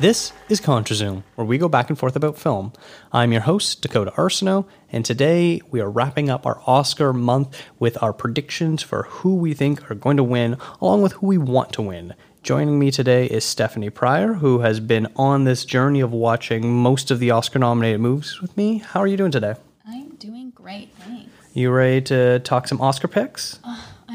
This 0.00 0.32
is 0.48 0.62
ContraZoom, 0.62 1.24
where 1.34 1.44
we 1.44 1.58
go 1.58 1.68
back 1.68 1.90
and 1.90 1.98
forth 1.98 2.16
about 2.16 2.38
film. 2.38 2.72
I'm 3.12 3.32
your 3.32 3.42
host, 3.42 3.82
Dakota 3.82 4.10
Arsenault, 4.12 4.64
and 4.90 5.04
today 5.04 5.60
we 5.70 5.78
are 5.82 5.90
wrapping 5.90 6.30
up 6.30 6.46
our 6.46 6.62
Oscar 6.66 7.12
month 7.12 7.62
with 7.78 8.02
our 8.02 8.14
predictions 8.14 8.82
for 8.82 9.02
who 9.02 9.34
we 9.34 9.52
think 9.52 9.90
are 9.90 9.94
going 9.94 10.16
to 10.16 10.24
win, 10.24 10.56
along 10.80 11.02
with 11.02 11.12
who 11.12 11.26
we 11.26 11.36
want 11.36 11.74
to 11.74 11.82
win. 11.82 12.14
Joining 12.42 12.78
me 12.78 12.90
today 12.90 13.26
is 13.26 13.44
Stephanie 13.44 13.90
Pryor, 13.90 14.32
who 14.32 14.60
has 14.60 14.80
been 14.80 15.06
on 15.16 15.44
this 15.44 15.66
journey 15.66 16.00
of 16.00 16.12
watching 16.12 16.72
most 16.72 17.10
of 17.10 17.18
the 17.18 17.30
Oscar 17.30 17.58
nominated 17.58 18.00
movies 18.00 18.40
with 18.40 18.56
me. 18.56 18.78
How 18.78 19.00
are 19.00 19.06
you 19.06 19.18
doing 19.18 19.32
today? 19.32 19.56
I'm 19.86 20.16
doing 20.16 20.48
great, 20.52 20.94
thanks. 20.94 21.30
You 21.52 21.70
ready 21.70 22.00
to 22.06 22.38
talk 22.38 22.68
some 22.68 22.80
Oscar 22.80 23.06
picks? 23.06 23.58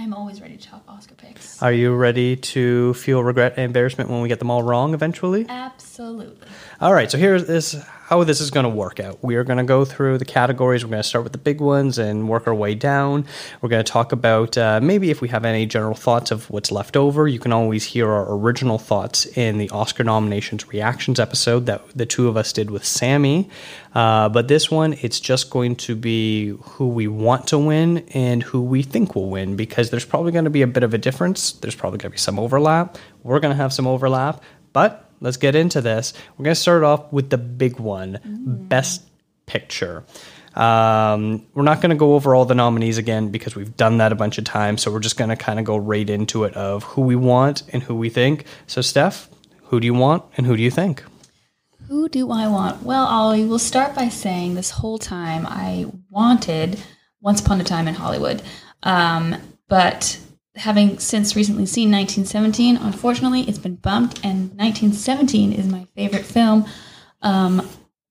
I'm 0.05 0.14
always 0.14 0.40
ready 0.40 0.55
to 0.55 0.68
talk 0.70 0.84
Oscar 0.88 1.16
picks. 1.16 1.64
Are 1.64 1.73
you 1.73 1.95
ready 1.95 2.36
to 2.36 2.93
feel 2.93 3.24
regret 3.24 3.54
and 3.57 3.66
embarrassment 3.66 4.07
when 4.07 4.21
we 4.21 4.27
get 4.27 4.38
them 4.38 4.52
all 4.52 4.62
wrong 4.62 4.93
eventually? 4.93 5.48
Absolutely. 5.49 6.48
All 6.79 6.93
right, 6.93 7.10
so 7.10 7.18
here's 7.18 7.48
this 7.48 7.76
how 8.05 8.23
this 8.23 8.39
is 8.39 8.51
going 8.51 8.65
to 8.65 8.70
work 8.70 8.99
out. 8.99 9.17
We 9.23 9.35
are 9.35 9.43
going 9.43 9.57
to 9.57 9.63
go 9.63 9.84
through 9.84 10.20
the 10.20 10.25
categories. 10.25 10.85
We're 10.85 10.91
going 10.91 11.01
to 11.01 11.07
start 11.07 11.23
with 11.23 11.31
the 11.31 11.39
big 11.39 11.59
ones 11.59 11.98
and 11.98 12.29
work 12.29 12.45
our 12.45 12.53
way 12.53 12.75
down. 12.75 13.25
We're 13.61 13.70
going 13.70 13.84
to 13.84 13.91
talk 13.91 14.11
about 14.11 14.55
uh, 14.59 14.79
maybe 14.79 15.09
if 15.09 15.21
we 15.21 15.27
have 15.29 15.43
any 15.43 15.65
general 15.65 15.95
thoughts 15.95 16.29
of 16.29 16.48
what's 16.51 16.71
left 16.71 16.95
over. 16.95 17.27
You 17.27 17.39
can 17.39 17.51
always 17.51 17.83
hear 17.83 18.07
our 18.11 18.31
original 18.31 18.77
thoughts 18.77 19.26
in 19.26 19.57
the 19.57 19.71
Oscar 19.71 20.03
nominations 20.03 20.67
reactions 20.67 21.20
episode 21.20 21.65
that 21.65 21.81
the 21.95 22.05
two 22.05 22.27
of 22.27 22.37
us 22.37 22.53
did 22.53 22.70
with 22.70 22.85
Sammy. 22.85 23.49
Uh, 23.95 24.29
but 24.29 24.49
this 24.49 24.70
one, 24.70 24.93
it's 25.01 25.20
just 25.20 25.49
going 25.49 25.76
to 25.77 25.95
be 25.95 26.49
who 26.61 26.87
we 26.87 27.07
want 27.07 27.48
to 27.48 27.57
win 27.57 28.07
and 28.13 28.43
who 28.43 28.61
we 28.61 28.83
think 28.83 29.15
will 29.15 29.31
win 29.31 29.55
because 29.55 29.89
there's 29.89 30.05
probably 30.05 30.31
going 30.31 30.43
to 30.45 30.51
be 30.51 30.61
a 30.61 30.67
bit 30.67 30.83
of 30.83 30.93
a 30.93 30.99
difference. 30.99 31.53
There's 31.53 31.76
probably 31.76 31.98
going 31.98 32.11
to 32.11 32.15
be 32.15 32.20
some 32.20 32.37
overlap. 32.37 32.99
We're 33.23 33.39
going 33.39 33.53
to 33.53 33.57
have 33.57 33.73
some 33.73 33.87
overlap, 33.87 34.43
but 34.73 35.04
let's 35.21 35.38
get 35.38 35.55
into 35.55 35.82
this. 35.82 36.13
We're 36.38 36.44
going 36.44 36.55
to 36.55 36.60
start 36.60 36.84
off 36.84 37.12
with 37.12 37.30
the 37.30 37.38
big 37.38 37.80
one 37.80 38.20
Best 38.70 39.04
Picture. 39.46 40.04
Um, 40.55 41.46
we're 41.54 41.63
not 41.63 41.82
going 41.82 41.90
to 41.90 41.96
go 41.96 42.16
over 42.16 42.34
all 42.34 42.46
the 42.46 42.55
nominees 42.55 42.98
again 42.98 43.30
because 43.30 43.55
we've 43.55 43.76
done 43.76 43.98
that 43.98 44.12
a 44.12 44.16
bunch 44.16 44.38
of 44.38 44.46
times. 44.46 44.82
So 44.82 44.91
we're 44.91 45.02
just 45.02 45.18
going 45.18 45.30
to 45.30 45.35
kind 45.35 45.60
of 45.60 45.66
go 45.66 45.76
right 45.76 46.10
into 46.10 46.46
it 46.46 46.54
of 46.54 46.84
who 46.84 47.02
we 47.02 47.16
want 47.16 47.63
and 47.74 47.84
who 47.84 47.96
we 47.96 48.10
think. 48.10 48.46
So, 48.66 48.82
Steph, 48.82 49.30
who 49.63 49.80
do 49.80 49.85
you 49.85 49.94
want 49.94 50.24
and 50.38 50.48
who 50.48 50.55
do 50.55 50.63
you 50.63 50.72
think? 50.72 51.04
Who 51.88 52.10
do 52.10 52.32
I 52.32 52.48
want? 52.48 52.84
Well, 52.84 53.05
Ollie, 53.05 53.46
we'll 53.46 53.60
start 53.60 53.94
by 53.94 54.10
saying 54.10 54.55
this 54.55 54.72
whole 54.72 54.98
time 54.98 55.46
I 55.46 55.85
wanted 56.10 56.82
Once 57.22 57.41
Upon 57.41 57.62
a 57.62 57.63
Time 57.63 57.88
in 57.88 57.94
Hollywood. 57.94 58.41
Um, 58.82 59.35
but 59.68 60.18
having 60.55 60.99
since 60.99 61.35
recently 61.35 61.65
seen 61.65 61.91
1917, 61.91 62.77
unfortunately, 62.77 63.41
it's 63.41 63.57
been 63.57 63.75
bumped, 63.75 64.23
and 64.23 64.50
1917 64.57 65.53
is 65.53 65.67
my 65.67 65.88
favorite 65.95 66.25
film 66.25 66.66
um, 67.21 67.59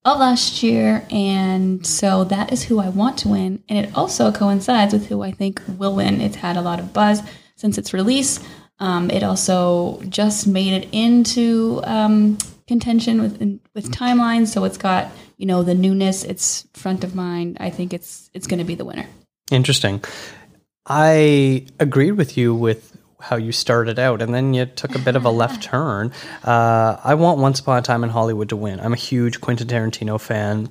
of 0.05 0.19
last 0.19 0.63
year. 0.63 1.07
And 1.11 1.87
so 1.87 2.25
that 2.25 2.53
is 2.53 2.65
who 2.65 2.79
I 2.79 2.89
want 2.89 3.19
to 3.19 3.29
win. 3.29 3.63
And 3.69 3.79
it 3.79 3.97
also 3.97 4.31
coincides 4.31 4.93
with 4.93 5.07
who 5.07 5.23
I 5.23 5.31
think 5.31 5.63
will 5.79 5.95
win. 5.95 6.21
It's 6.21 6.37
had 6.37 6.57
a 6.57 6.63
lot 6.63 6.79
of 6.79 6.93
buzz 6.93 7.23
since 7.57 7.79
its 7.79 7.95
release. 7.95 8.41
Um, 8.79 9.11
it 9.11 9.23
also 9.23 10.01
just 10.09 10.47
made 10.47 10.73
it 10.83 10.89
into 10.93 11.81
um, 11.85 12.39
contention 12.67 13.23
with 13.23 13.61
with 13.75 13.91
timelines, 13.91 14.49
so 14.49 14.65
it's 14.65 14.77
got 14.77 15.13
you 15.37 15.47
know 15.47 15.63
the 15.63 15.75
newness. 15.75 16.25
It's 16.25 16.67
front 16.75 17.05
of 17.05 17.15
mind. 17.15 17.59
I 17.61 17.71
think 17.71 17.95
it's 17.95 18.31
it's 18.35 18.47
going 18.49 18.59
to 18.59 18.65
be 18.65 18.75
the 18.75 18.85
winner. 18.85 19.07
Interesting. 19.51 20.03
I 20.87 21.67
agreed 21.81 22.13
with 22.13 22.37
you 22.37 22.55
with 22.55 22.97
how 23.21 23.37
you 23.37 23.53
started 23.53 23.99
out, 23.99 24.21
and 24.21 24.35
then 24.35 24.53
you 24.53 24.67
took 24.67 24.95
a 24.95 24.99
bit 24.99 25.17
of 25.17 25.25
a 25.25 25.31
left 25.31 25.63
turn. 25.71 26.13
Uh, 26.43 26.99
I 27.03 27.15
want 27.15 27.39
Once 27.39 27.61
Upon 27.61 27.79
a 27.79 27.83
Time 27.83 28.05
in 28.05 28.11
Hollywood 28.11 28.51
to 28.51 28.57
win. 28.57 28.81
I'm 28.81 28.93
a 28.93 28.97
huge 28.97 29.41
Quentin 29.41 29.67
Tarantino 29.67 30.21
fan. 30.21 30.69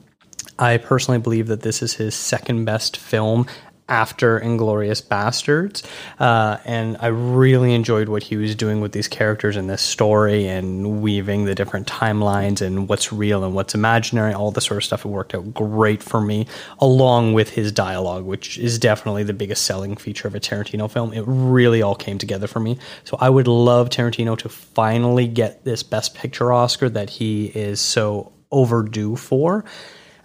I 0.60 0.78
personally 0.78 1.20
believe 1.20 1.48
that 1.48 1.62
this 1.62 1.82
is 1.82 1.96
his 1.96 2.14
second 2.14 2.66
best 2.66 2.96
film 2.96 3.48
after 3.90 4.40
Inglourious 4.40 5.06
Basterds. 5.06 5.84
Uh, 6.20 6.58
and 6.66 6.98
I 7.00 7.08
really 7.08 7.74
enjoyed 7.74 8.10
what 8.10 8.24
he 8.24 8.38
was 8.38 8.56
doing 8.56 8.82
with 8.82 8.94
these 8.94 9.08
characters 9.08 9.58
in 9.58 9.68
this 9.68 9.82
story 9.82 10.48
and 10.48 11.02
weaving 11.02 11.46
the 11.46 11.54
different 11.54 11.88
timelines 11.88 12.62
and 12.62 12.88
what's 12.88 13.12
real 13.12 13.44
and 13.44 13.54
what's 13.54 13.76
imaginary, 13.76 14.34
all 14.34 14.52
this 14.52 14.66
sort 14.66 14.78
of 14.78 14.84
stuff. 14.86 15.06
It 15.06 15.10
worked 15.10 15.36
out 15.36 15.54
great 15.54 16.02
for 16.02 16.22
me, 16.22 16.48
along 16.80 17.34
with 17.34 17.50
his 17.50 17.72
dialogue, 17.72 18.24
which 18.24 18.58
is 18.58 18.80
definitely 18.80 19.24
the 19.24 19.34
biggest 19.34 19.64
selling 19.66 19.98
feature 19.98 20.28
of 20.28 20.36
a 20.36 20.40
Tarantino 20.40 20.90
film. 20.90 21.14
It 21.14 21.24
really 21.28 21.82
all 21.82 21.96
came 21.96 22.18
together 22.18 22.48
for 22.48 22.60
me. 22.60 22.78
So 23.04 23.18
I 23.20 23.30
would 23.30 23.48
love 23.48 23.90
Tarantino 23.90 24.38
to 24.40 24.50
finally 24.50 25.28
get 25.28 25.66
this 25.66 25.84
Best 25.84 26.16
Picture 26.16 26.54
Oscar 26.54 26.90
that 26.90 27.10
he 27.10 27.48
is 27.48 27.82
so 27.82 28.32
overdue 28.52 29.16
for 29.16 29.66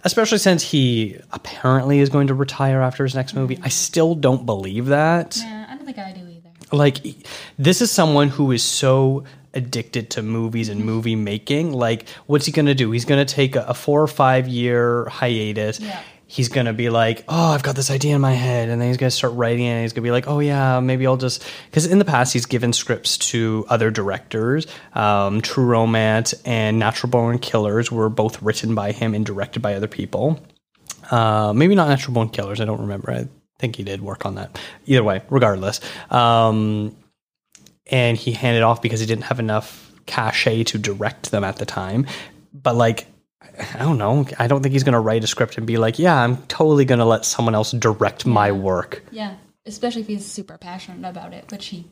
especially 0.03 0.37
since 0.37 0.63
he 0.63 1.17
apparently 1.31 1.99
is 1.99 2.09
going 2.09 2.27
to 2.27 2.33
retire 2.33 2.81
after 2.81 3.03
his 3.03 3.15
next 3.15 3.33
movie. 3.33 3.59
I 3.61 3.69
still 3.69 4.15
don't 4.15 4.45
believe 4.45 4.87
that. 4.87 5.37
Yeah, 5.37 5.67
I 5.69 5.75
don't 5.75 5.85
think 5.85 5.97
I 5.97 6.11
do 6.11 6.21
either. 6.21 6.49
Like, 6.71 7.03
this 7.57 7.81
is 7.81 7.91
someone 7.91 8.29
who 8.29 8.51
is 8.51 8.63
so 8.63 9.23
addicted 9.53 10.11
to 10.11 10.21
movies 10.21 10.69
and 10.69 10.79
mm-hmm. 10.79 10.89
movie 10.89 11.15
making. 11.15 11.73
Like, 11.73 12.07
what's 12.27 12.45
he 12.45 12.51
going 12.51 12.67
to 12.67 12.75
do? 12.75 12.91
He's 12.91 13.05
going 13.05 13.25
to 13.25 13.33
take 13.33 13.55
a, 13.55 13.63
a 13.63 13.73
four 13.73 14.01
or 14.01 14.07
five 14.07 14.47
year 14.47 15.05
hiatus. 15.09 15.79
Yeah. 15.79 16.01
He's 16.31 16.47
to 16.67 16.73
be 16.73 16.91
like, 16.91 17.23
oh, 17.27 17.53
I've 17.53 17.63
got 17.63 17.75
this 17.75 17.89
idea 17.89 18.13
in 18.13 18.21
my 18.21 18.33
head. 18.33 18.69
And 18.69 18.79
then 18.79 18.87
he's 18.87 18.97
to 19.09 19.17
start 19.17 19.33
writing 19.33 19.65
it. 19.65 19.69
And 19.69 19.81
he's 19.81 19.93
to 19.93 20.01
be 20.01 20.11
like, 20.11 20.27
oh, 20.27 20.37
yeah, 20.37 20.79
maybe 20.79 21.07
I'll 21.07 21.17
just. 21.17 21.43
Because 21.65 21.87
in 21.87 21.97
the 21.97 22.05
past, 22.05 22.33
he's 22.33 22.45
given 22.45 22.71
scripts 22.71 23.17
to 23.29 23.65
other 23.67 23.89
directors. 23.89 24.67
Um, 24.93 25.41
True 25.41 25.65
Romance 25.65 26.33
and 26.45 26.77
Natural 26.77 27.09
Born 27.09 27.39
Killers 27.39 27.91
were 27.91 28.09
both 28.09 28.43
written 28.43 28.75
by 28.75 28.91
him 28.91 29.15
and 29.15 29.25
directed 29.25 29.61
by 29.61 29.73
other 29.73 29.87
people. 29.87 30.39
Uh, 31.09 31.51
maybe 31.55 31.73
not 31.73 31.89
Natural 31.89 32.13
Born 32.13 32.29
Killers. 32.29 32.61
I 32.61 32.65
don't 32.65 32.81
remember. 32.81 33.09
I 33.09 33.27
think 33.57 33.77
he 33.77 33.83
did 33.83 33.99
work 33.99 34.23
on 34.23 34.35
that. 34.35 34.59
Either 34.85 35.03
way, 35.03 35.23
regardless. 35.31 35.81
Um, 36.11 36.95
and 37.87 38.15
he 38.15 38.33
handed 38.33 38.61
off 38.61 38.83
because 38.83 38.99
he 38.99 39.07
didn't 39.07 39.23
have 39.23 39.39
enough 39.39 39.91
cachet 40.05 40.65
to 40.65 40.77
direct 40.77 41.31
them 41.31 41.43
at 41.43 41.55
the 41.55 41.65
time. 41.65 42.05
But 42.53 42.75
like, 42.75 43.07
I 43.73 43.79
don't 43.79 43.97
know. 43.97 44.25
I 44.37 44.47
don't 44.47 44.61
think 44.61 44.73
he's 44.73 44.83
going 44.83 44.93
to 44.93 44.99
write 44.99 45.23
a 45.23 45.27
script 45.27 45.57
and 45.57 45.65
be 45.65 45.77
like, 45.77 45.99
"Yeah, 45.99 46.15
I'm 46.15 46.37
totally 46.47 46.85
going 46.85 46.99
to 46.99 47.05
let 47.05 47.25
someone 47.25 47.55
else 47.55 47.71
direct 47.71 48.25
my 48.25 48.51
work." 48.51 49.03
Yeah, 49.11 49.35
especially 49.65 50.01
if 50.01 50.07
he's 50.07 50.25
super 50.25 50.57
passionate 50.57 51.07
about 51.07 51.33
it, 51.33 51.51
which 51.51 51.67
he 51.67 51.87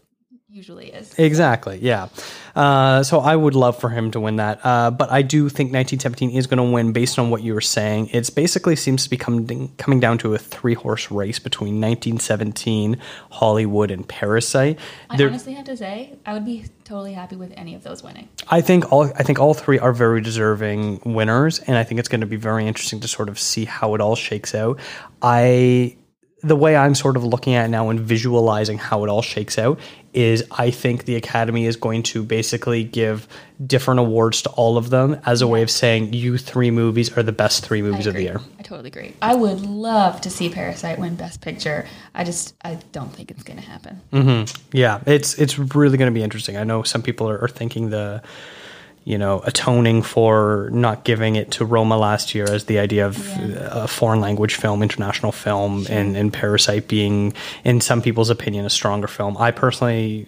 usually 0.50 0.88
is. 0.88 1.14
Exactly. 1.20 1.78
Yeah. 1.82 2.08
Uh, 2.56 3.04
so 3.04 3.20
I 3.20 3.36
would 3.36 3.54
love 3.54 3.80
for 3.80 3.90
him 3.90 4.12
to 4.12 4.20
win 4.20 4.38
that. 4.38 4.60
Uh, 4.64 4.92
but 4.92 5.12
I 5.12 5.22
do 5.22 5.50
think 5.50 5.74
1917 5.74 6.32
is 6.32 6.48
going 6.48 6.58
to 6.58 6.64
win 6.64 6.94
based 6.94 7.20
on 7.20 7.30
what 7.30 7.44
you 7.44 7.54
were 7.54 7.62
saying. 7.62 8.10
It's 8.14 8.30
basically 8.30 8.78
seems 8.78 9.04
to 9.04 9.10
be 9.10 9.18
coming 9.18 9.74
coming 9.78 10.00
down 10.00 10.18
to 10.20 10.34
a 10.34 10.38
three 10.38 10.74
horse 10.74 11.12
race 11.12 11.38
between 11.38 11.82
1917, 11.82 12.98
Hollywood, 13.32 13.92
and 13.92 14.08
Parasite. 14.08 14.80
I 15.10 15.22
honestly 15.22 15.54
have 15.54 15.66
to 15.66 15.76
say, 15.76 16.18
I 16.26 16.34
would 16.34 16.46
be 16.46 16.66
totally 16.86 17.14
happy 17.14 17.36
with 17.36 17.52
any 17.58 17.76
of 17.76 17.84
those 17.84 18.02
winning. 18.02 18.30
I 18.48 18.62
think 18.62 18.92
all 18.92 19.04
I 19.04 19.24
think 19.24 19.40
all 19.40 19.54
three 19.54 19.80
are 19.80 19.92
very 19.92 20.22
deserving 20.22 21.02
winners, 21.04 21.60
and 21.60 21.76
I 21.76 21.84
think 21.84 22.00
it's 22.00 22.10
going 22.10 22.22
to 22.22 22.28
be 22.28 22.38
very 22.38 22.66
interesting 22.66 23.02
to 23.02 23.08
sort 23.10 23.28
of 23.28 23.38
see 23.38 23.66
how 23.66 23.96
it 23.96 24.02
all 24.02 24.16
shakes 24.16 24.56
out. 24.56 24.80
I 25.22 25.98
the 26.42 26.56
way 26.56 26.76
I'm 26.76 26.94
sort 26.94 27.18
of 27.18 27.24
looking 27.24 27.56
at 27.56 27.66
it 27.66 27.70
now 27.70 27.90
and 27.90 28.00
visualizing 28.00 28.78
how 28.78 29.04
it 29.04 29.10
all 29.10 29.24
shakes 29.24 29.58
out 29.58 29.80
is 30.14 30.44
I 30.52 30.70
think 30.72 31.06
the 31.06 31.16
Academy 31.16 31.66
is 31.66 31.76
going 31.76 32.04
to 32.04 32.24
basically 32.24 32.84
give 32.84 33.28
different 33.66 34.00
awards 34.00 34.44
to 34.44 34.50
all 34.52 34.78
of 34.78 34.92
them 34.92 35.20
as 35.26 35.42
a 35.42 35.48
way 35.48 35.64
of 35.64 35.72
saying 35.72 36.14
you 36.14 36.38
three 36.38 36.70
movies 36.70 37.16
are 37.18 37.24
the 37.24 37.32
best 37.32 37.66
three 37.66 37.82
movies 37.82 38.06
of 38.06 38.14
the 38.14 38.22
year. 38.22 38.40
I 38.60 38.62
totally 38.62 38.88
agree. 38.88 39.16
I 39.22 39.34
would 39.34 39.62
love 39.62 40.22
to 40.22 40.30
see 40.30 40.50
Parasite 40.50 41.00
win 41.00 41.16
Best 41.16 41.42
Picture. 41.42 41.88
I 42.14 42.24
just, 42.24 42.56
I 42.64 42.76
don't 42.92 43.14
think 43.14 43.32
it's 43.32 43.44
going 43.44 43.60
to 43.60 43.66
happen. 43.66 44.02
Mm-hmm. 44.14 44.78
Yeah, 44.78 45.02
it's 45.08 45.36
it's 45.36 45.58
really 45.58 45.98
going 45.98 46.12
to 46.12 46.18
be 46.18 46.24
interesting. 46.24 46.56
I 46.56 46.64
know 46.64 46.84
some 46.84 47.02
people 47.02 47.30
are, 47.30 47.40
are 47.40 47.48
thinking 47.48 47.90
the, 47.90 48.22
you 49.08 49.18
know, 49.18 49.40
atoning 49.46 50.02
for 50.02 50.70
not 50.74 51.06
giving 51.06 51.38
it 51.38 51.50
to 51.50 51.64
Roma 51.64 51.96
last 51.96 52.36
year 52.36 52.44
as 52.44 52.66
the 52.66 52.78
idea 52.78 53.06
of 53.06 53.18
Yeah. 53.18 53.56
Uh, 53.56 53.84
a 53.84 53.88
foreign 53.88 54.20
language 54.20 54.56
film, 54.56 54.84
international 54.84 55.32
film, 55.32 55.88
and 55.90 56.18
and 56.18 56.34
Parasite 56.34 56.90
being, 56.90 57.34
in 57.64 57.80
some 57.80 58.02
people's 58.02 58.30
opinion, 58.30 58.66
a 58.66 58.70
stronger 58.70 59.08
film. 59.08 59.38
I 59.38 59.52
personally 59.52 60.28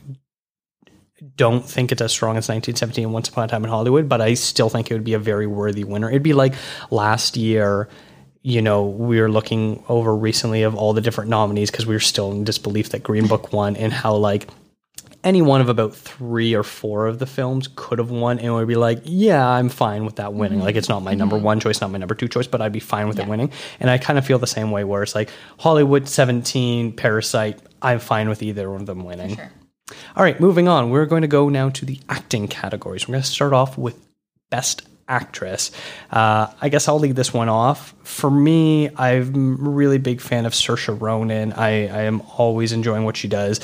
don't 1.35 1.65
think 1.65 1.91
it's 1.91 2.01
as 2.01 2.13
strong 2.13 2.37
as 2.37 2.47
1917 2.47 3.03
and 3.03 3.13
Once 3.13 3.27
Upon 3.27 3.43
a 3.43 3.47
Time 3.49 3.65
in 3.65 3.69
Hollywood, 3.69 4.07
but 4.07 4.21
I 4.21 4.35
still 4.35 4.69
think 4.69 4.89
it 4.89 4.93
would 4.93 5.03
be 5.03 5.13
a 5.13 5.19
very 5.19 5.45
worthy 5.45 5.83
winner. 5.83 6.09
It'd 6.09 6.23
be 6.23 6.33
like 6.33 6.53
last 6.89 7.35
year 7.35 7.89
you 8.41 8.61
know, 8.61 8.85
we 8.85 9.19
were 9.19 9.29
looking 9.29 9.83
over 9.89 10.15
recently 10.15 10.63
of 10.63 10.73
all 10.73 10.93
the 10.93 11.01
different 11.01 11.29
nominees 11.29 11.69
because 11.69 11.85
we 11.85 11.93
were 11.93 11.99
still 11.99 12.31
in 12.31 12.45
disbelief 12.45 12.89
that 12.91 13.03
Green 13.03 13.27
Book 13.27 13.51
won 13.51 13.75
and 13.75 13.91
how 13.91 14.15
like 14.15 14.47
any 15.23 15.41
one 15.41 15.59
of 15.59 15.67
about 15.67 15.93
three 15.93 16.53
or 16.53 16.63
four 16.63 17.07
of 17.07 17.19
the 17.19 17.25
films 17.25 17.69
could 17.75 17.99
have 17.99 18.09
won 18.09 18.39
and 18.39 18.53
would 18.53 18.67
be 18.67 18.75
like, 18.75 19.01
yeah, 19.03 19.45
I'm 19.45 19.67
fine 19.67 20.05
with 20.05 20.15
that 20.15 20.33
winning. 20.33 20.59
Like 20.59 20.75
it's 20.75 20.87
not 20.87 21.03
my 21.03 21.13
number 21.13 21.37
one 21.37 21.59
choice, 21.59 21.81
not 21.81 21.91
my 21.91 21.97
number 21.97 22.15
two 22.15 22.27
choice, 22.27 22.47
but 22.47 22.61
I'd 22.61 22.71
be 22.71 22.79
fine 22.79 23.07
with 23.07 23.19
it 23.19 23.27
winning. 23.27 23.51
And 23.79 23.89
I 23.89 23.97
kind 23.97 24.17
of 24.17 24.25
feel 24.25 24.39
the 24.39 24.47
same 24.47 24.71
way 24.71 24.83
where 24.85 25.03
it's 25.03 25.15
like 25.15 25.29
Hollywood 25.57 26.07
17, 26.07 26.93
Parasite, 26.93 27.59
I'm 27.81 27.99
fine 27.99 28.29
with 28.29 28.41
either 28.41 28.71
one 28.71 28.81
of 28.81 28.87
them 28.87 29.03
winning. 29.03 29.35
Sure. 29.35 29.51
All 30.15 30.23
right, 30.23 30.39
moving 30.39 30.67
on. 30.67 30.89
We're 30.89 31.05
going 31.05 31.23
to 31.23 31.27
go 31.27 31.49
now 31.49 31.69
to 31.69 31.85
the 31.85 31.99
acting 32.07 32.47
categories. 32.47 33.07
We're 33.07 33.13
going 33.13 33.23
to 33.23 33.29
start 33.29 33.53
off 33.53 33.77
with 33.77 33.97
Best 34.49 34.87
Actress. 35.07 35.71
Uh, 36.11 36.47
I 36.61 36.69
guess 36.69 36.87
I'll 36.87 36.99
lead 36.99 37.15
this 37.15 37.33
one 37.33 37.49
off. 37.49 37.95
For 38.03 38.29
me, 38.29 38.89
I'm 38.95 39.65
a 39.65 39.69
really 39.69 39.97
big 39.97 40.21
fan 40.21 40.45
of 40.45 40.53
Saoirse 40.53 41.01
Ronan. 41.01 41.53
I, 41.53 41.87
I 41.87 42.03
am 42.03 42.21
always 42.37 42.71
enjoying 42.71 43.03
what 43.03 43.17
she 43.17 43.27
does. 43.27 43.59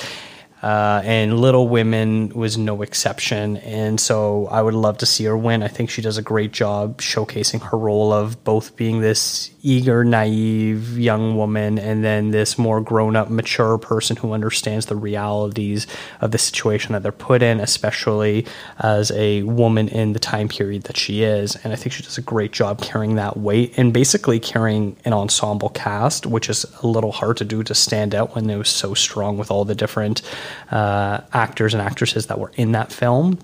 Uh, 0.65 0.99
and 1.05 1.39
Little 1.39 1.67
Women 1.67 2.29
was 2.29 2.57
no 2.57 2.81
exception. 2.81 3.57
And 3.57 4.01
so 4.01 4.47
I 4.47 4.63
would 4.63 4.73
love 4.73 4.97
to 4.97 5.05
see 5.05 5.25
her 5.25 5.37
win. 5.37 5.61
I 5.61 5.67
think 5.67 5.91
she 5.91 6.01
does 6.01 6.17
a 6.17 6.23
great 6.23 6.51
job 6.51 6.97
showcasing 6.97 7.61
her 7.69 7.77
role 7.77 8.11
of 8.11 8.43
both 8.43 8.75
being 8.75 8.99
this 8.99 9.51
eager, 9.61 10.03
naive 10.03 10.97
young 10.97 11.37
woman 11.37 11.77
and 11.77 12.03
then 12.03 12.31
this 12.31 12.57
more 12.57 12.81
grown 12.81 13.15
up, 13.15 13.29
mature 13.29 13.77
person 13.77 14.15
who 14.15 14.31
understands 14.31 14.87
the 14.87 14.95
realities 14.95 15.85
of 16.21 16.31
the 16.31 16.39
situation 16.39 16.93
that 16.93 17.03
they're 17.03 17.11
put 17.11 17.43
in, 17.43 17.59
especially 17.59 18.47
as 18.79 19.11
a 19.11 19.43
woman 19.43 19.87
in 19.87 20.13
the 20.13 20.19
time 20.19 20.47
period 20.47 20.83
that 20.85 20.97
she 20.97 21.21
is. 21.21 21.55
And 21.57 21.73
I 21.73 21.75
think 21.75 21.93
she 21.93 22.01
does 22.01 22.17
a 22.17 22.23
great 22.23 22.51
job 22.51 22.81
carrying 22.81 23.15
that 23.15 23.37
weight 23.37 23.77
and 23.77 23.93
basically 23.93 24.39
carrying 24.39 24.97
an 25.05 25.13
ensemble 25.13 25.69
cast, 25.69 26.25
which 26.25 26.49
is 26.49 26.65
a 26.81 26.87
little 26.87 27.11
hard 27.11 27.37
to 27.37 27.45
do 27.45 27.61
to 27.63 27.75
stand 27.75 28.15
out 28.15 28.33
when 28.33 28.49
it 28.49 28.57
was 28.57 28.69
so 28.69 28.95
strong 28.95 29.37
with 29.37 29.51
all 29.51 29.63
the 29.63 29.75
different 29.75 30.23
uh, 30.71 31.21
actors 31.33 31.73
and 31.73 31.81
actresses 31.81 32.27
that 32.27 32.39
were 32.39 32.51
in 32.55 32.71
that 32.73 32.91
film. 32.91 33.39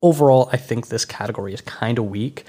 Overall, 0.00 0.48
I 0.52 0.56
think 0.56 0.88
this 0.88 1.04
category 1.04 1.54
is 1.54 1.60
kind 1.60 1.98
of 1.98 2.06
weak 2.06 2.44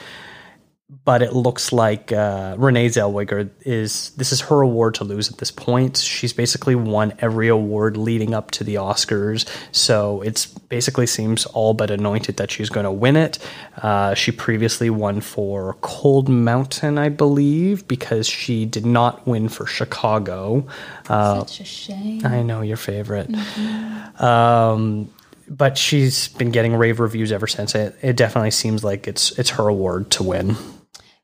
but 1.06 1.22
it 1.22 1.34
looks 1.34 1.72
like 1.72 2.12
uh, 2.12 2.56
Renee 2.58 2.88
Zellweger 2.88 3.50
is 3.62 4.12
this 4.12 4.32
is 4.32 4.42
her 4.42 4.62
award 4.62 4.96
to 4.96 5.04
lose 5.04 5.32
at 5.32 5.38
this 5.38 5.52
point. 5.52 5.98
She's 5.98 6.34
basically 6.34 6.76
won 6.76 7.14
every 7.20 7.48
award 7.48 7.98
leading 7.98 8.34
up 8.34 8.52
to 8.52 8.64
the 8.64 8.76
Oscars, 8.76 9.50
so 9.72 10.22
it's 10.22 10.46
basically 10.46 11.08
seems 11.08 11.46
all 11.48 11.74
but 11.74 11.90
anointed 11.90 12.38
that 12.38 12.52
she's 12.52 12.70
going 12.70 12.86
to 12.86 12.92
win 12.92 13.16
it. 13.16 13.40
Uh, 13.78 14.14
she 14.14 14.32
previously 14.32 14.90
won 14.90 15.22
for 15.22 15.76
Cold 15.82 16.30
Mountain, 16.30 16.98
I 16.98 17.10
believe, 17.10 17.88
because 17.88 18.28
she 18.28 18.66
did 18.66 18.86
not 18.86 19.26
win 19.28 19.50
for 19.50 19.66
Chicago. 19.66 20.68
Uh, 21.10 21.40
Such 21.40 21.62
a 21.62 21.66
shame. 21.66 22.26
I 22.26 22.44
know 22.44 22.62
your 22.62 22.78
favorite. 22.78 23.30
Mm-hmm. 23.30 24.24
Um, 24.24 25.10
but 25.50 25.78
she's 25.78 26.30
been 26.30 26.52
getting 26.52 26.76
rave 26.76 27.00
reviews 27.00 27.32
ever 27.32 27.48
since. 27.48 27.76
It 27.76 27.96
it 28.02 28.16
definitely 28.16 28.52
seems 28.52 28.84
like 28.84 29.08
it's 29.08 29.38
it's 29.38 29.52
her 29.52 29.68
award 29.68 30.12
to 30.12 30.24
win. 30.24 30.56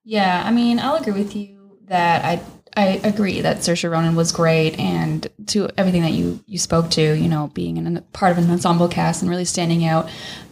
Yeah, 0.10 0.42
I 0.44 0.50
mean, 0.50 0.80
I'll 0.80 0.96
agree 0.96 1.14
with 1.14 1.36
you 1.36 1.78
that 1.86 2.26
I 2.26 2.42
I 2.76 3.00
agree 3.04 3.42
that 3.42 3.58
Saoirse 3.58 3.92
Ronan 3.92 4.16
was 4.16 4.32
great, 4.32 4.80
and 4.80 5.28
to 5.48 5.70
everything 5.78 6.02
that 6.02 6.14
you 6.14 6.44
you 6.48 6.58
spoke 6.58 6.90
to, 6.92 7.14
you 7.14 7.30
know, 7.30 7.52
being 7.54 7.78
in 7.78 7.96
a 7.96 8.02
part 8.02 8.32
of 8.32 8.40
an 8.40 8.50
ensemble 8.50 8.88
cast 8.88 9.22
and 9.22 9.30
really 9.30 9.46
standing 9.46 9.86
out. 9.86 10.10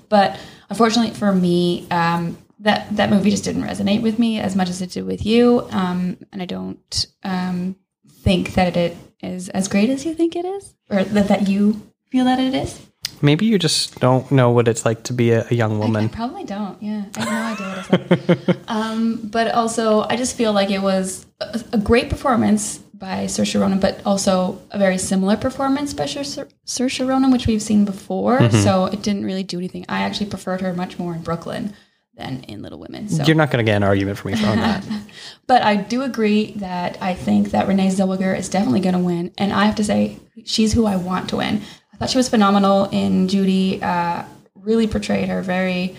But 0.10 0.40
unfortunately 0.70 1.16
for 1.16 1.34
me, 1.34 1.88
um, 1.90 2.38
that 2.60 2.96
that 2.98 3.10
movie 3.10 3.32
just 3.32 3.46
didn't 3.46 3.64
resonate 3.64 4.04
with 4.04 4.20
me 4.20 4.40
as 4.40 4.56
much 4.56 4.70
as 4.70 4.80
it 4.84 4.92
did 4.92 5.06
with 5.06 5.26
you, 5.26 5.68
um, 5.72 6.18
and 6.32 6.40
I 6.40 6.46
don't 6.46 7.08
um, 7.24 7.78
think 8.08 8.54
that 8.54 8.78
it 8.78 8.96
is 9.24 9.50
as 9.50 9.68
great 9.68 9.90
as 9.90 10.06
you 10.06 10.14
think 10.14 10.36
it 10.36 10.46
is, 10.46 10.76
or 10.88 11.04
that, 11.04 11.30
that 11.30 11.48
you 11.48 11.82
feel 12.12 12.26
that 12.26 12.40
it 12.40 12.54
is. 12.54 12.80
Maybe 13.22 13.46
you 13.46 13.58
just 13.58 14.00
don't 14.00 14.30
know 14.32 14.52
what 14.52 14.68
it's 14.68 14.86
like 14.86 15.04
to 15.04 15.14
be 15.14 15.32
a, 15.32 15.46
a 15.50 15.54
young 15.54 15.80
woman. 15.80 16.04
I, 16.04 16.06
I, 16.06 16.10
probably 16.10 16.44
don't. 16.44 16.82
Yeah, 16.82 17.06
I 17.16 17.26
have 17.26 17.60
no 17.60 17.66
idea 17.66 17.68
what 17.68 18.12
it's 18.12 18.48
like. 18.48 18.58
um, 18.68 19.20
but 19.24 19.52
also, 19.52 20.02
I 20.02 20.16
just 20.16 20.36
feel 20.36 20.54
like 20.54 20.70
it 20.70 20.82
was 20.82 21.26
a, 21.40 21.64
a 21.74 21.78
great 21.78 22.10
performance 22.10 22.80
by 22.94 23.26
Saoirse 23.26 23.60
Ronan, 23.60 23.80
but 23.80 24.02
also 24.06 24.62
a 24.72 24.80
very 24.80 24.98
similar 24.98 25.38
performance 25.38 25.94
by 25.94 26.06
Saoirse 26.06 27.08
Ronan, 27.08 27.32
which 27.32 27.48
we've 27.48 27.62
seen 27.62 27.86
before. 27.86 28.40
Mm-hmm. 28.40 28.58
So 28.58 28.86
it 28.86 29.02
didn't 29.02 29.26
really 29.26 29.44
do 29.44 29.58
anything. 29.58 29.86
I 29.88 30.00
actually 30.00 30.30
preferred 30.30 30.62
her 30.62 30.74
much 30.74 30.98
more 30.98 31.14
in 31.14 31.22
Brooklyn 31.22 31.74
than 32.18 32.44
in 32.44 32.62
Little 32.62 32.80
Women. 32.80 33.08
So. 33.08 33.24
You're 33.24 33.36
not 33.36 33.52
going 33.52 33.64
to 33.64 33.70
get 33.70 33.76
an 33.76 33.84
argument 33.84 34.18
from 34.18 34.32
me 34.32 34.44
on 34.44 34.58
that. 34.58 34.86
but 35.48 35.62
I 35.62 35.76
do 35.76 36.02
agree 36.02 36.54
that 36.58 36.98
I 37.02 37.14
think 37.14 37.52
that 37.52 37.68
Renee 37.68 37.90
Zellweger 37.90 38.38
is 38.38 38.50
definitely 38.50 38.82
going 38.82 38.96
to 38.96 39.00
win, 39.00 39.32
and 39.38 39.54
I 39.54 39.66
have 39.66 39.76
to 39.76 39.84
say 39.84 40.20
she's 40.44 40.74
who 40.74 40.86
I 40.86 40.96
want 40.96 41.30
to 41.30 41.38
win. 41.38 41.62
I 41.98 42.00
thought 42.00 42.12
she 42.12 42.18
was 42.18 42.30
phenomenal 42.30 42.86
in 42.92 43.28
Judy. 43.28 43.82
Uh, 43.82 44.24
really 44.54 44.86
portrayed 44.86 45.30
her 45.30 45.42
very 45.42 45.96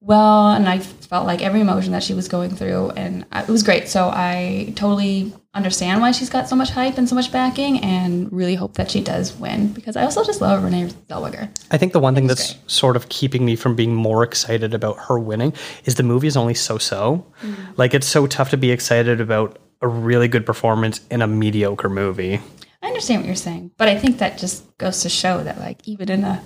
well, 0.00 0.52
and 0.52 0.68
I 0.68 0.78
felt 0.78 1.26
like 1.26 1.42
every 1.42 1.60
emotion 1.60 1.92
that 1.92 2.04
she 2.04 2.14
was 2.14 2.28
going 2.28 2.50
through, 2.50 2.90
and 2.90 3.26
it 3.34 3.48
was 3.48 3.64
great. 3.64 3.88
So 3.88 4.10
I 4.12 4.72
totally 4.76 5.32
understand 5.52 6.00
why 6.00 6.12
she's 6.12 6.30
got 6.30 6.48
so 6.48 6.54
much 6.54 6.70
hype 6.70 6.96
and 6.98 7.08
so 7.08 7.16
much 7.16 7.32
backing, 7.32 7.80
and 7.80 8.32
really 8.32 8.54
hope 8.54 8.74
that 8.74 8.92
she 8.92 9.02
does 9.02 9.34
win 9.36 9.72
because 9.72 9.96
I 9.96 10.04
also 10.04 10.22
just 10.22 10.40
love 10.40 10.62
Renee 10.62 10.90
Zellweger. 11.08 11.50
I 11.72 11.78
think 11.78 11.92
the 11.92 11.98
one 11.98 12.14
thing 12.14 12.28
that's 12.28 12.52
great. 12.52 12.70
sort 12.70 12.94
of 12.94 13.08
keeping 13.08 13.44
me 13.44 13.56
from 13.56 13.74
being 13.74 13.92
more 13.92 14.22
excited 14.22 14.72
about 14.72 14.98
her 15.08 15.18
winning 15.18 15.52
is 15.84 15.96
the 15.96 16.04
movie 16.04 16.28
is 16.28 16.36
only 16.36 16.54
so-so. 16.54 17.26
Mm-hmm. 17.42 17.72
Like 17.76 17.92
it's 17.92 18.06
so 18.06 18.28
tough 18.28 18.50
to 18.50 18.56
be 18.56 18.70
excited 18.70 19.20
about 19.20 19.58
a 19.82 19.88
really 19.88 20.28
good 20.28 20.46
performance 20.46 21.00
in 21.10 21.22
a 21.22 21.26
mediocre 21.26 21.88
movie. 21.88 22.40
I 22.82 22.86
understand 22.86 23.22
what 23.22 23.26
you're 23.26 23.36
saying, 23.36 23.72
but 23.76 23.88
I 23.88 23.98
think 23.98 24.18
that 24.18 24.38
just 24.38 24.76
goes 24.78 25.02
to 25.02 25.08
show 25.08 25.42
that 25.42 25.58
like 25.58 25.86
even 25.86 26.10
in 26.10 26.24
a 26.24 26.42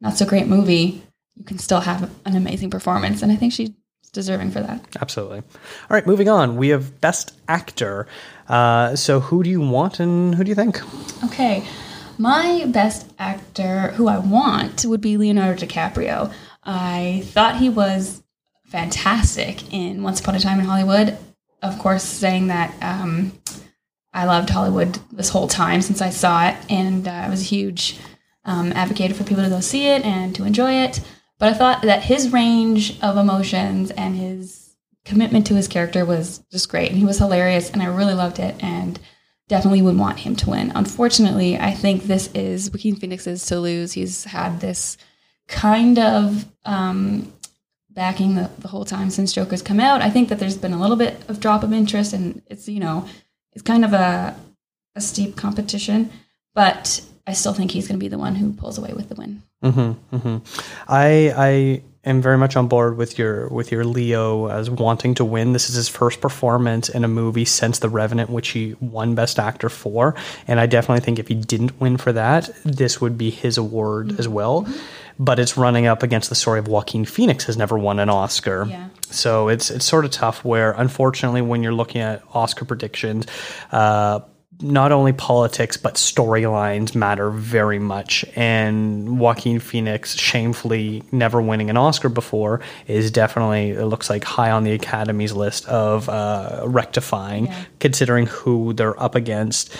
not 0.00 0.16
so 0.16 0.26
great 0.26 0.46
movie, 0.46 1.02
you 1.36 1.44
can 1.44 1.58
still 1.58 1.80
have 1.80 2.10
an 2.24 2.36
amazing 2.36 2.70
performance, 2.70 3.22
and 3.22 3.30
I 3.30 3.36
think 3.36 3.52
she's 3.52 3.70
deserving 4.12 4.50
for 4.50 4.60
that. 4.60 4.84
Absolutely. 5.00 5.38
All 5.38 5.44
right, 5.90 6.06
moving 6.06 6.28
on. 6.28 6.56
We 6.56 6.68
have 6.68 7.00
Best 7.00 7.32
Actor. 7.48 8.06
Uh, 8.48 8.96
so 8.96 9.20
who 9.20 9.42
do 9.42 9.50
you 9.50 9.60
want, 9.60 10.00
and 10.00 10.34
who 10.34 10.44
do 10.44 10.48
you 10.48 10.54
think? 10.54 10.80
Okay, 11.24 11.64
my 12.18 12.64
Best 12.68 13.12
Actor, 13.18 13.92
who 13.92 14.08
I 14.08 14.18
want, 14.18 14.84
would 14.84 15.00
be 15.00 15.16
Leonardo 15.16 15.66
DiCaprio. 15.66 16.32
I 16.64 17.22
thought 17.26 17.56
he 17.58 17.68
was 17.68 18.22
fantastic 18.64 19.72
in 19.72 20.02
Once 20.02 20.20
Upon 20.20 20.34
a 20.34 20.40
Time 20.40 20.58
in 20.58 20.66
Hollywood. 20.66 21.16
Of 21.62 21.78
course, 21.78 22.02
saying 22.02 22.48
that. 22.48 22.74
Um, 22.82 23.32
I 24.16 24.24
loved 24.24 24.48
Hollywood 24.48 24.98
this 25.12 25.28
whole 25.28 25.46
time 25.46 25.82
since 25.82 26.00
I 26.00 26.08
saw 26.08 26.48
it, 26.48 26.56
and 26.70 27.06
uh, 27.06 27.10
I 27.10 27.28
was 27.28 27.42
a 27.42 27.44
huge 27.44 27.98
um, 28.46 28.72
advocate 28.72 29.14
for 29.14 29.24
people 29.24 29.44
to 29.44 29.50
go 29.50 29.60
see 29.60 29.88
it 29.88 30.06
and 30.06 30.34
to 30.36 30.44
enjoy 30.44 30.72
it. 30.72 31.02
But 31.38 31.50
I 31.50 31.54
thought 31.54 31.82
that 31.82 32.02
his 32.02 32.32
range 32.32 32.98
of 33.02 33.18
emotions 33.18 33.90
and 33.90 34.16
his 34.16 34.74
commitment 35.04 35.46
to 35.48 35.54
his 35.54 35.68
character 35.68 36.06
was 36.06 36.42
just 36.50 36.70
great, 36.70 36.88
and 36.88 36.98
he 36.98 37.04
was 37.04 37.18
hilarious, 37.18 37.70
and 37.70 37.82
I 37.82 37.86
really 37.86 38.14
loved 38.14 38.38
it, 38.38 38.54
and 38.64 38.98
definitely 39.48 39.82
would 39.82 39.98
want 39.98 40.20
him 40.20 40.34
to 40.36 40.50
win. 40.50 40.72
Unfortunately, 40.74 41.58
I 41.58 41.72
think 41.72 42.04
this 42.04 42.28
is 42.32 42.70
Joaquin 42.70 42.96
Phoenix's 42.96 43.44
to 43.46 43.60
lose. 43.60 43.92
He's 43.92 44.24
had 44.24 44.60
this 44.60 44.96
kind 45.46 45.98
of 45.98 46.46
um, 46.64 47.30
backing 47.90 48.34
the, 48.34 48.50
the 48.60 48.68
whole 48.68 48.86
time 48.86 49.10
since 49.10 49.34
Joker's 49.34 49.60
come 49.60 49.78
out. 49.78 50.00
I 50.00 50.08
think 50.08 50.30
that 50.30 50.38
there's 50.38 50.56
been 50.56 50.72
a 50.72 50.80
little 50.80 50.96
bit 50.96 51.22
of 51.28 51.38
drop 51.38 51.62
of 51.62 51.74
interest, 51.74 52.14
and 52.14 52.40
it's 52.46 52.66
you 52.66 52.80
know 52.80 53.06
it's 53.56 53.62
kind 53.62 53.86
of 53.86 53.94
a 53.94 54.36
a 54.94 55.00
steep 55.00 55.34
competition, 55.34 56.10
but 56.54 57.00
I 57.26 57.32
still 57.32 57.54
think 57.54 57.70
he's 57.70 57.88
going 57.88 57.98
to 57.98 58.04
be 58.04 58.08
the 58.08 58.18
one 58.18 58.34
who 58.34 58.52
pulls 58.52 58.76
away 58.76 58.92
with 58.94 59.08
the 59.08 59.14
win. 59.14 59.42
Mm-hmm, 59.64 60.16
mm-hmm. 60.16 60.60
I 60.86 61.32
I 61.34 61.82
am 62.04 62.20
very 62.20 62.36
much 62.36 62.54
on 62.54 62.68
board 62.68 62.98
with 62.98 63.18
your 63.18 63.48
with 63.48 63.72
your 63.72 63.84
Leo 63.84 64.48
as 64.48 64.68
wanting 64.68 65.14
to 65.14 65.24
win. 65.24 65.54
This 65.54 65.70
is 65.70 65.74
his 65.74 65.88
first 65.88 66.20
performance 66.20 66.90
in 66.90 67.02
a 67.02 67.08
movie 67.08 67.46
since 67.46 67.78
The 67.78 67.88
Revenant, 67.88 68.28
which 68.28 68.48
he 68.48 68.76
won 68.80 69.14
Best 69.14 69.38
Actor 69.38 69.70
for, 69.70 70.14
and 70.46 70.60
I 70.60 70.66
definitely 70.66 71.04
think 71.04 71.18
if 71.18 71.28
he 71.28 71.34
didn't 71.34 71.80
win 71.80 71.96
for 71.96 72.12
that, 72.12 72.50
this 72.62 73.00
would 73.00 73.16
be 73.16 73.30
his 73.30 73.56
award 73.56 74.08
mm-hmm. 74.08 74.20
as 74.20 74.28
well. 74.28 74.68
But 75.18 75.38
it's 75.38 75.56
running 75.56 75.86
up 75.86 76.02
against 76.02 76.28
the 76.28 76.34
story 76.34 76.58
of 76.58 76.68
Joaquin 76.68 77.04
Phoenix 77.04 77.44
has 77.44 77.56
never 77.56 77.78
won 77.78 77.98
an 77.98 78.10
Oscar. 78.10 78.66
Yeah. 78.68 78.88
So 79.10 79.48
it's 79.48 79.70
it's 79.70 79.84
sort 79.84 80.04
of 80.04 80.10
tough. 80.10 80.44
Where 80.44 80.72
unfortunately, 80.72 81.42
when 81.42 81.62
you're 81.62 81.74
looking 81.74 82.00
at 82.00 82.22
Oscar 82.34 82.64
predictions. 82.64 83.26
Uh, 83.72 84.20
not 84.62 84.92
only 84.92 85.12
politics 85.12 85.76
but 85.76 85.94
storylines 85.94 86.94
matter 86.94 87.30
very 87.30 87.78
much 87.78 88.24
and 88.34 89.18
Joaquin 89.18 89.60
Phoenix 89.60 90.16
shamefully 90.16 91.02
never 91.12 91.42
winning 91.42 91.68
an 91.68 91.76
Oscar 91.76 92.08
before 92.08 92.60
is 92.86 93.10
definitely 93.10 93.70
it 93.70 93.84
looks 93.84 94.08
like 94.08 94.24
high 94.24 94.50
on 94.50 94.64
the 94.64 94.72
Academy's 94.72 95.32
list 95.32 95.66
of 95.66 96.08
uh, 96.08 96.62
rectifying 96.64 97.46
yeah. 97.46 97.64
considering 97.80 98.26
who 98.26 98.72
they're 98.72 99.00
up 99.00 99.14
against 99.14 99.76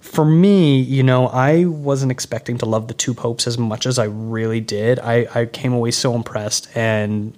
for 0.00 0.24
me, 0.24 0.80
you 0.80 1.02
know, 1.02 1.26
I 1.28 1.64
wasn't 1.64 2.12
expecting 2.12 2.58
to 2.58 2.66
love 2.66 2.88
the 2.88 2.94
two 2.94 3.14
popes 3.14 3.46
as 3.46 3.58
much 3.58 3.86
as 3.86 3.98
I 3.98 4.04
really 4.04 4.60
did. 4.60 4.98
I, 5.00 5.26
I 5.34 5.46
came 5.46 5.72
away 5.72 5.90
so 5.90 6.14
impressed 6.14 6.68
and 6.76 7.36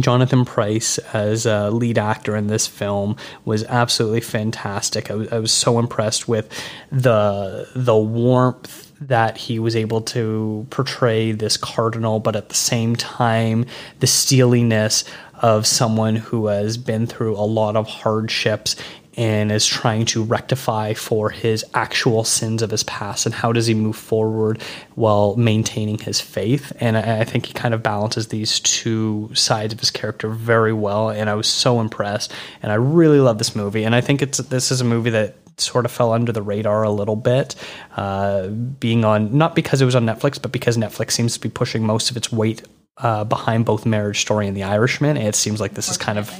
Jonathan 0.00 0.44
Pryce 0.44 0.98
as 0.98 1.46
a 1.46 1.70
lead 1.70 1.98
actor 1.98 2.36
in 2.36 2.48
this 2.48 2.66
film 2.66 3.16
was 3.44 3.64
absolutely 3.64 4.20
fantastic. 4.20 5.10
I 5.10 5.14
was, 5.14 5.32
I 5.32 5.38
was 5.38 5.52
so 5.52 5.78
impressed 5.78 6.28
with 6.28 6.48
the 6.90 7.68
the 7.74 7.96
warmth 7.96 8.92
that 9.00 9.36
he 9.36 9.58
was 9.58 9.76
able 9.76 10.00
to 10.00 10.66
portray 10.70 11.32
this 11.32 11.56
cardinal, 11.56 12.20
but 12.20 12.36
at 12.36 12.48
the 12.48 12.54
same 12.54 12.96
time, 12.96 13.66
the 14.00 14.06
steeliness 14.06 15.04
of 15.42 15.66
someone 15.66 16.16
who 16.16 16.46
has 16.46 16.76
been 16.76 17.06
through 17.06 17.36
a 17.36 17.42
lot 17.42 17.76
of 17.76 17.86
hardships 17.86 18.76
and 19.16 19.52
is 19.52 19.66
trying 19.66 20.04
to 20.06 20.22
rectify 20.22 20.94
for 20.94 21.30
his 21.30 21.64
actual 21.74 22.24
sins 22.24 22.62
of 22.62 22.70
his 22.70 22.82
past 22.84 23.26
and 23.26 23.34
how 23.34 23.52
does 23.52 23.66
he 23.66 23.74
move 23.74 23.96
forward 23.96 24.60
while 24.94 25.36
maintaining 25.36 25.98
his 25.98 26.20
faith? 26.20 26.72
And 26.80 26.96
I, 26.96 27.20
I 27.20 27.24
think 27.24 27.46
he 27.46 27.52
kind 27.52 27.74
of 27.74 27.82
balances 27.82 28.28
these 28.28 28.60
two 28.60 29.30
sides 29.34 29.72
of 29.72 29.80
his 29.80 29.90
character 29.90 30.28
very 30.28 30.72
well 30.72 31.10
and 31.10 31.30
I 31.30 31.34
was 31.34 31.46
so 31.46 31.80
impressed 31.80 32.32
and 32.62 32.72
I 32.72 32.76
really 32.76 33.20
love 33.20 33.38
this 33.38 33.54
movie. 33.54 33.84
And 33.84 33.94
I 33.94 34.00
think 34.00 34.22
it's 34.22 34.38
this 34.38 34.70
is 34.70 34.80
a 34.80 34.84
movie 34.84 35.10
that 35.10 35.36
sort 35.56 35.84
of 35.84 35.92
fell 35.92 36.12
under 36.12 36.32
the 36.32 36.42
radar 36.42 36.82
a 36.82 36.90
little 36.90 37.16
bit, 37.16 37.54
uh, 37.96 38.48
being 38.48 39.04
on 39.04 39.36
not 39.36 39.54
because 39.54 39.80
it 39.80 39.84
was 39.84 39.94
on 39.94 40.04
Netflix, 40.04 40.40
but 40.40 40.52
because 40.52 40.76
Netflix 40.76 41.12
seems 41.12 41.34
to 41.34 41.40
be 41.40 41.48
pushing 41.48 41.86
most 41.86 42.10
of 42.10 42.16
its 42.16 42.32
weight 42.32 42.62
uh, 42.96 43.24
behind 43.24 43.64
both 43.64 43.84
Marriage 43.86 44.20
Story 44.20 44.46
and 44.46 44.56
The 44.56 44.62
Irishman. 44.62 45.16
And 45.16 45.26
it 45.26 45.34
seems 45.34 45.60
like 45.60 45.74
this 45.74 45.88
is 45.88 45.96
kind 45.96 46.18
of 46.18 46.30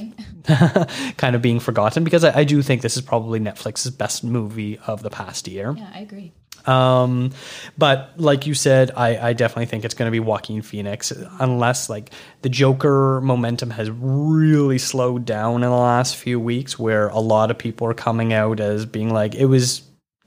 kind 1.17 1.35
of 1.35 1.43
being 1.43 1.61
forgotten 1.61 2.05
because 2.05 2.23
I, 2.23 2.41
I, 2.41 2.45
do 2.45 2.61
think 2.63 2.83
this 2.83 2.97
is 2.97 3.03
probably 3.03 3.41
Netflix's 3.41 3.91
best 3.91 4.23
movie 4.23 4.79
of 4.87 5.03
the 5.03 5.11
past 5.11 5.49
year. 5.49 5.75
Yeah, 5.77 5.91
I 5.93 6.01
agree. 6.01 6.33
Um, 6.67 7.33
but 7.77 8.13
like 8.17 8.47
you 8.47 8.55
said, 8.55 8.91
I, 8.97 9.17
I 9.29 9.33
definitely 9.33 9.67
think 9.67 9.85
it's 9.85 9.95
going 9.95 10.07
to 10.07 10.13
be 10.13 10.21
Joaquin 10.21 10.63
Phoenix, 10.63 11.11
unless 11.41 11.91
like 11.91 12.11
the 12.43 12.49
Joker 12.49 13.21
momentum 13.23 13.71
has 13.71 13.91
really 13.91 14.79
slowed 14.79 15.25
down 15.25 15.57
in 15.57 15.71
the 15.71 15.77
last 15.77 16.17
few 16.17 16.41
weeks, 16.41 16.79
where 16.79 17.09
a 17.09 17.21
lot 17.21 17.51
of 17.51 17.59
people 17.59 17.87
are 17.87 17.95
coming 17.95 18.33
out 18.33 18.61
as 18.61 18.87
being 18.87 19.13
like 19.13 19.35
it 19.35 19.47
was 19.47 19.83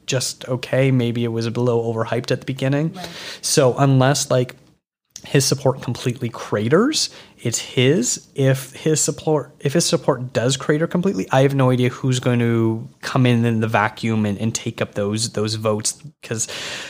just 0.06 0.48
okay, 0.48 0.92
maybe 0.92 1.24
it 1.24 1.30
was 1.30 1.46
a 1.46 1.50
little 1.50 1.94
overhyped 1.94 2.32
at 2.32 2.40
the 2.42 2.46
beginning. 2.46 2.94
Right. 2.94 3.10
So 3.42 3.76
unless 3.78 4.30
like 4.30 4.56
his 5.26 5.46
support 5.46 5.82
completely 5.82 6.30
craters, 6.30 7.10
it's 7.40 7.60
his. 7.60 8.28
If 8.36 8.74
his 8.74 9.00
support 9.00 9.54
if 9.60 9.74
his 9.74 9.86
support 9.86 10.34
does 10.34 10.58
crater 10.58 10.88
completely, 10.88 11.28
I 11.32 11.42
have 11.42 11.56
no 11.56 11.70
idea 11.70 11.90
who's 11.90 12.20
going 12.20 12.40
to 12.40 12.88
come 13.02 13.26
in 13.26 13.46
in 13.46 13.60
the 13.60 13.68
vacuum 13.68 14.26
and, 14.26 14.38
and 14.40 14.54
take 14.54 14.82
up 14.82 14.96
those 14.96 15.34
those 15.34 15.56
votes 15.56 15.94
because 16.22 16.48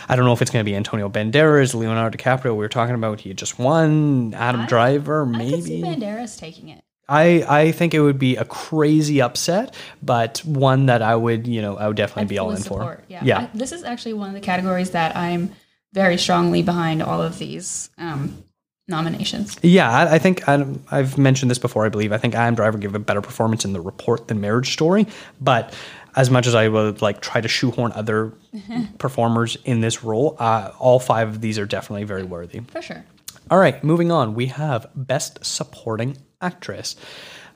I 0.07 0.15
don't 0.15 0.25
know 0.25 0.33
if 0.33 0.41
it's 0.41 0.51
going 0.51 0.63
to 0.63 0.69
be 0.69 0.75
Antonio 0.75 1.09
Banderas, 1.09 1.73
Leonardo 1.73 2.17
DiCaprio. 2.17 2.51
We 2.51 2.57
were 2.57 2.69
talking 2.69 2.95
about 2.95 3.21
he 3.21 3.33
just 3.33 3.59
won. 3.59 4.33
Adam 4.33 4.61
I, 4.61 4.67
Driver, 4.67 5.25
maybe. 5.25 5.47
I 5.47 5.51
could 5.51 5.63
see 5.63 5.81
Banderas 5.81 6.39
taking 6.39 6.69
it. 6.69 6.83
I, 7.09 7.45
I 7.47 7.71
think 7.71 7.93
it 7.93 8.01
would 8.01 8.19
be 8.19 8.35
a 8.35 8.43
crazy 8.43 9.21
upset, 9.21 9.73
but 10.03 10.39
one 10.39 10.87
that 10.87 11.01
I 11.01 11.15
would, 11.15 11.47
you 11.47 11.61
know, 11.61 11.77
I 11.77 11.87
would 11.87 11.95
definitely 11.95 12.23
I'd 12.23 12.27
be 12.27 12.37
all 12.37 12.51
in 12.51 12.57
support. 12.57 12.99
for. 12.99 13.03
Yeah. 13.07 13.21
yeah. 13.23 13.39
I, 13.39 13.49
this 13.53 13.71
is 13.71 13.83
actually 13.83 14.13
one 14.13 14.27
of 14.27 14.33
the 14.33 14.41
categories 14.41 14.91
that 14.91 15.15
I'm 15.15 15.53
very 15.97 16.15
strongly 16.15 16.61
behind 16.61 17.01
all 17.01 17.23
of 17.23 17.39
these 17.39 17.89
um, 17.97 18.43
nominations. 18.87 19.57
Yeah, 19.63 19.89
I, 19.89 20.13
I 20.15 20.19
think 20.19 20.47
I, 20.47 20.63
have 20.91 21.17
mentioned 21.17 21.49
this 21.49 21.57
before. 21.57 21.87
I 21.87 21.89
believe 21.89 22.13
I 22.13 22.19
think 22.19 22.35
Adam 22.35 22.53
Driver 22.53 22.77
gave 22.77 22.93
a 22.93 22.99
better 22.99 23.19
performance 23.19 23.65
in 23.65 23.73
the 23.73 23.81
report 23.81 24.27
than 24.27 24.39
Marriage 24.39 24.73
Story, 24.73 25.07
but 25.41 25.73
as 26.15 26.29
much 26.29 26.45
as 26.45 26.53
I 26.53 26.67
would 26.67 27.01
like 27.01 27.19
try 27.21 27.41
to 27.41 27.47
shoehorn 27.47 27.93
other 27.93 28.31
performers 28.99 29.57
in 29.65 29.81
this 29.81 30.03
role, 30.03 30.37
uh, 30.37 30.71
all 30.77 30.99
five 30.99 31.29
of 31.29 31.41
these 31.41 31.57
are 31.57 31.65
definitely 31.65 32.03
very 32.03 32.23
worthy. 32.23 32.59
For 32.59 32.83
sure. 32.83 33.03
All 33.49 33.57
right, 33.57 33.83
moving 33.83 34.11
on. 34.11 34.35
We 34.35 34.47
have 34.47 34.85
Best 34.95 35.43
Supporting 35.43 36.15
Actress. 36.41 36.95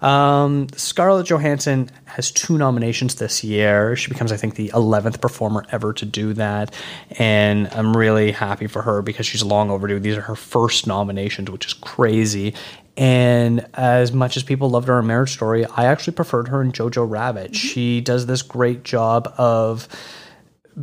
Um, 0.01 0.67
Scarlett 0.75 1.27
Johansson 1.27 1.89
has 2.05 2.31
two 2.31 2.58
nominations 2.58 3.15
this 3.15 3.43
year. 3.43 3.96
She 3.96 4.10
becomes, 4.10 4.31
I 4.31 4.38
think, 4.38 4.55
the 4.55 4.70
11th 4.70 5.22
performer 5.22 5.65
ever 5.72 5.93
to 5.93 6.05
do 6.05 6.34
that. 6.34 6.74
And 7.20 7.67
I'm 7.72 7.96
really 7.96 8.31
happy 8.31 8.67
for 8.67 8.81
her 8.81 9.01
because 9.01 9.25
she's 9.25 9.43
long 9.43 9.70
overdue. 9.70 10.00
These 10.00 10.17
are 10.17 10.22
her 10.22 10.36
first 10.36 10.88
nominations, 10.88 11.51
which 11.51 11.67
is 11.67 11.74
crazy. 11.74 12.55
And 12.98 13.65
as 13.74 14.12
much 14.12 14.38
as 14.38 14.43
people 14.43 14.70
loved 14.70 14.88
her 14.88 15.00
in 15.00 15.08
Marriage 15.08 15.31
Story, 15.31 15.65
I 15.65 15.86
actually 15.86 16.13
preferred 16.13 16.50
her 16.50 16.62
in 16.62 16.72
Jojo 16.72 17.10
Rabbit. 17.10 17.51
Mm-hmm. 17.51 17.67
She 17.67 18.01
does 18.01 18.25
this 18.25 18.41
great 18.41 18.84
job 18.84 19.34
of 19.38 19.88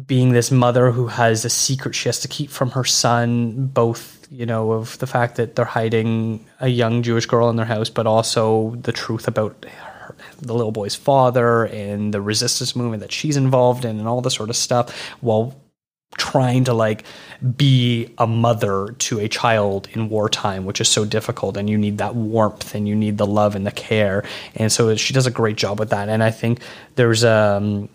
being 0.07 0.33
this 0.33 0.51
mother 0.51 0.91
who 0.91 1.07
has 1.09 1.45
a 1.45 1.51
secret 1.51 1.95
she 1.95 2.09
has 2.09 2.21
to 2.21 2.29
keep 2.29 2.51
from 2.51 2.71
her 2.71 2.85
son, 2.85 3.67
both 3.67 4.18
you 4.31 4.47
know, 4.47 4.73
of 4.73 4.99
the 4.99 5.07
fact 5.07 5.37
that 5.37 5.57
they're 5.57 5.65
hiding 5.65 6.45
a 6.61 6.69
young 6.69 7.03
Jewish 7.03 7.27
girl 7.27 7.49
in 7.49 7.57
their 7.57 7.67
house, 7.67 7.89
but 7.89 8.07
also 8.07 8.75
the 8.83 8.93
truth 8.93 9.27
about 9.27 9.65
her, 9.65 10.15
the 10.41 10.55
little 10.55 10.73
boy's 10.73 10.95
father 10.95 11.65
and 11.67 12.13
the 12.13 12.21
resistance 12.21 12.77
movement 12.77 13.01
that 13.01 13.13
she's 13.13 13.37
involved 13.37 13.85
in 13.85 13.99
and 13.99 14.09
all 14.09 14.21
this 14.21 14.35
sort 14.35 14.51
of 14.51 14.57
stuff 14.57 15.11
while 15.21 15.55
trying 16.17 16.65
to 16.65 16.73
like 16.73 17.05
be 17.57 18.13
a 18.17 18.27
mother 18.27 18.95
to 18.99 19.21
a 19.21 19.29
child 19.29 19.89
in 19.93 20.09
wartime 20.09 20.65
which 20.65 20.81
is 20.81 20.89
so 20.89 21.05
difficult 21.05 21.57
and 21.57 21.69
you 21.69 21.77
need 21.77 21.99
that 21.99 22.15
warmth 22.15 22.75
and 22.75 22.89
you 22.89 22.97
need 22.97 23.19
the 23.19 23.27
love 23.27 23.55
and 23.55 23.67
the 23.67 23.71
care. 23.71 24.25
And 24.55 24.73
so 24.73 24.95
she 24.97 25.13
does 25.13 25.27
a 25.27 25.31
great 25.31 25.57
job 25.57 25.79
with 25.79 25.91
that. 25.91 26.09
And 26.09 26.23
i 26.23 26.31
think 26.31 26.61
there's 26.97 27.25
um 27.25 27.89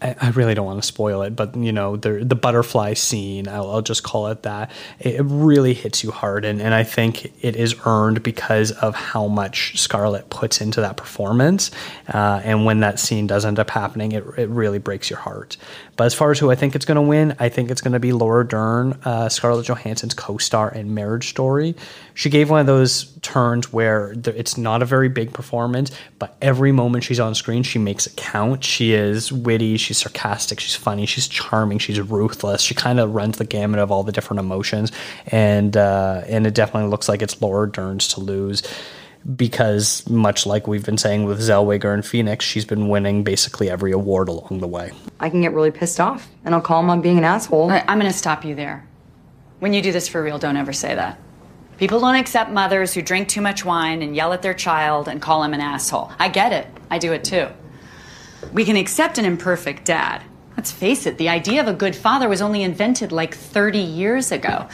I, 0.00 0.30
really 0.30 0.54
don't 0.54 0.66
want 0.66 0.80
to 0.80 0.86
spoil 0.86 1.22
it, 1.22 1.36
but 1.36 1.56
you 1.56 1.72
know 1.72 1.96
the 1.96 2.24
the 2.24 2.34
butterfly 2.34 2.94
scene. 2.94 3.48
I'll, 3.48 3.70
I'll, 3.70 3.82
just 3.82 4.02
call 4.02 4.28
it 4.28 4.42
that. 4.42 4.70
It 4.98 5.22
really 5.24 5.74
hits 5.74 6.02
you 6.02 6.10
hard, 6.10 6.44
and 6.44 6.62
and 6.62 6.74
I 6.74 6.84
think 6.84 7.32
it 7.44 7.56
is 7.56 7.74
earned 7.84 8.22
because 8.22 8.72
of 8.72 8.94
how 8.94 9.26
much 9.26 9.78
Scarlett 9.78 10.30
puts 10.30 10.60
into 10.60 10.80
that 10.80 10.96
performance. 10.96 11.70
Uh, 12.12 12.40
and 12.44 12.64
when 12.64 12.80
that 12.80 12.98
scene 12.98 13.26
does 13.26 13.44
end 13.44 13.58
up 13.58 13.70
happening, 13.70 14.12
it 14.12 14.24
it 14.36 14.48
really 14.48 14.78
breaks 14.78 15.10
your 15.10 15.18
heart. 15.18 15.56
But 16.02 16.06
as 16.06 16.14
far 16.14 16.32
as 16.32 16.40
who 16.40 16.50
I 16.50 16.56
think 16.56 16.74
it's 16.74 16.84
going 16.84 16.96
to 16.96 17.00
win, 17.00 17.36
I 17.38 17.48
think 17.48 17.70
it's 17.70 17.80
going 17.80 17.92
to 17.92 18.00
be 18.00 18.12
Laura 18.12 18.44
Dern, 18.44 18.98
uh, 19.04 19.28
Scarlett 19.28 19.66
Johansson's 19.66 20.14
co-star 20.14 20.74
in 20.74 20.94
Marriage 20.94 21.28
Story. 21.28 21.76
She 22.14 22.28
gave 22.28 22.50
one 22.50 22.58
of 22.58 22.66
those 22.66 23.16
turns 23.22 23.72
where 23.72 24.12
it's 24.26 24.58
not 24.58 24.82
a 24.82 24.84
very 24.84 25.08
big 25.08 25.32
performance, 25.32 25.92
but 26.18 26.36
every 26.42 26.72
moment 26.72 27.04
she's 27.04 27.20
on 27.20 27.36
screen, 27.36 27.62
she 27.62 27.78
makes 27.78 28.08
it 28.08 28.16
count. 28.16 28.64
She 28.64 28.94
is 28.94 29.30
witty, 29.30 29.76
she's 29.76 29.98
sarcastic, 29.98 30.58
she's 30.58 30.74
funny, 30.74 31.06
she's 31.06 31.28
charming, 31.28 31.78
she's 31.78 32.00
ruthless. 32.00 32.62
She 32.62 32.74
kind 32.74 32.98
of 32.98 33.14
runs 33.14 33.38
the 33.38 33.44
gamut 33.44 33.78
of 33.78 33.92
all 33.92 34.02
the 34.02 34.10
different 34.10 34.40
emotions, 34.40 34.90
and 35.28 35.76
uh, 35.76 36.22
and 36.26 36.48
it 36.48 36.54
definitely 36.54 36.90
looks 36.90 37.08
like 37.08 37.22
it's 37.22 37.40
Laura 37.40 37.70
Dern's 37.70 38.08
to 38.08 38.20
lose 38.20 38.64
because 39.36 40.08
much 40.08 40.46
like 40.46 40.66
we've 40.66 40.84
been 40.84 40.98
saying 40.98 41.24
with 41.24 41.40
Zellweger 41.40 41.94
and 41.94 42.04
Phoenix, 42.04 42.44
she's 42.44 42.64
been 42.64 42.88
winning 42.88 43.22
basically 43.24 43.70
every 43.70 43.92
award 43.92 44.28
along 44.28 44.60
the 44.60 44.66
way. 44.66 44.92
I 45.20 45.30
can 45.30 45.40
get 45.40 45.52
really 45.52 45.70
pissed 45.70 46.00
off, 46.00 46.28
and 46.44 46.54
I'll 46.54 46.60
call 46.60 46.80
him 46.80 46.90
on 46.90 47.00
being 47.00 47.18
an 47.18 47.24
asshole. 47.24 47.68
Right, 47.68 47.84
I'm 47.86 47.98
going 47.98 48.10
to 48.10 48.16
stop 48.16 48.44
you 48.44 48.54
there. 48.54 48.86
When 49.60 49.72
you 49.72 49.82
do 49.82 49.92
this 49.92 50.08
for 50.08 50.22
real, 50.22 50.38
don't 50.38 50.56
ever 50.56 50.72
say 50.72 50.94
that. 50.94 51.18
People 51.78 52.00
don't 52.00 52.16
accept 52.16 52.50
mothers 52.50 52.94
who 52.94 53.02
drink 53.02 53.28
too 53.28 53.40
much 53.40 53.64
wine 53.64 54.02
and 54.02 54.14
yell 54.14 54.32
at 54.32 54.42
their 54.42 54.54
child 54.54 55.08
and 55.08 55.20
call 55.22 55.42
him 55.42 55.54
an 55.54 55.60
asshole. 55.60 56.12
I 56.18 56.28
get 56.28 56.52
it. 56.52 56.66
I 56.90 56.98
do 56.98 57.12
it 57.12 57.24
too. 57.24 57.48
We 58.52 58.64
can 58.64 58.76
accept 58.76 59.18
an 59.18 59.24
imperfect 59.24 59.84
dad. 59.84 60.22
Let's 60.56 60.70
face 60.70 61.06
it, 61.06 61.16
the 61.18 61.28
idea 61.28 61.60
of 61.60 61.68
a 61.68 61.72
good 61.72 61.96
father 61.96 62.28
was 62.28 62.42
only 62.42 62.62
invented 62.62 63.10
like 63.10 63.34
30 63.34 63.78
years 63.78 64.32
ago. 64.32 64.68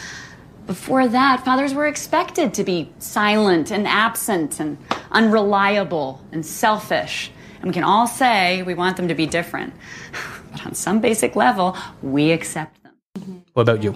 Before 0.69 1.09
that, 1.09 1.47
fathers 1.47 1.73
were 1.73 1.87
expected 1.87 2.53
to 2.53 2.63
be 2.63 2.93
silent 2.99 3.71
and 3.71 3.89
absent 3.89 4.61
and 4.61 4.77
unreliable 5.11 6.21
and 6.31 6.45
selfish. 6.45 7.33
And 7.63 7.69
we 7.69 7.73
can 7.73 7.85
all 7.85 8.07
say 8.07 8.63
we 8.63 8.75
want 8.75 8.99
them 8.99 9.09
to 9.09 9.15
be 9.15 9.27
different. 9.27 9.73
But 10.51 10.65
on 10.65 10.75
some 10.75 11.01
basic 11.01 11.37
level, 11.37 11.77
we 12.01 12.33
accept 12.33 12.83
them. 12.83 13.45
What 13.53 13.63
about 13.63 13.83
you? 13.83 13.93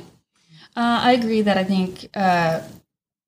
Uh, 0.76 1.00
I 1.08 1.12
agree 1.12 1.40
that 1.40 1.56
I 1.56 1.64
think 1.64 2.10
uh, 2.14 2.60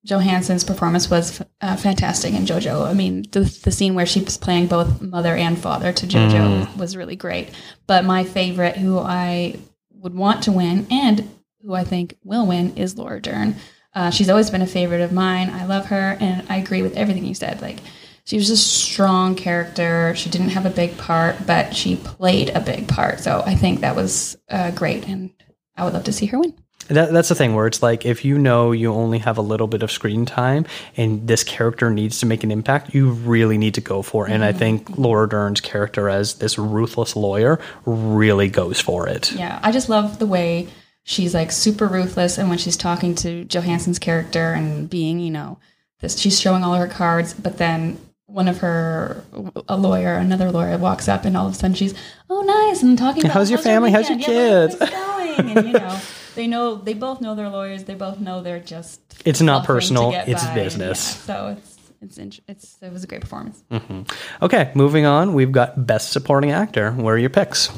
Johansson's 0.05 0.63
performance 0.63 1.09
was 1.09 1.43
uh, 1.63 1.77
fantastic 1.77 2.35
in 2.35 2.45
JoJo. 2.45 2.87
I 2.87 2.93
mean, 2.93 3.25
the, 3.33 3.41
the 3.41 3.73
scene 3.73 3.95
where 3.95 4.05
she 4.05 4.21
was 4.21 4.37
playing 4.37 4.67
both 4.67 5.01
mother 5.01 5.35
and 5.35 5.59
father 5.59 5.91
to 5.91 6.07
JoJo 6.07 6.67
mm. 6.67 6.77
was 6.77 6.99
really 6.99 7.17
great. 7.17 7.49
But 7.87 8.05
my 8.05 8.25
favorite, 8.25 8.77
who 8.77 8.99
I 8.99 9.57
would 9.91 10.15
want 10.15 10.43
to 10.43 10.53
win 10.53 10.87
and 10.91 11.27
who 11.65 11.75
I 11.75 11.85
think 11.85 12.17
will 12.23 12.47
win 12.47 12.77
is 12.77 12.97
Laura 12.97 13.21
Dern. 13.21 13.57
Uh, 13.95 14.11
she's 14.11 14.29
always 14.29 14.51
been 14.51 14.63
a 14.63 14.67
favorite 14.67 15.01
of 15.01 15.13
mine. 15.13 15.51
I 15.51 15.67
love 15.67 15.87
her, 15.87 16.17
and 16.21 16.47
I 16.51 16.57
agree 16.57 16.83
with 16.83 16.97
everything 16.97 17.25
you 17.25 17.35
said. 17.35 17.63
Like, 17.63 17.79
she 18.25 18.37
was 18.37 18.51
a 18.51 18.57
strong 18.57 19.35
character. 19.35 20.15
She 20.17 20.31
didn't 20.31 20.51
have 20.51 20.67
a 20.67 20.71
big 20.71 20.99
part, 20.99 21.47
but 21.47 21.75
she 21.75 21.97
played 21.97 22.51
a 22.51 22.61
big 22.61 22.89
part. 22.89 23.21
So 23.21 23.43
I 23.47 23.55
think 23.55 23.81
that 23.81 23.95
was 23.95 24.37
uh, 24.51 24.73
great, 24.73 25.07
and 25.07 25.31
I 25.77 25.85
would 25.85 25.95
love 25.95 26.05
to 26.05 26.13
see 26.13 26.27
her 26.27 26.39
win. 26.39 26.55
That, 26.89 27.13
that's 27.13 27.31
the 27.31 27.35
thing 27.35 27.55
where 27.55 27.67
it's 27.67 27.83
like 27.83 28.05
if 28.05 28.27
you 28.27 28.37
know 28.37 28.73
you 28.73 28.93
only 28.93 29.19
have 29.19 29.39
a 29.39 29.43
little 29.43 29.67
bit 29.67 29.83
of 29.83 29.91
screen 29.91 30.27
time 30.27 30.67
and 30.99 31.27
this 31.27 31.43
character 31.43 31.89
needs 31.89 32.21
to 32.21 32.27
make 32.27 32.45
an 32.45 32.51
impact, 32.51 32.95
you 32.95 33.11
really 33.11 33.57
need 33.57 33.73
to 33.75 33.81
go 33.81 34.03
for 34.03 34.29
it. 34.29 34.33
And 34.33 34.43
mm-hmm. 34.43 34.55
I 34.55 34.59
think 34.59 34.99
Laura 34.99 35.27
Dern's 35.27 35.63
character 35.63 36.11
as 36.11 36.35
this 36.35 36.59
ruthless 36.59 37.17
lawyer 37.17 37.59
really 37.87 38.51
goes 38.51 38.81
for 38.81 39.09
it. 39.09 39.33
Yeah, 39.33 39.59
I 39.63 39.73
just 39.73 39.89
love 39.89 40.19
the 40.19 40.27
way 40.27 40.69
she's 41.05 41.35
like 41.35 41.53
super 41.53 41.87
ruthless 41.87 42.39
and 42.39 42.49
when 42.49 42.59
she's 42.59 42.77
talking 42.77 43.15
to 43.17 43.45
Johansson's 43.45 43.99
character 43.99 44.53
and 44.53 44.91
being, 44.91 45.21
you 45.21 45.31
know, 45.31 45.59
this 46.01 46.19
she's 46.19 46.41
showing 46.41 46.65
all 46.65 46.75
her 46.75 46.89
cards, 46.89 47.33
but 47.33 47.59
then 47.59 47.99
one 48.27 48.49
of 48.49 48.59
her 48.59 49.25
a 49.69 49.77
lawyer, 49.77 50.15
another 50.15 50.51
lawyer 50.51 50.77
walks 50.77 51.09
up 51.09 51.25
and 51.25 51.37
all 51.37 51.47
of 51.47 51.53
a 51.53 51.55
sudden 51.55 51.75
she's, 51.75 51.95
"Oh, 52.29 52.43
nice." 52.43 52.83
And 52.83 52.99
talking 52.99 53.25
about 53.25 53.35
How's 53.35 53.51
your 53.51 53.61
family? 53.61 53.93
How's 53.93 54.09
your 54.09 54.19
kids? 54.19 54.77
Yeah, 54.81 54.91
going? 54.91 55.57
And 55.57 55.67
you 55.69 55.73
know, 55.75 56.01
they 56.35 56.47
know 56.47 56.75
they 56.75 56.95
both 56.95 57.21
know 57.21 57.35
they're 57.35 57.49
lawyers. 57.49 57.85
They 57.85 57.95
both 57.95 58.19
know 58.19 58.43
they're 58.43 58.61
just 58.61 59.01
It's 59.25 59.41
not 59.41 59.65
personal, 59.65 60.13
it's 60.15 60.45
business. 60.49 61.15
Yeah, 61.29 61.35
so 61.35 61.57
it's 61.57 61.79
it's 62.01 62.19
int- 62.19 62.41
it's 62.49 62.77
it 62.83 62.93
was 62.93 63.05
a 63.05 63.07
great 63.07 63.21
performance. 63.21 63.63
Mm-hmm. 63.71 64.03
Okay, 64.45 64.73
moving 64.75 65.07
on. 65.07 65.35
We've 65.35 65.53
got 65.53 65.87
Best 65.87 66.11
Supporting 66.13 66.51
Actor. 66.51 66.93
Where 66.93 67.15
are 67.15 67.19
your 67.19 67.31
picks? 67.31 67.71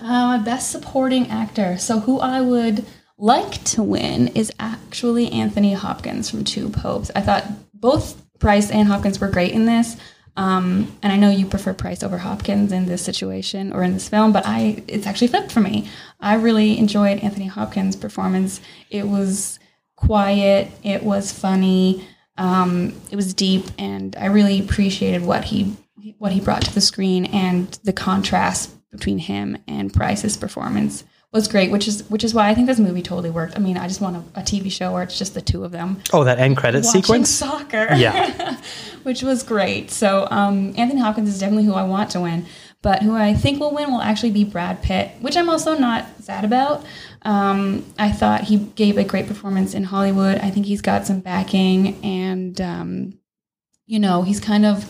Uh, 0.00 0.42
best 0.42 0.70
supporting 0.70 1.28
actor. 1.28 1.78
So 1.78 2.00
who 2.00 2.20
I 2.20 2.40
would 2.40 2.86
like 3.18 3.62
to 3.64 3.82
win 3.82 4.28
is 4.28 4.52
actually 4.58 5.30
Anthony 5.30 5.74
Hopkins 5.74 6.30
from 6.30 6.44
Two 6.44 6.68
Popes. 6.68 7.10
I 7.14 7.20
thought 7.20 7.44
both 7.74 8.20
Pryce 8.38 8.70
and 8.70 8.88
Hopkins 8.88 9.20
were 9.20 9.28
great 9.28 9.52
in 9.52 9.66
this. 9.66 9.96
Um, 10.36 10.96
and 11.02 11.12
I 11.12 11.16
know 11.16 11.30
you 11.30 11.46
prefer 11.46 11.74
Pryce 11.74 12.02
over 12.02 12.18
Hopkins 12.18 12.72
in 12.72 12.86
this 12.86 13.02
situation 13.02 13.72
or 13.72 13.82
in 13.82 13.92
this 13.92 14.08
film, 14.08 14.32
but 14.32 14.46
I 14.46 14.82
it's 14.88 15.06
actually 15.06 15.28
flipped 15.28 15.52
for 15.52 15.60
me. 15.60 15.88
I 16.20 16.34
really 16.34 16.78
enjoyed 16.78 17.18
Anthony 17.18 17.46
Hopkins' 17.46 17.96
performance. 17.96 18.60
It 18.88 19.06
was 19.06 19.58
quiet, 19.96 20.70
it 20.82 21.02
was 21.02 21.32
funny, 21.32 22.08
um, 22.38 22.94
it 23.10 23.16
was 23.16 23.34
deep, 23.34 23.66
and 23.78 24.16
I 24.16 24.26
really 24.26 24.58
appreciated 24.58 25.22
what 25.22 25.44
he 25.44 25.76
what 26.18 26.32
he 26.32 26.40
brought 26.40 26.62
to 26.62 26.74
the 26.74 26.80
screen 26.80 27.26
and 27.26 27.78
the 27.84 27.92
contrast 27.92 28.74
between 28.92 29.18
him 29.18 29.56
and 29.66 29.92
Pryce's 29.92 30.36
performance 30.36 31.02
was 31.32 31.48
great, 31.48 31.70
which 31.72 31.88
is 31.88 32.08
which 32.10 32.22
is 32.24 32.34
why 32.34 32.50
I 32.50 32.54
think 32.54 32.66
this 32.66 32.78
movie 32.78 33.00
totally 33.02 33.30
worked. 33.30 33.56
I 33.56 33.58
mean, 33.58 33.78
I 33.78 33.88
just 33.88 34.00
want 34.02 34.16
a, 34.16 34.40
a 34.40 34.42
TV 34.42 34.70
show 34.70 34.92
where 34.92 35.02
it's 35.02 35.18
just 35.18 35.32
the 35.34 35.40
two 35.40 35.64
of 35.64 35.72
them 35.72 35.98
Oh, 36.12 36.24
that 36.24 36.38
end 36.38 36.58
credit 36.58 36.84
sequence. 36.84 37.30
soccer. 37.30 37.88
Yeah. 37.94 38.60
which 39.02 39.22
was 39.22 39.42
great. 39.42 39.90
So 39.90 40.28
um, 40.30 40.74
Anthony 40.76 41.00
Hopkins 41.00 41.28
is 41.30 41.40
definitely 41.40 41.64
who 41.64 41.72
I 41.72 41.82
want 41.84 42.10
to 42.10 42.20
win, 42.20 42.44
but 42.82 43.02
who 43.02 43.16
I 43.16 43.32
think 43.34 43.58
will 43.60 43.74
win 43.74 43.90
will 43.90 44.02
actually 44.02 44.30
be 44.30 44.44
Brad 44.44 44.82
Pitt, 44.82 45.10
which 45.20 45.36
I'm 45.36 45.48
also 45.48 45.76
not 45.76 46.06
sad 46.20 46.44
about. 46.44 46.84
Um, 47.22 47.84
I 47.98 48.12
thought 48.12 48.42
he 48.42 48.58
gave 48.58 48.98
a 48.98 49.04
great 49.04 49.26
performance 49.26 49.72
in 49.74 49.84
Hollywood. 49.84 50.36
I 50.38 50.50
think 50.50 50.66
he's 50.66 50.82
got 50.82 51.06
some 51.06 51.20
backing, 51.20 51.96
and 52.04 52.60
um, 52.60 53.18
you 53.86 53.98
know, 53.98 54.22
he's 54.22 54.38
kind 54.38 54.66
of 54.66 54.84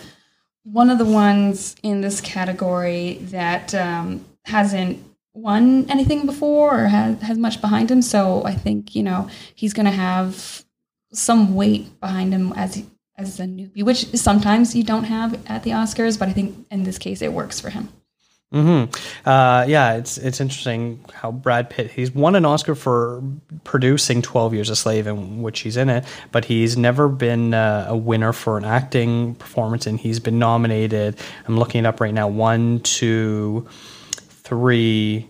one 0.64 0.90
of 0.90 0.98
the 0.98 1.04
ones 1.04 1.76
in 1.82 2.00
this 2.00 2.20
category 2.20 3.18
that 3.22 3.74
um, 3.74 4.24
hasn't 4.44 5.04
won 5.34 5.90
anything 5.90 6.26
before 6.26 6.84
or 6.84 6.88
has, 6.88 7.20
has 7.22 7.38
much 7.38 7.60
behind 7.60 7.90
him. 7.90 8.02
So 8.02 8.44
I 8.44 8.54
think 8.54 8.94
you 8.94 9.02
know 9.02 9.28
he's 9.54 9.72
going 9.72 9.86
to 9.86 9.92
have 9.92 10.64
some 11.12 11.54
weight 11.54 12.00
behind 12.00 12.32
him 12.32 12.52
as 12.54 12.82
as 13.16 13.38
a 13.40 13.44
newbie, 13.44 13.82
which 13.82 14.06
sometimes 14.16 14.74
you 14.74 14.82
don't 14.82 15.04
have 15.04 15.38
at 15.48 15.62
the 15.62 15.70
Oscars. 15.70 16.18
But 16.18 16.28
I 16.28 16.32
think 16.32 16.66
in 16.70 16.84
this 16.84 16.98
case, 16.98 17.22
it 17.22 17.32
works 17.32 17.60
for 17.60 17.70
him. 17.70 17.88
Hmm 18.52 18.84
Uh, 19.24 19.64
yeah, 19.66 19.94
it's 19.94 20.18
it's 20.18 20.40
interesting 20.40 21.02
how 21.14 21.32
Brad 21.32 21.70
Pitt 21.70 21.90
he's 21.90 22.10
won 22.14 22.34
an 22.34 22.44
Oscar 22.44 22.74
for 22.74 23.22
producing 23.64 24.20
Twelve 24.20 24.52
Years 24.52 24.68
a 24.68 24.76
Slave, 24.76 25.06
in 25.06 25.40
which 25.42 25.60
he's 25.60 25.76
in 25.78 25.88
it, 25.88 26.04
but 26.32 26.44
he's 26.44 26.76
never 26.76 27.08
been 27.08 27.54
uh, 27.54 27.86
a 27.88 27.96
winner 27.96 28.32
for 28.32 28.58
an 28.58 28.64
acting 28.64 29.34
performance, 29.36 29.86
and 29.86 29.98
he's 29.98 30.20
been 30.20 30.38
nominated. 30.38 31.16
I'm 31.48 31.58
looking 31.58 31.84
it 31.84 31.88
up 31.88 32.00
right 32.00 32.12
now. 32.12 32.28
One, 32.28 32.80
two, 32.80 33.66
three. 34.12 35.28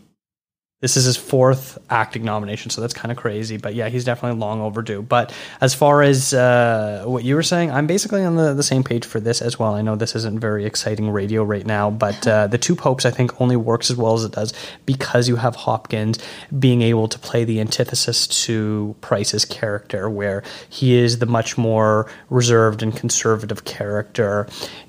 This 0.83 0.97
is 0.97 1.05
his 1.05 1.17
fourth 1.17 1.79
acting 1.91 2.25
nomination, 2.25 2.71
so 2.71 2.81
that's 2.81 2.93
kind 2.93 3.13
of 3.13 3.17
crazy. 3.17 3.57
But 3.57 3.77
yeah, 3.77 3.89
he's 3.89 4.05
definitely 4.05 4.41
long 4.41 4.61
overdue. 4.61 5.01
But 5.01 5.33
as 5.61 5.75
far 5.75 6.03
as 6.03 6.35
uh, 6.35 7.05
what 7.07 7.23
you 7.23 7.37
were 7.37 7.45
saying, 7.45 7.71
I'm 7.71 7.87
basically 7.87 8.25
on 8.25 8.35
the, 8.35 8.53
the 8.53 8.65
same 8.65 8.83
page 8.83 9.07
for 9.07 9.21
this 9.21 9.41
as 9.41 9.61
well. 9.61 9.75
I 9.77 9.83
know 9.83 9.95
this 9.95 10.17
isn't 10.17 10.41
very 10.41 10.65
exciting 10.65 11.09
radio 11.11 11.45
right 11.45 11.65
now, 11.65 11.89
but 11.89 12.27
uh, 12.27 12.49
the 12.49 12.59
two 12.59 12.75
popes 12.75 13.07
I 13.07 13.13
think 13.13 13.41
only 13.41 13.55
works 13.55 13.93
as 13.93 13.97
well 13.97 14.15
as 14.15 14.25
it 14.25 14.33
does 14.33 14.53
because 14.85 15.29
you 15.29 15.37
have 15.37 15.55
Hopkins 15.55 16.19
being 16.59 16.83
able 16.83 17.07
to 17.07 17.19
play 17.21 17.45
the 17.45 17.61
antithesis 17.61 18.27
to 18.47 18.97
Pryce's 19.01 19.45
character, 19.45 20.11
where 20.11 20.43
he 20.69 20.95
is 20.95 21.21
the 21.21 21.27
much 21.27 21.57
more 21.57 22.11
reserved 22.29 22.83
and 22.83 22.97
conservative 22.97 23.65
character. 23.65 24.49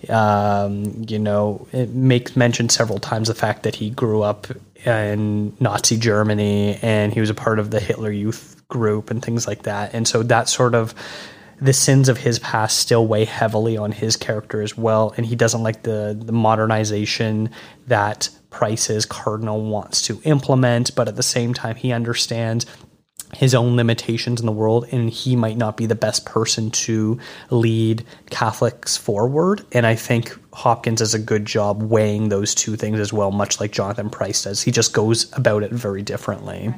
Um, 0.10 1.06
you 1.08 1.20
know, 1.20 1.68
it 1.72 1.92
makes 1.92 2.36
mention 2.36 2.70
several 2.70 2.98
times 2.98 3.28
the 3.28 3.36
fact 3.36 3.62
that 3.62 3.76
he 3.76 3.92
grew 3.92 4.24
up 4.24 4.48
Uh, 4.86 4.92
in 4.92 5.56
Nazi 5.62 5.98
Germany 5.98 6.78
and 6.82 7.14
he 7.14 7.22
was 7.22 7.30
a 7.30 7.34
part 7.34 7.58
of 7.58 7.72
the 7.72 7.80
Hitler 7.80 8.12
Youth 8.12 8.62
group 8.68 9.12
and 9.12 9.24
things 9.24 9.48
like 9.48 9.64
that. 9.64 9.94
And 9.94 10.06
so 10.08 10.24
that 10.24 10.50
sort 10.50 10.76
of 10.76 10.94
the 11.62 11.72
sins 11.72 12.10
of 12.10 12.18
his 12.18 12.40
past 12.40 12.80
still 12.80 13.08
weigh 13.08 13.24
heavily 13.24 13.78
on 13.78 13.94
his 13.94 14.18
character 14.18 14.62
as 14.62 14.78
well. 14.78 15.14
And 15.16 15.26
he 15.26 15.36
doesn't 15.36 15.64
like 15.64 15.84
the 15.84 16.20
the 16.20 16.34
modernization 16.34 17.50
that 17.88 18.30
Pryce's 18.50 19.06
Cardinal 19.06 19.64
wants 19.64 20.02
to 20.04 20.20
implement, 20.26 20.94
but 20.96 21.08
at 21.08 21.16
the 21.16 21.24
same 21.24 21.54
time 21.54 21.76
he 21.76 21.94
understands 21.94 22.66
his 23.36 23.56
own 23.56 23.76
limitations 23.76 24.40
in 24.40 24.46
the 24.46 24.52
world 24.52 24.88
and 24.92 25.10
he 25.10 25.36
might 25.36 25.58
not 25.58 25.78
be 25.78 25.86
the 25.86 25.96
best 25.96 26.26
person 26.26 26.72
to 26.72 27.20
lead 27.50 28.06
Catholics 28.30 28.98
forward. 28.98 29.66
And 29.72 29.86
I 29.86 29.96
think 29.96 30.38
Hopkins 30.54 31.00
does 31.00 31.14
a 31.14 31.20
good 31.20 31.46
job 31.46 31.82
weighing 31.82 32.30
those 32.30 32.54
two 32.56 32.76
things 32.76 33.00
as 33.00 33.12
well 33.12 33.32
much 33.32 33.60
like 33.60 33.72
Jonathan 33.72 34.10
Pryce 34.10 34.44
does. 34.44 34.62
He 34.62 34.72
just 34.72 34.94
goes 34.94 35.32
about 35.34 35.64
it 35.64 35.72
very 35.72 36.02
differently 36.02 36.74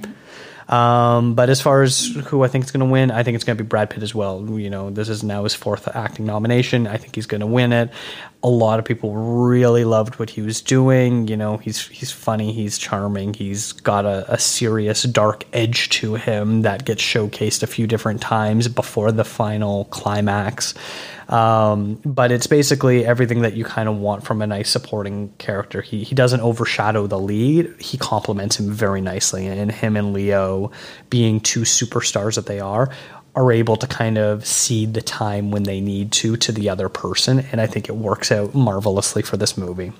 um, 0.67 1.35
but 1.35 1.49
as 1.49 1.61
far 1.61 1.83
as 1.83 2.07
who 2.25 2.43
I 2.43 2.47
think 2.47 2.65
is 2.65 2.71
going 2.71 2.85
to 2.85 2.91
win, 2.91 3.11
I 3.11 3.23
think 3.23 3.35
it's 3.35 3.43
going 3.43 3.57
to 3.57 3.63
be 3.63 3.67
Brad 3.67 3.89
Pitt 3.89 4.01
as 4.01 4.15
well. 4.15 4.43
You 4.59 4.69
know, 4.69 4.89
this 4.89 5.09
is 5.09 5.23
now 5.23 5.43
his 5.43 5.53
fourth 5.53 5.87
acting 5.95 6.25
nomination. 6.25 6.87
I 6.87 6.97
think 6.97 7.15
he's 7.15 7.27
going 7.27 7.41
to 7.41 7.47
win 7.47 7.71
it. 7.71 7.91
A 8.43 8.49
lot 8.49 8.79
of 8.79 8.85
people 8.85 9.13
really 9.13 9.85
loved 9.85 10.15
what 10.15 10.29
he 10.29 10.41
was 10.41 10.61
doing. 10.61 11.27
You 11.27 11.37
know, 11.37 11.57
he's 11.57 11.87
he's 11.87 12.11
funny, 12.11 12.51
he's 12.51 12.77
charming, 12.77 13.33
he's 13.33 13.73
got 13.73 14.05
a, 14.05 14.31
a 14.31 14.39
serious 14.39 15.03
dark 15.03 15.45
edge 15.53 15.89
to 15.89 16.15
him 16.15 16.63
that 16.63 16.85
gets 16.85 17.01
showcased 17.01 17.63
a 17.63 17.67
few 17.67 17.85
different 17.85 18.21
times 18.21 18.67
before 18.67 19.11
the 19.11 19.25
final 19.25 19.85
climax. 19.85 20.73
Um, 21.29 21.95
but 22.05 22.31
it's 22.31 22.47
basically 22.47 23.05
everything 23.05 23.41
that 23.41 23.55
you 23.55 23.65
kind 23.65 23.89
of 23.89 23.97
want 23.97 24.23
from 24.23 24.41
a 24.41 24.47
nice 24.47 24.69
supporting 24.69 25.29
character. 25.37 25.81
He 25.81 26.03
he 26.03 26.15
doesn't 26.15 26.41
overshadow 26.41 27.07
the 27.07 27.19
lead. 27.19 27.73
He 27.79 27.97
complements 27.97 28.59
him 28.59 28.71
very 28.71 29.01
nicely, 29.01 29.47
and 29.47 29.71
him 29.71 29.97
and 29.97 30.13
Leo, 30.13 30.71
being 31.09 31.39
two 31.39 31.61
superstars 31.61 32.35
that 32.35 32.45
they 32.45 32.59
are, 32.59 32.91
are 33.35 33.51
able 33.51 33.75
to 33.77 33.87
kind 33.87 34.17
of 34.17 34.45
cede 34.45 34.93
the 34.93 35.01
time 35.01 35.51
when 35.51 35.63
they 35.63 35.81
need 35.81 36.11
to 36.11 36.37
to 36.37 36.51
the 36.51 36.69
other 36.69 36.89
person, 36.89 37.39
and 37.51 37.59
I 37.59 37.67
think 37.67 37.89
it 37.89 37.95
works 37.95 38.31
out 38.31 38.53
marvelously 38.53 39.23
for 39.23 39.37
this 39.37 39.57
movie. 39.57 39.91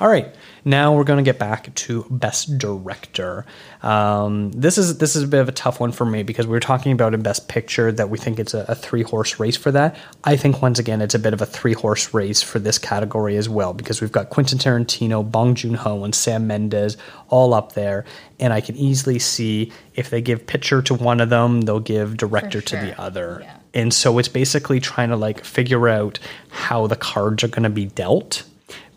All 0.00 0.08
right, 0.08 0.34
now 0.64 0.94
we're 0.94 1.04
going 1.04 1.22
to 1.22 1.28
get 1.28 1.38
back 1.38 1.74
to 1.74 2.06
best 2.10 2.58
director. 2.58 3.46
Um, 3.82 4.50
this 4.52 4.78
is 4.78 4.98
this 4.98 5.16
is 5.16 5.24
a 5.24 5.26
bit 5.28 5.40
of 5.40 5.48
a 5.48 5.52
tough 5.52 5.80
one 5.80 5.92
for 5.92 6.04
me 6.04 6.22
because 6.22 6.46
we 6.46 6.52
were 6.52 6.60
talking 6.60 6.92
about 6.92 7.14
in 7.14 7.22
best 7.22 7.48
picture 7.48 7.90
that 7.92 8.10
we 8.10 8.18
think 8.18 8.38
it's 8.38 8.54
a, 8.54 8.64
a 8.68 8.74
three 8.74 9.02
horse 9.02 9.40
race 9.40 9.56
for 9.56 9.70
that. 9.72 9.96
I 10.24 10.36
think 10.36 10.62
once 10.62 10.78
again 10.78 11.00
it's 11.00 11.14
a 11.14 11.18
bit 11.18 11.32
of 11.32 11.40
a 11.40 11.46
three 11.46 11.72
horse 11.72 12.12
race 12.12 12.42
for 12.42 12.58
this 12.58 12.78
category 12.78 13.36
as 13.36 13.48
well 13.48 13.72
because 13.72 14.00
we've 14.00 14.12
got 14.12 14.30
Quentin 14.30 14.58
Tarantino, 14.58 15.28
Bong 15.28 15.54
Joon 15.54 15.74
Ho, 15.74 16.04
and 16.04 16.14
Sam 16.14 16.46
Mendes 16.46 16.96
all 17.28 17.54
up 17.54 17.72
there, 17.72 18.04
and 18.38 18.52
I 18.52 18.60
can 18.60 18.76
easily 18.76 19.18
see 19.18 19.72
if 19.94 20.10
they 20.10 20.20
give 20.20 20.46
picture 20.46 20.82
to 20.82 20.94
one 20.94 21.20
of 21.20 21.30
them, 21.30 21.62
they'll 21.62 21.80
give 21.80 22.16
director 22.16 22.60
to 22.60 22.76
the 22.76 23.00
other. 23.00 23.40
Yeah. 23.42 23.56
And 23.72 23.94
so 23.94 24.18
it's 24.18 24.28
basically 24.28 24.80
trying 24.80 25.10
to 25.10 25.16
like 25.16 25.44
figure 25.44 25.88
out 25.88 26.18
how 26.50 26.86
the 26.86 26.96
cards 26.96 27.44
are 27.44 27.48
going 27.48 27.62
to 27.62 27.70
be 27.70 27.86
dealt 27.86 28.44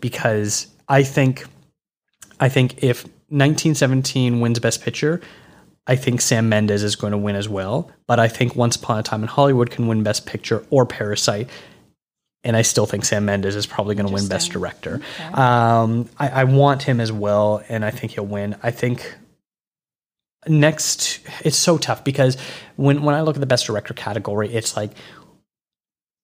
because 0.04 0.66
I 0.86 1.02
think 1.02 1.46
I 2.38 2.50
think 2.50 2.82
if 2.82 3.04
1917 3.30 4.38
wins 4.38 4.58
Best 4.58 4.82
Picture, 4.82 5.22
I 5.86 5.96
think 5.96 6.20
Sam 6.20 6.46
Mendes 6.50 6.82
is 6.82 6.94
going 6.94 7.12
to 7.12 7.16
win 7.16 7.36
as 7.36 7.48
well. 7.48 7.90
But 8.06 8.20
I 8.20 8.28
think 8.28 8.54
Once 8.54 8.76
Upon 8.76 8.98
a 8.98 9.02
Time 9.02 9.22
in 9.22 9.28
Hollywood 9.28 9.70
can 9.70 9.86
win 9.86 10.02
Best 10.02 10.26
Picture 10.26 10.62
or 10.68 10.84
Parasite. 10.84 11.48
And 12.42 12.54
I 12.54 12.60
still 12.60 12.84
think 12.84 13.06
Sam 13.06 13.24
Mendes 13.24 13.56
is 13.56 13.64
probably 13.64 13.94
going 13.94 14.06
to 14.06 14.12
win 14.12 14.28
Best 14.28 14.52
Director. 14.52 15.00
Um, 15.32 16.10
I, 16.18 16.28
I 16.28 16.44
want 16.44 16.82
him 16.82 17.00
as 17.00 17.10
well, 17.10 17.62
and 17.70 17.82
I 17.82 17.90
think 17.90 18.12
he'll 18.12 18.26
win. 18.26 18.56
I 18.62 18.72
think 18.72 19.16
next, 20.46 21.20
it's 21.46 21.56
so 21.56 21.78
tough 21.78 22.04
because 22.04 22.36
when, 22.76 23.04
when 23.04 23.14
I 23.14 23.22
look 23.22 23.36
at 23.36 23.40
the 23.40 23.46
Best 23.46 23.64
Director 23.64 23.94
category, 23.94 24.52
it's 24.52 24.76
like 24.76 24.90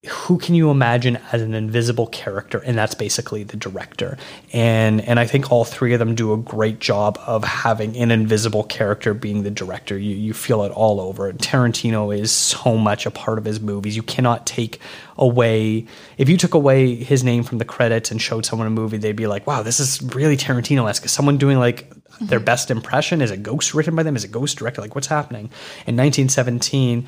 who 0.09 0.39
can 0.39 0.55
you 0.55 0.71
imagine 0.71 1.19
as 1.31 1.43
an 1.43 1.53
invisible 1.53 2.07
character? 2.07 2.57
And 2.57 2.75
that's 2.75 2.95
basically 2.95 3.43
the 3.43 3.55
director. 3.55 4.17
And 4.51 4.99
and 5.01 5.19
i 5.19 5.27
think 5.27 5.51
all 5.51 5.63
three 5.63 5.93
of 5.93 5.99
them 5.99 6.15
do 6.15 6.33
a 6.33 6.37
great 6.37 6.79
job 6.79 7.19
of 7.27 7.43
having 7.43 7.95
an 7.95 8.09
invisible 8.09 8.63
character 8.63 9.13
being 9.13 9.43
the 9.43 9.51
director. 9.51 9.99
You 9.99 10.15
you 10.15 10.33
feel 10.33 10.63
it 10.63 10.71
all 10.71 10.99
over. 10.99 11.31
Tarantino 11.33 12.17
is 12.17 12.31
so 12.31 12.77
much 12.77 13.05
a 13.05 13.11
part 13.11 13.37
of 13.37 13.45
his 13.45 13.59
movies. 13.59 13.95
You 13.95 14.01
cannot 14.01 14.47
take 14.47 14.79
away 15.17 15.85
if 16.17 16.29
you 16.29 16.37
took 16.37 16.55
away 16.55 16.95
his 16.95 17.23
name 17.23 17.43
from 17.43 17.59
the 17.59 17.65
credits 17.65 18.09
and 18.09 18.19
showed 18.19 18.43
someone 18.43 18.67
a 18.67 18.71
movie 18.71 18.97
they'd 18.97 19.15
be 19.15 19.27
like 19.27 19.45
wow 19.45 19.61
this 19.61 19.79
is 19.79 20.01
really 20.15 20.35
tarantino-esque. 20.35 21.05
Is 21.05 21.11
someone 21.11 21.37
doing 21.37 21.59
like 21.59 21.93
their 22.19 22.39
best 22.39 22.71
impression? 22.71 23.21
Is 23.21 23.29
it 23.29 23.43
ghost 23.43 23.75
written 23.75 23.95
by 23.95 24.01
them? 24.03 24.15
Is 24.15 24.23
it 24.23 24.31
ghost 24.31 24.57
directed 24.57 24.81
like 24.81 24.95
what's 24.95 25.07
happening? 25.07 25.45
In 25.85 25.95
1917 25.95 27.07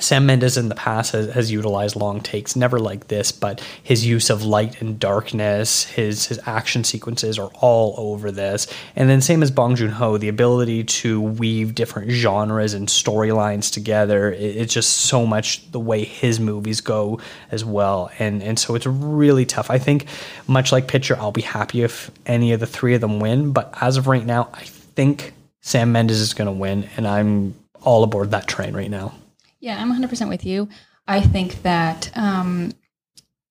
Sam 0.00 0.26
Mendes 0.26 0.56
in 0.56 0.68
the 0.68 0.74
past 0.74 1.12
has, 1.12 1.32
has, 1.32 1.50
utilized 1.50 1.96
long 1.96 2.20
takes, 2.20 2.56
never 2.56 2.78
like 2.78 3.08
this, 3.08 3.32
but 3.32 3.60
his 3.82 4.04
use 4.06 4.30
of 4.30 4.44
light 4.44 4.80
and 4.80 4.98
darkness, 4.98 5.84
his 5.84 6.26
his 6.26 6.40
action 6.46 6.84
sequences 6.84 7.38
are 7.38 7.50
all 7.60 7.94
over 7.96 8.30
this. 8.30 8.66
And 8.96 9.08
then 9.08 9.20
same 9.20 9.42
as 9.42 9.50
Bong 9.50 9.76
Joon 9.76 9.90
Ho, 9.90 10.18
the 10.18 10.28
ability 10.28 10.84
to 10.84 11.20
weave 11.20 11.74
different 11.74 12.10
genres 12.10 12.74
and 12.74 12.88
storylines 12.88 13.72
together. 13.72 14.32
It, 14.32 14.56
it's 14.56 14.74
just 14.74 14.90
so 14.92 15.26
much 15.26 15.70
the 15.70 15.80
way 15.80 16.04
his 16.04 16.38
movies 16.38 16.80
go 16.80 17.20
as 17.50 17.64
well. 17.64 18.10
And 18.18 18.42
and 18.42 18.58
so 18.58 18.74
it's 18.74 18.86
really 18.86 19.46
tough. 19.46 19.70
I 19.70 19.78
think 19.78 20.06
much 20.46 20.72
like 20.72 20.88
Pitcher, 20.88 21.16
I'll 21.18 21.32
be 21.32 21.42
happy 21.42 21.82
if 21.82 22.10
any 22.26 22.52
of 22.52 22.60
the 22.60 22.66
three 22.66 22.94
of 22.94 23.00
them 23.00 23.20
win. 23.20 23.52
But 23.52 23.72
as 23.80 23.96
of 23.96 24.06
right 24.06 24.24
now, 24.24 24.48
I 24.52 24.64
think 24.64 25.34
Sam 25.60 25.92
Mendes 25.92 26.20
is 26.20 26.34
going 26.34 26.46
to 26.46 26.52
win, 26.52 26.88
and 26.96 27.06
I'm 27.06 27.54
all 27.82 28.02
aboard 28.02 28.30
that 28.30 28.46
train 28.46 28.74
right 28.74 28.90
now. 28.90 29.14
Yeah, 29.60 29.80
I'm 29.80 29.92
100% 29.92 30.28
with 30.28 30.44
you. 30.44 30.68
I 31.06 31.20
think 31.20 31.62
that 31.62 32.10
um, 32.16 32.72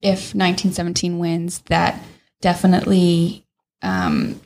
if 0.01 0.33
1917 0.35 1.19
wins, 1.19 1.59
that 1.67 2.01
definitely. 2.41 3.45
Um, 3.81 4.39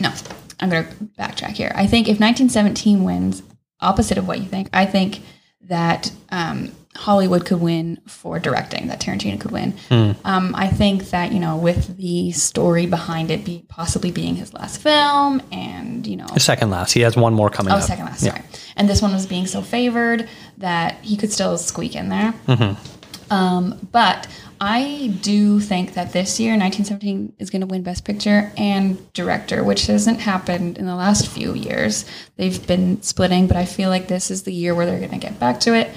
no, 0.00 0.12
I'm 0.60 0.70
going 0.70 0.86
to 0.86 0.94
backtrack 1.18 1.52
here. 1.52 1.72
I 1.74 1.86
think 1.86 2.08
if 2.08 2.18
1917 2.20 3.04
wins, 3.04 3.42
opposite 3.80 4.18
of 4.18 4.26
what 4.26 4.38
you 4.38 4.46
think, 4.46 4.68
I 4.72 4.86
think 4.86 5.22
that 5.62 6.12
um, 6.30 6.72
Hollywood 6.96 7.44
could 7.44 7.60
win 7.60 8.00
for 8.06 8.38
directing, 8.38 8.88
that 8.88 9.00
Tarantino 9.00 9.40
could 9.40 9.50
win. 9.50 9.72
Mm. 9.90 10.16
Um, 10.24 10.54
I 10.54 10.68
think 10.68 11.10
that, 11.10 11.32
you 11.32 11.40
know, 11.40 11.56
with 11.56 11.96
the 11.96 12.32
story 12.32 12.86
behind 12.86 13.30
it 13.30 13.44
be 13.44 13.64
possibly 13.68 14.10
being 14.10 14.36
his 14.36 14.54
last 14.54 14.80
film 14.80 15.42
and, 15.52 16.06
you 16.06 16.16
know. 16.16 16.26
His 16.32 16.44
second 16.44 16.70
last. 16.70 16.92
He 16.92 17.00
has 17.00 17.16
one 17.16 17.34
more 17.34 17.50
coming 17.50 17.72
oh, 17.72 17.76
up. 17.76 17.82
second 17.82 18.06
last, 18.06 18.22
yeah. 18.22 18.30
sorry. 18.30 18.44
And 18.76 18.88
this 18.88 19.02
one 19.02 19.12
was 19.12 19.26
being 19.26 19.46
so 19.46 19.62
favored 19.62 20.28
that 20.58 20.96
he 21.02 21.16
could 21.16 21.32
still 21.32 21.58
squeak 21.58 21.94
in 21.94 22.08
there. 22.08 22.32
Mm-hmm. 22.46 23.32
Um, 23.32 23.88
but 23.90 24.28
I 24.60 25.18
do 25.22 25.60
think 25.60 25.94
that 25.94 26.12
this 26.12 26.38
year, 26.38 26.52
1917 26.52 27.34
is 27.38 27.50
going 27.50 27.60
to 27.60 27.66
win 27.66 27.82
Best 27.82 28.04
Picture 28.04 28.52
and 28.56 29.12
Director, 29.12 29.64
which 29.64 29.86
hasn't 29.86 30.20
happened 30.20 30.78
in 30.78 30.86
the 30.86 30.94
last 30.94 31.26
few 31.26 31.54
years. 31.54 32.04
They've 32.36 32.64
been 32.66 33.02
splitting, 33.02 33.48
but 33.48 33.56
I 33.56 33.64
feel 33.64 33.90
like 33.90 34.08
this 34.08 34.30
is 34.30 34.44
the 34.44 34.52
year 34.52 34.74
where 34.74 34.86
they're 34.86 34.98
going 34.98 35.10
to 35.10 35.18
get 35.18 35.40
back 35.40 35.60
to 35.60 35.74
it 35.74 35.90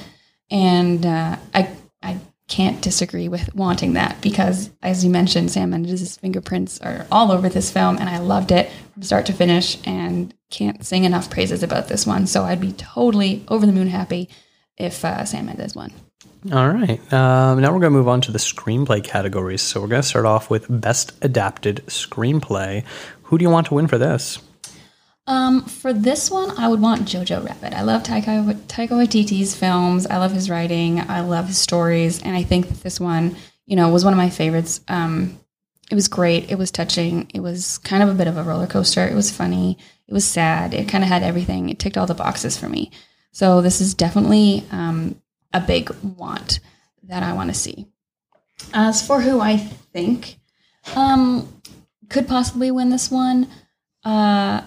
and 0.51 1.05
uh, 1.05 1.37
I 1.53 1.69
I 2.01 2.19
can't 2.47 2.81
disagree 2.81 3.27
with 3.27 3.53
wanting 3.53 3.93
that 3.93 4.19
because, 4.21 4.71
as 4.81 5.03
you 5.03 5.11
mentioned, 5.11 5.51
Sam 5.51 5.69
Mendes' 5.69 6.17
fingerprints 6.17 6.79
are 6.81 7.05
all 7.11 7.31
over 7.31 7.49
this 7.49 7.71
film, 7.71 7.97
and 7.97 8.09
I 8.09 8.17
loved 8.19 8.51
it 8.51 8.71
from 8.93 9.03
start 9.03 9.25
to 9.27 9.33
finish, 9.33 9.77
and 9.85 10.33
can't 10.49 10.83
sing 10.85 11.03
enough 11.03 11.29
praises 11.29 11.61
about 11.61 11.87
this 11.87 12.07
one. 12.07 12.25
So 12.25 12.43
I'd 12.43 12.61
be 12.61 12.73
totally 12.73 13.45
over 13.47 13.65
the 13.65 13.71
moon 13.71 13.87
happy 13.87 14.29
if 14.79 15.05
uh, 15.05 15.25
Sam 15.25 15.45
Mendes 15.45 15.75
won. 15.75 15.91
All 16.53 16.69
right. 16.69 16.99
Um, 17.13 17.61
now 17.61 17.73
we're 17.73 17.81
going 17.81 17.91
to 17.91 17.97
move 17.97 18.07
on 18.07 18.21
to 18.21 18.31
the 18.31 18.39
screenplay 18.39 19.03
categories. 19.03 19.61
So 19.61 19.81
we're 19.81 19.87
going 19.87 20.01
to 20.01 20.07
start 20.07 20.25
off 20.25 20.49
with 20.49 20.65
Best 20.69 21.11
Adapted 21.21 21.83
Screenplay. 21.87 22.85
Who 23.23 23.37
do 23.37 23.43
you 23.43 23.49
want 23.49 23.67
to 23.67 23.73
win 23.73 23.87
for 23.87 23.97
this? 23.97 24.39
Um, 25.27 25.63
for 25.65 25.93
this 25.93 26.31
one, 26.31 26.57
I 26.57 26.67
would 26.69 26.81
want 26.81 27.01
Jojo 27.07 27.45
Rabbit. 27.45 27.73
I 27.73 27.83
love 27.83 28.01
Taika, 28.03 28.53
Taika 28.53 28.89
Waititi's 28.89 29.53
films. 29.53 30.07
I 30.07 30.17
love 30.17 30.31
his 30.31 30.49
writing. 30.49 31.01
I 31.01 31.19
love 31.21 31.47
his 31.47 31.59
stories, 31.59 32.23
and 32.23 32.35
I 32.35 32.41
think 32.41 32.67
that 32.69 32.81
this 32.81 32.99
one, 32.99 33.35
you 33.67 33.75
know, 33.75 33.89
was 33.89 34.03
one 34.03 34.13
of 34.13 34.17
my 34.17 34.31
favorites. 34.31 34.81
Um, 34.87 35.39
it 35.91 35.95
was 35.95 36.07
great. 36.07 36.49
It 36.49 36.57
was 36.57 36.71
touching. 36.71 37.29
It 37.33 37.41
was 37.41 37.77
kind 37.79 38.01
of 38.01 38.09
a 38.09 38.15
bit 38.15 38.27
of 38.27 38.37
a 38.37 38.43
roller 38.43 38.65
coaster. 38.65 39.07
It 39.07 39.13
was 39.13 39.29
funny. 39.29 39.77
It 40.07 40.13
was 40.13 40.25
sad. 40.25 40.73
It 40.73 40.89
kind 40.89 41.03
of 41.03 41.09
had 41.09 41.21
everything. 41.21 41.69
It 41.69 41.77
ticked 41.77 41.97
all 41.97 42.07
the 42.07 42.15
boxes 42.15 42.57
for 42.57 42.69
me. 42.69 42.91
So 43.31 43.61
this 43.61 43.81
is 43.81 43.93
definitely 43.93 44.65
um, 44.71 45.21
a 45.53 45.61
big 45.61 45.89
want 46.01 46.59
that 47.03 47.23
I 47.23 47.33
want 47.33 47.49
to 47.49 47.59
see. 47.59 47.87
As 48.73 49.05
for 49.05 49.21
who 49.21 49.39
I 49.39 49.57
think 49.57 50.37
um, 50.95 51.61
could 52.09 52.27
possibly 52.27 52.71
win 52.71 52.89
this 52.89 53.09
one, 53.09 53.47
uh, 54.03 54.61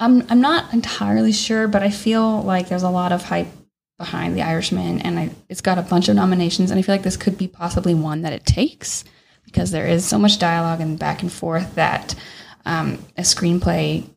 I'm 0.00 0.24
I'm 0.30 0.40
not 0.40 0.72
entirely 0.72 1.32
sure, 1.32 1.66
but 1.66 1.82
I 1.82 1.90
feel 1.90 2.42
like 2.42 2.68
there's 2.68 2.82
a 2.82 2.90
lot 2.90 3.12
of 3.12 3.24
hype 3.24 3.48
behind 3.98 4.36
The 4.36 4.42
Irishman, 4.42 5.00
and 5.00 5.18
I, 5.18 5.30
it's 5.48 5.60
got 5.60 5.78
a 5.78 5.82
bunch 5.82 6.08
of 6.08 6.14
nominations, 6.14 6.70
and 6.70 6.78
I 6.78 6.82
feel 6.82 6.94
like 6.94 7.02
this 7.02 7.16
could 7.16 7.36
be 7.36 7.48
possibly 7.48 7.94
one 7.94 8.22
that 8.22 8.32
it 8.32 8.46
takes 8.46 9.04
because 9.44 9.70
there 9.70 9.86
is 9.86 10.04
so 10.04 10.18
much 10.18 10.38
dialogue 10.38 10.80
and 10.80 10.98
back 10.98 11.22
and 11.22 11.32
forth 11.32 11.74
that 11.74 12.14
um, 12.64 12.98
a 13.16 13.22
screenplay 13.22 14.08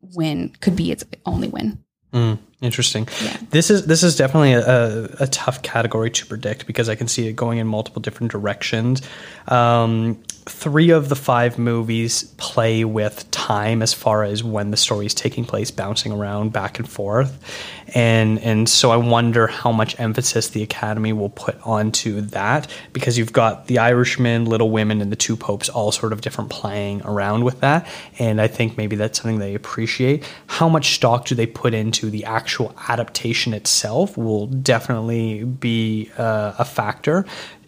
win 0.00 0.54
could 0.60 0.76
be 0.76 0.90
its 0.90 1.04
only 1.24 1.48
win. 1.48 1.82
Mm, 2.12 2.38
interesting. 2.60 3.08
Yeah. 3.22 3.36
This 3.50 3.70
is 3.70 3.86
this 3.86 4.02
is 4.02 4.16
definitely 4.16 4.52
a, 4.52 5.04
a, 5.18 5.26
tough 5.28 5.62
category 5.62 6.10
to 6.10 6.26
predict 6.26 6.66
because 6.66 6.90
I 6.90 6.94
can 6.94 7.08
see 7.08 7.26
it 7.26 7.32
going 7.32 7.56
in 7.58 7.66
multiple 7.66 8.02
different 8.02 8.32
directions. 8.32 9.00
Um, 9.48 10.22
three 10.44 10.90
of 10.90 11.08
the 11.08 11.14
five 11.14 11.58
movies 11.58 12.24
play 12.36 12.84
with 12.84 13.30
time 13.30 13.80
as 13.80 13.94
far 13.94 14.24
as 14.24 14.42
when 14.42 14.70
the 14.70 14.76
story 14.76 15.06
is 15.06 15.14
taking 15.14 15.44
place, 15.44 15.70
bouncing 15.70 16.10
around 16.10 16.52
back 16.52 16.78
and 16.78 16.88
forth, 16.88 17.38
and 17.94 18.38
and 18.40 18.68
so 18.68 18.90
I 18.90 18.96
wonder 18.96 19.46
how 19.46 19.70
much 19.70 19.98
emphasis 20.00 20.48
the 20.48 20.62
Academy 20.62 21.12
will 21.12 21.28
put 21.28 21.60
onto 21.64 22.22
that 22.22 22.70
because 22.92 23.18
you've 23.18 23.32
got 23.32 23.66
The 23.66 23.78
Irishman, 23.78 24.46
Little 24.46 24.70
Women, 24.70 25.00
and 25.00 25.12
The 25.12 25.16
Two 25.16 25.36
Popes 25.36 25.68
all 25.68 25.92
sort 25.92 26.12
of 26.12 26.20
different 26.20 26.50
playing 26.50 27.02
around 27.04 27.44
with 27.44 27.60
that, 27.60 27.86
and 28.18 28.40
I 28.40 28.48
think 28.48 28.76
maybe 28.76 28.96
that's 28.96 29.20
something 29.20 29.38
they 29.38 29.54
appreciate. 29.54 30.24
How 30.46 30.68
much 30.68 30.94
stock 30.94 31.26
do 31.26 31.34
they 31.34 31.46
put 31.46 31.72
into 31.72 32.10
the 32.10 32.24
actual 32.24 32.74
adaptation 32.88 33.54
itself 33.54 34.16
will 34.16 34.46
definitely 34.46 35.44
be 35.44 36.10
uh, 36.18 36.54
a 36.58 36.64
factor. 36.64 37.24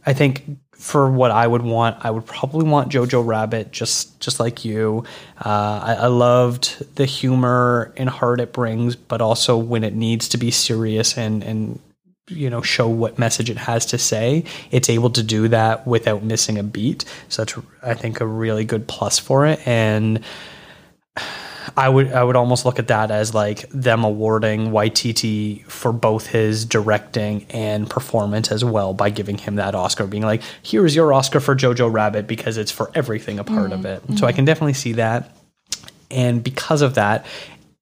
I 0.07 0.13
think 0.13 0.45
for 0.77 1.11
what 1.11 1.31
I 1.31 1.47
would 1.47 1.63
want, 1.63 2.05
I 2.05 2.11
would 2.11 2.27
probably 2.27 2.69
want 2.69 2.93
Jojo 2.93 3.25
Rabbit, 3.25 3.73
just 3.73 4.19
just 4.21 4.41
like 4.41 4.65
you. 4.65 5.05
Uh, 5.45 5.81
I, 5.83 5.95
I, 5.95 6.07
loved 6.07 6.95
the 6.97 7.07
humor 7.07 7.93
and 7.97 8.09
heart 8.09 8.41
it 8.41 8.53
brings, 8.53 8.97
but 8.97 9.21
also 9.21 9.57
when 9.57 9.85
it 9.85 9.95
needs 9.95 10.29
to 10.31 10.39
be 10.39 10.51
serious 10.51 11.17
and 11.17 11.43
and 11.43 11.81
you 12.29 12.51
know 12.51 12.63
show 12.63 12.89
what 12.89 13.19
message 13.19 13.51
it 13.51 13.57
has 13.57 13.87
to 13.87 13.99
say, 13.99 14.45
it's 14.71 14.91
able 14.91 15.11
to 15.11 15.23
do 15.23 15.49
that 15.49 15.87
without 15.87 16.23
missing 16.23 16.59
a 16.59 16.63
beat. 16.63 17.05
So 17.29 17.45
that's 17.45 17.59
I 17.83 17.95
think 17.95 18.21
a 18.21 18.27
really 18.27 18.65
good 18.65 18.87
plus 18.89 19.19
for 19.19 19.47
it 19.47 19.67
and. 19.67 20.23
I 21.77 21.89
would 21.89 22.13
I 22.13 22.23
would 22.23 22.37
almost 22.37 22.65
look 22.65 22.79
at 22.79 22.89
that 22.89 23.11
as 23.11 23.35
like 23.35 23.69
them 23.71 24.05
awarding 24.05 24.71
YTT 24.71 25.67
for 25.67 25.93
both 25.93 26.27
his 26.27 26.65
directing 26.65 27.47
and 27.51 27.89
performance 27.89 28.51
as 28.51 28.65
well 28.65 28.95
by 28.95 29.11
giving 29.11 29.39
him 29.39 29.57
that 29.57 29.75
Oscar, 29.75 30.07
being 30.07 30.23
like, 30.23 30.43
here's 30.63 30.95
your 30.95 31.13
Oscar 31.13 31.41
for 31.41 31.55
Jojo 31.55 31.93
Rabbit 31.93 32.27
because 32.27 32.57
it's 32.57 32.71
for 32.71 32.91
everything 32.95 33.39
a 33.39 33.45
part 33.45 33.71
mm-hmm. 33.71 33.73
of 33.73 33.85
it. 33.87 34.03
Mm-hmm. 34.03 34.17
So 34.17 34.27
I 34.27 34.33
can 34.33 34.45
definitely 34.45 34.75
see 34.75 34.93
that. 34.93 35.37
And 36.11 36.45
because 36.45 36.83
of 36.83 36.95
that, 36.95 37.27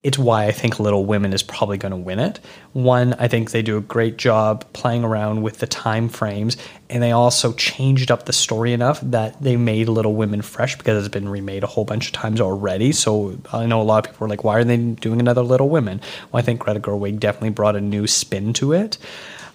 it's 0.02 0.18
why 0.18 0.46
I 0.46 0.52
think 0.52 0.80
Little 0.80 1.04
Women 1.04 1.32
is 1.32 1.44
probably 1.44 1.78
going 1.78 1.92
to 1.92 1.96
win 1.96 2.18
it. 2.18 2.40
One, 2.72 3.14
I 3.14 3.28
think 3.28 3.52
they 3.52 3.62
do 3.62 3.76
a 3.76 3.80
great 3.80 4.16
job 4.16 4.64
playing 4.72 5.04
around 5.04 5.42
with 5.42 5.58
the 5.58 5.66
time 5.68 6.08
frames, 6.08 6.56
and 6.90 7.00
they 7.00 7.12
also 7.12 7.52
changed 7.52 8.10
up 8.10 8.24
the 8.24 8.32
story 8.32 8.72
enough 8.72 9.00
that 9.00 9.40
they 9.40 9.56
made 9.56 9.88
Little 9.88 10.14
Women 10.14 10.42
fresh 10.42 10.76
because 10.76 11.04
it's 11.04 11.12
been 11.12 11.28
remade 11.28 11.62
a 11.62 11.68
whole 11.68 11.84
bunch 11.84 12.06
of 12.06 12.12
times 12.12 12.40
already. 12.40 12.90
So 12.90 13.38
I 13.52 13.66
know 13.66 13.80
a 13.80 13.84
lot 13.84 14.04
of 14.04 14.12
people 14.12 14.26
are 14.26 14.28
like, 14.28 14.42
"Why 14.42 14.58
are 14.58 14.64
they 14.64 14.76
doing 14.76 15.20
another 15.20 15.42
Little 15.42 15.68
Women?" 15.68 16.00
Well, 16.32 16.40
I 16.40 16.42
think 16.42 16.60
Greta 16.60 16.80
Gerwig 16.80 17.20
definitely 17.20 17.50
brought 17.50 17.76
a 17.76 17.80
new 17.80 18.08
spin 18.08 18.54
to 18.54 18.72
it, 18.72 18.98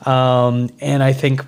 um, 0.06 0.70
and 0.80 1.04
I 1.04 1.12
think 1.12 1.46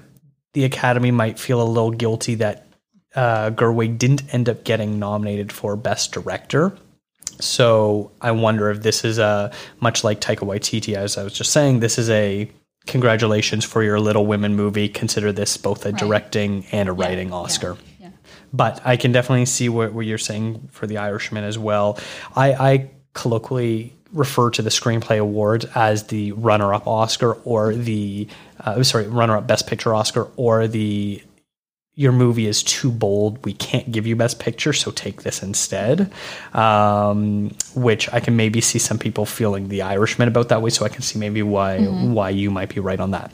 the 0.51 0.65
Academy 0.65 1.11
might 1.11 1.39
feel 1.39 1.61
a 1.61 1.63
little 1.63 1.91
guilty 1.91 2.35
that 2.35 2.67
uh, 3.15 3.51
Gerwig 3.51 3.97
didn't 3.97 4.33
end 4.33 4.49
up 4.49 4.65
getting 4.65 4.99
nominated 4.99 5.53
for 5.53 5.77
Best 5.77 6.11
Director 6.11 6.73
so 7.39 8.11
I 8.21 8.31
wonder 8.31 8.69
if 8.69 8.81
this 8.81 9.05
is 9.05 9.17
a 9.17 9.51
much 9.79 10.03
like 10.03 10.21
Taika 10.21 10.39
Waititi, 10.39 10.95
as 10.95 11.17
I 11.17 11.23
was 11.23 11.33
just 11.33 11.51
saying, 11.51 11.79
this 11.79 11.97
is 11.97 12.09
a 12.09 12.49
congratulations 12.85 13.63
for 13.65 13.83
your 13.83 13.99
Little 13.99 14.25
Women 14.25 14.55
movie. 14.55 14.89
Consider 14.89 15.31
this 15.31 15.57
both 15.57 15.85
a 15.85 15.89
right. 15.89 15.99
directing 15.99 16.65
and 16.71 16.89
a 16.89 16.93
yeah, 16.93 17.05
writing 17.05 17.31
Oscar. 17.31 17.77
Yeah, 17.99 18.07
yeah. 18.07 18.09
But 18.51 18.81
I 18.85 18.97
can 18.97 19.11
definitely 19.11 19.45
see 19.45 19.69
what, 19.69 19.93
what, 19.93 20.05
you're 20.05 20.17
saying 20.17 20.69
for 20.71 20.87
The 20.87 20.97
Irishman 20.97 21.43
as 21.43 21.57
well. 21.57 21.99
I, 22.35 22.53
I 22.53 22.91
colloquially 23.13 23.95
refer 24.11 24.49
to 24.49 24.61
the 24.61 24.71
screenplay 24.71 25.19
awards 25.19 25.65
as 25.75 26.03
the 26.03 26.31
runner-up 26.31 26.87
Oscar 26.87 27.33
or 27.43 27.75
the 27.75 28.27
uh, 28.59 28.81
sorry 28.83 29.07
runner-up 29.07 29.45
Best 29.45 29.67
Picture 29.67 29.93
Oscar 29.93 30.29
or 30.35 30.67
the 30.67 31.21
your 31.99 32.13
movie 32.13 32.47
is 32.47 32.63
too 32.63 32.89
bold. 32.89 33.43
We 33.43 33.51
can't 33.51 33.91
give 33.91 34.07
you 34.07 34.15
Best 34.15 34.39
Picture, 34.39 34.71
so 34.71 34.89
take 34.89 35.23
this 35.23 35.43
instead. 35.43 36.09
Um, 36.53 37.53
which 37.75 38.11
I 38.13 38.21
can 38.21 38.37
maybe 38.37 38.61
see 38.61 38.79
some 38.79 38.97
people 38.97 39.25
feeling 39.25 39.67
The 39.67 39.81
Irishman 39.81 40.29
about 40.29 40.47
that 40.47 40.61
way, 40.61 40.69
so 40.69 40.85
I 40.85 40.89
can 40.89 41.01
see 41.01 41.19
maybe 41.19 41.43
why 41.43 41.79
mm-hmm. 41.79 42.13
why 42.13 42.29
you 42.29 42.51
might 42.51 42.73
be 42.73 42.79
right 42.79 43.01
on 43.01 43.11
that. 43.11 43.33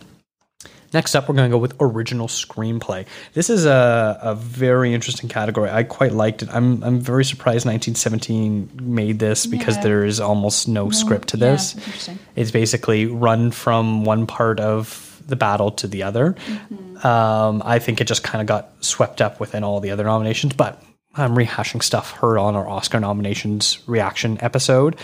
Next 0.93 1.13
up, 1.13 1.29
we're 1.29 1.35
going 1.35 1.47
to 1.47 1.55
go 1.55 1.59
with 1.59 1.75
original 1.79 2.27
screenplay. 2.27 3.05
This 3.33 3.51
is 3.51 3.67
a, 3.67 4.17
a 4.19 4.33
very 4.33 4.95
interesting 4.95 5.29
category. 5.29 5.69
I 5.69 5.83
quite 5.83 6.13
liked 6.13 6.41
it. 6.41 6.49
I'm 6.51 6.83
I'm 6.83 6.99
very 6.99 7.23
surprised 7.23 7.67
1917 7.67 8.71
made 8.81 9.19
this 9.19 9.45
because 9.45 9.75
yeah. 9.75 9.83
there 9.83 10.05
is 10.05 10.19
almost 10.19 10.67
no, 10.67 10.85
no 10.85 10.89
script 10.89 11.27
to 11.29 11.37
this. 11.37 12.07
Yeah, 12.07 12.15
it's 12.35 12.49
basically 12.49 13.05
run 13.05 13.51
from 13.51 14.05
one 14.05 14.25
part 14.25 14.59
of 14.59 15.14
the 15.25 15.35
battle 15.35 15.71
to 15.71 15.87
the 15.87 16.03
other. 16.03 16.35
Um, 17.03 17.61
I 17.65 17.79
think 17.79 18.01
it 18.01 18.05
just 18.05 18.23
kind 18.23 18.41
of 18.41 18.47
got 18.47 18.83
swept 18.83 19.21
up 19.21 19.39
within 19.39 19.63
all 19.63 19.79
the 19.79 19.91
other 19.91 20.03
nominations, 20.03 20.53
but 20.53 20.81
I'm 21.15 21.35
rehashing 21.35 21.81
stuff 21.81 22.11
heard 22.11 22.37
on 22.37 22.55
our 22.55 22.67
Oscar 22.67 22.99
nominations 22.99 23.79
reaction 23.87 24.37
episode. 24.41 24.97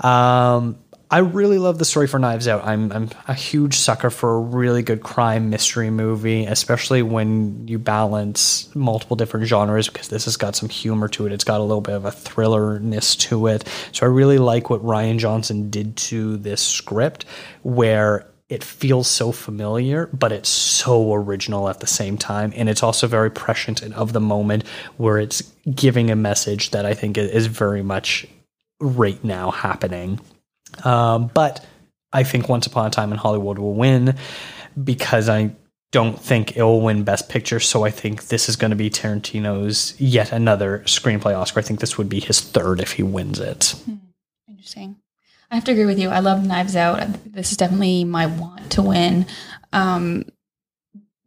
Um, 0.00 0.78
I 1.10 1.18
really 1.18 1.58
love 1.58 1.78
the 1.78 1.86
story 1.86 2.06
for 2.06 2.18
Knives 2.18 2.46
Out. 2.46 2.66
I'm 2.66 2.92
I'm 2.92 3.08
a 3.26 3.32
huge 3.32 3.76
sucker 3.76 4.10
for 4.10 4.36
a 4.36 4.40
really 4.40 4.82
good 4.82 5.02
crime 5.02 5.48
mystery 5.48 5.88
movie, 5.88 6.44
especially 6.44 7.00
when 7.00 7.66
you 7.66 7.78
balance 7.78 8.74
multiple 8.74 9.16
different 9.16 9.46
genres 9.46 9.88
because 9.88 10.08
this 10.08 10.26
has 10.26 10.36
got 10.36 10.54
some 10.54 10.68
humor 10.68 11.08
to 11.08 11.26
it. 11.26 11.32
It's 11.32 11.44
got 11.44 11.60
a 11.60 11.62
little 11.62 11.80
bit 11.80 11.94
of 11.94 12.04
a 12.04 12.10
thrillerness 12.10 13.18
to 13.20 13.46
it. 13.46 13.66
So 13.92 14.04
I 14.04 14.10
really 14.10 14.36
like 14.36 14.68
what 14.68 14.82
Rian 14.82 15.18
Johnson 15.18 15.70
did 15.70 15.96
to 15.96 16.36
this 16.36 16.60
script 16.60 17.24
where 17.62 18.26
it 18.48 18.64
feels 18.64 19.08
so 19.08 19.30
familiar, 19.30 20.06
but 20.12 20.32
it's 20.32 20.48
so 20.48 21.12
original 21.12 21.68
at 21.68 21.80
the 21.80 21.86
same 21.86 22.16
time. 22.16 22.52
And 22.56 22.68
it's 22.68 22.82
also 22.82 23.06
very 23.06 23.30
prescient 23.30 23.82
and 23.82 23.92
of 23.94 24.12
the 24.12 24.20
moment 24.20 24.66
where 24.96 25.18
it's 25.18 25.42
giving 25.74 26.10
a 26.10 26.16
message 26.16 26.70
that 26.70 26.86
I 26.86 26.94
think 26.94 27.18
is 27.18 27.46
very 27.46 27.82
much 27.82 28.26
right 28.80 29.22
now 29.22 29.50
happening. 29.50 30.20
Um, 30.84 31.30
but 31.34 31.64
I 32.12 32.22
think 32.22 32.48
Once 32.48 32.66
Upon 32.66 32.86
a 32.86 32.90
Time 32.90 33.12
in 33.12 33.18
Hollywood 33.18 33.58
will 33.58 33.74
win 33.74 34.16
because 34.82 35.28
I 35.28 35.50
don't 35.90 36.18
think 36.18 36.56
it 36.56 36.62
will 36.62 36.80
win 36.80 37.02
Best 37.02 37.28
Picture. 37.28 37.60
So 37.60 37.84
I 37.84 37.90
think 37.90 38.28
this 38.28 38.48
is 38.48 38.56
going 38.56 38.70
to 38.70 38.76
be 38.76 38.88
Tarantino's 38.88 39.98
yet 40.00 40.32
another 40.32 40.80
screenplay 40.86 41.36
Oscar. 41.36 41.60
I 41.60 41.62
think 41.62 41.80
this 41.80 41.98
would 41.98 42.08
be 42.08 42.20
his 42.20 42.40
third 42.40 42.80
if 42.80 42.92
he 42.92 43.02
wins 43.02 43.40
it. 43.40 43.74
Interesting. 44.48 44.96
I 45.50 45.54
have 45.54 45.64
to 45.64 45.72
agree 45.72 45.86
with 45.86 45.98
you. 45.98 46.10
I 46.10 46.20
love 46.20 46.44
Knives 46.44 46.76
Out. 46.76 47.00
This 47.24 47.52
is 47.52 47.56
definitely 47.56 48.04
my 48.04 48.26
want 48.26 48.72
to 48.72 48.82
win. 48.82 49.26
Um, 49.72 50.24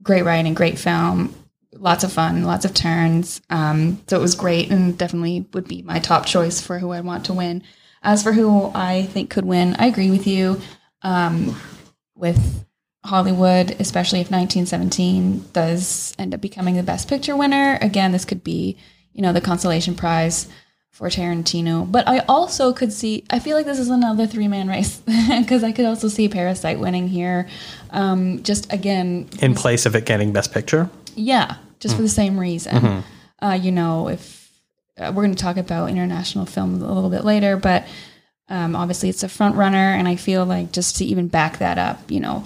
great 0.03 0.23
writing, 0.23 0.53
great 0.53 0.77
film, 0.77 1.33
lots 1.73 2.03
of 2.03 2.13
fun, 2.13 2.43
lots 2.43 2.65
of 2.65 2.73
turns. 2.73 3.41
Um, 3.49 4.01
so 4.07 4.17
it 4.17 4.21
was 4.21 4.35
great 4.35 4.69
and 4.69 4.97
definitely 4.97 5.47
would 5.53 5.67
be 5.67 5.81
my 5.81 5.99
top 5.99 6.25
choice 6.25 6.61
for 6.61 6.77
who 6.77 6.91
I 6.91 7.01
want 7.01 7.25
to 7.25 7.33
win. 7.33 7.63
As 8.03 8.23
for 8.23 8.31
who 8.31 8.71
I 8.73 9.03
think 9.03 9.29
could 9.29 9.45
win, 9.45 9.75
I 9.77 9.87
agree 9.87 10.11
with 10.11 10.27
you. 10.27 10.61
Um, 11.01 11.59
with 12.15 12.65
Hollywood, 13.03 13.71
especially 13.79 14.21
if 14.21 14.29
1917 14.29 15.45
does 15.53 16.13
end 16.19 16.35
up 16.35 16.41
becoming 16.41 16.75
the 16.75 16.83
Best 16.83 17.07
Picture 17.07 17.35
winner, 17.35 17.79
again, 17.81 18.11
this 18.11 18.25
could 18.25 18.43
be, 18.43 18.77
you 19.13 19.23
know, 19.23 19.33
the 19.33 19.41
consolation 19.41 19.95
prize 19.95 20.47
for 20.91 21.07
Tarantino. 21.09 21.89
But 21.89 22.07
I 22.07 22.19
also 22.27 22.73
could 22.73 22.91
see, 22.93 23.23
I 23.29 23.39
feel 23.39 23.55
like 23.57 23.65
this 23.65 23.79
is 23.79 23.89
another 23.89 24.27
three 24.27 24.47
man 24.47 24.67
race 24.67 25.01
because 25.39 25.63
I 25.63 25.71
could 25.71 25.85
also 25.85 26.07
see 26.07 26.27
Parasite 26.29 26.79
winning 26.79 27.07
here. 27.07 27.47
Um, 27.91 28.43
just 28.43 28.71
again, 28.71 29.29
In 29.39 29.55
place 29.55 29.85
of 29.85 29.95
it 29.95 30.05
getting 30.05 30.31
Best 30.33 30.53
Picture. 30.53 30.89
yeah, 31.15 31.55
just 31.79 31.95
for 31.95 32.01
the 32.01 32.09
same 32.09 32.39
reason. 32.39 33.03
Uh, 33.41 33.57
you 33.59 33.71
know, 33.71 34.07
if 34.07 34.51
uh, 34.99 35.11
we're 35.15 35.23
going 35.23 35.33
to 35.35 35.41
talk 35.43 35.57
about 35.57 35.89
international 35.89 36.45
film 36.45 36.81
a 36.81 36.93
little 36.93 37.09
bit 37.09 37.25
later, 37.25 37.57
but 37.57 37.87
um, 38.49 38.75
obviously 38.75 39.09
it's 39.09 39.23
a 39.23 39.29
front 39.29 39.55
runner, 39.55 39.77
and 39.95 40.07
I 40.07 40.15
feel 40.15 40.45
like 40.45 40.71
just 40.71 40.97
to 40.97 41.05
even 41.05 41.27
back 41.27 41.57
that 41.57 41.77
up, 41.79 42.11
you 42.11 42.19
know, 42.19 42.43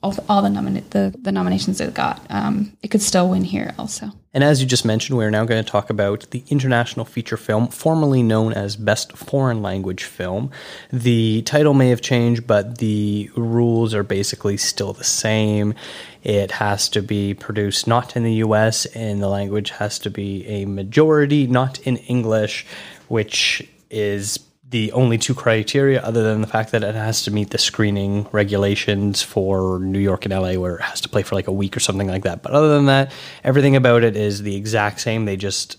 all, 0.00 0.12
the, 0.42 0.48
nomina- 0.48 0.88
the 0.90 1.14
the 1.22 1.32
nominations 1.32 1.80
it 1.80 1.92
got, 1.92 2.24
um, 2.30 2.76
it 2.82 2.88
could 2.88 3.02
still 3.02 3.28
win 3.28 3.42
here 3.42 3.74
also. 3.78 4.10
And 4.32 4.44
as 4.44 4.62
you 4.62 4.66
just 4.66 4.84
mentioned, 4.84 5.18
we 5.18 5.24
are 5.24 5.30
now 5.30 5.44
going 5.44 5.62
to 5.62 5.68
talk 5.68 5.90
about 5.90 6.30
the 6.30 6.44
international 6.48 7.04
feature 7.04 7.36
film, 7.36 7.68
formerly 7.68 8.22
known 8.22 8.52
as 8.52 8.76
Best 8.76 9.16
Foreign 9.16 9.60
Language 9.60 10.04
Film. 10.04 10.50
The 10.92 11.42
title 11.42 11.74
may 11.74 11.88
have 11.88 12.00
changed, 12.00 12.46
but 12.46 12.78
the 12.78 13.30
rules 13.36 13.92
are 13.92 14.04
basically 14.04 14.56
still 14.56 14.92
the 14.92 15.04
same. 15.04 15.74
It 16.22 16.52
has 16.52 16.88
to 16.90 17.02
be 17.02 17.34
produced 17.34 17.88
not 17.88 18.16
in 18.16 18.22
the 18.22 18.34
US, 18.34 18.86
and 18.86 19.20
the 19.20 19.28
language 19.28 19.70
has 19.70 19.98
to 20.00 20.10
be 20.10 20.46
a 20.46 20.64
majority, 20.64 21.48
not 21.48 21.80
in 21.80 21.96
English, 21.96 22.64
which 23.08 23.68
is 23.90 24.38
the 24.72 24.90
only 24.92 25.18
two 25.18 25.34
criteria 25.34 26.02
other 26.02 26.22
than 26.22 26.40
the 26.40 26.46
fact 26.46 26.72
that 26.72 26.82
it 26.82 26.94
has 26.94 27.22
to 27.22 27.30
meet 27.30 27.50
the 27.50 27.58
screening 27.58 28.26
regulations 28.32 29.22
for 29.22 29.78
New 29.78 29.98
York 29.98 30.24
and 30.24 30.34
LA 30.34 30.54
where 30.54 30.76
it 30.76 30.82
has 30.82 31.00
to 31.02 31.08
play 31.08 31.22
for 31.22 31.34
like 31.36 31.46
a 31.46 31.52
week 31.52 31.76
or 31.76 31.80
something 31.80 32.08
like 32.08 32.24
that. 32.24 32.42
But 32.42 32.52
other 32.52 32.74
than 32.74 32.86
that, 32.86 33.12
everything 33.44 33.76
about 33.76 34.02
it 34.02 34.16
is 34.16 34.42
the 34.42 34.56
exact 34.56 35.00
same. 35.00 35.26
They 35.26 35.36
just 35.36 35.76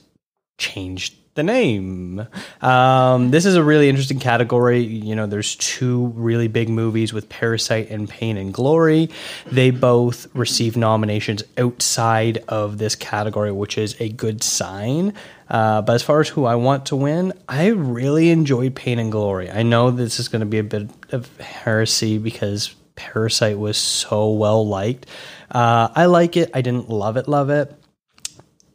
changed 0.57 1.15
the 1.35 1.43
name. 1.43 2.27
Um, 2.61 3.31
this 3.31 3.45
is 3.45 3.55
a 3.55 3.63
really 3.63 3.89
interesting 3.89 4.19
category. 4.19 4.81
You 4.81 5.15
know, 5.15 5.25
there's 5.25 5.55
two 5.55 6.07
really 6.15 6.47
big 6.47 6.69
movies 6.69 7.11
with 7.11 7.29
Parasite 7.29 7.89
and 7.89 8.07
Pain 8.07 8.37
and 8.37 8.53
Glory. 8.53 9.09
They 9.47 9.71
both 9.71 10.27
received 10.35 10.77
nominations 10.77 11.43
outside 11.57 12.43
of 12.47 12.77
this 12.77 12.95
category, 12.95 13.51
which 13.51 13.77
is 13.77 13.95
a 13.99 14.09
good 14.09 14.43
sign. 14.43 15.13
Uh, 15.53 15.83
but 15.83 15.93
as 15.93 16.01
far 16.01 16.19
as 16.19 16.27
who 16.29 16.45
I 16.45 16.55
want 16.55 16.87
to 16.87 16.95
win, 16.95 17.31
I 17.47 17.67
really 17.67 18.31
enjoyed 18.31 18.73
Pain 18.73 18.97
and 18.97 19.11
Glory. 19.11 19.51
I 19.51 19.61
know 19.61 19.91
this 19.91 20.19
is 20.19 20.27
going 20.27 20.39
to 20.39 20.47
be 20.47 20.57
a 20.57 20.63
bit 20.63 20.89
of 21.11 21.37
heresy 21.37 22.17
because 22.17 22.73
Parasite 22.95 23.59
was 23.59 23.77
so 23.77 24.31
well 24.31 24.67
liked. 24.67 25.05
Uh, 25.51 25.89
I 25.95 26.07
like 26.07 26.37
it. 26.37 26.49
I 26.55 26.61
didn't 26.61 26.89
love 26.89 27.17
it, 27.17 27.27
love 27.27 27.51
it 27.51 27.71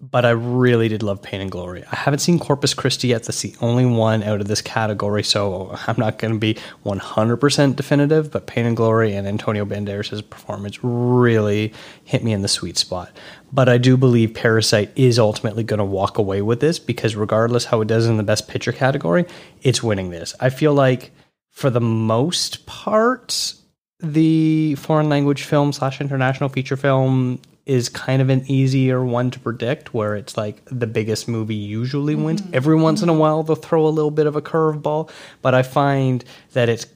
but 0.01 0.25
I 0.25 0.31
really 0.31 0.89
did 0.89 1.03
love 1.03 1.23
Pain 1.23 1.41
and 1.41 1.51
Glory. 1.51 1.85
I 1.91 1.97
haven't 1.97 2.21
seen 2.21 2.39
Corpus 2.39 2.73
Christi 2.73 3.09
yet. 3.09 3.25
That's 3.25 3.43
the 3.43 3.55
only 3.61 3.85
one 3.85 4.23
out 4.23 4.41
of 4.41 4.47
this 4.47 4.63
category, 4.63 5.25
so 5.25 5.77
I'm 5.87 5.97
not 5.99 6.19
going 6.19 6.35
to 6.35 6.39
be 6.39 6.57
100% 6.85 7.77
definitive, 7.77 8.31
but 8.31 8.47
Pain 8.47 8.67
and 8.67 8.77
Glory 8.77 9.15
and 9.15 9.27
Antonio 9.27 9.65
Banderas' 9.65 10.29
performance 10.29 10.83
really 10.85 11.73
hit 12.05 12.23
me 12.23 12.33
in 12.33 12.43
the 12.43 12.49
sweet 12.49 12.79
spot. 12.79 13.11
But 13.53 13.69
I 13.69 13.79
do 13.79 13.97
believe 13.97 14.35
Parasite 14.35 14.93
is 14.95 15.19
ultimately 15.19 15.65
going 15.65 15.79
to 15.79 15.85
walk 15.85 16.19
away 16.19 16.43
with 16.43 16.61
this 16.61 16.79
because 16.79 17.17
regardless 17.17 17.65
how 17.65 17.81
it 17.81 17.89
does 17.89 18.07
in 18.07 18.19
the 18.19 18.23
best 18.23 18.47
picture 18.47 18.73
category, 18.73 19.25
it's 19.63 19.83
winning 19.83 20.11
this. 20.11 20.35
I 20.39 20.51
feel 20.51 20.75
like 20.75 21.11
for 21.51 21.71
the 21.71 21.81
most 21.81 22.67
part, 22.67 23.55
the 24.01 24.77
foreign 24.77 25.09
language 25.09 25.43
film 25.43 25.73
slash 25.73 26.01
international 26.01 26.51
feature 26.51 26.77
film 26.77 27.41
is 27.69 27.89
kind 27.89 28.21
of 28.23 28.31
an 28.31 28.43
easier 28.51 29.05
one 29.05 29.31
to 29.31 29.39
predict 29.39 29.93
where 29.95 30.17
it's 30.17 30.37
like 30.37 30.63
the 30.67 30.87
biggest 30.87 31.29
movie 31.29 31.55
usually 31.55 32.15
wins. 32.15 32.43
Every 32.53 32.77
once 32.77 33.03
in 33.03 33.09
a 33.09 33.15
while 33.15 33.43
they'll 33.43 33.57
throw 33.57 33.87
a 33.87 33.91
little 33.91 34.11
bit 34.11 34.27
of 34.27 34.35
a 34.37 34.43
curveball 34.43 35.11
but 35.43 35.55
i 35.55 35.63
find 35.63 36.25
that 36.55 36.69
it's 36.69 36.87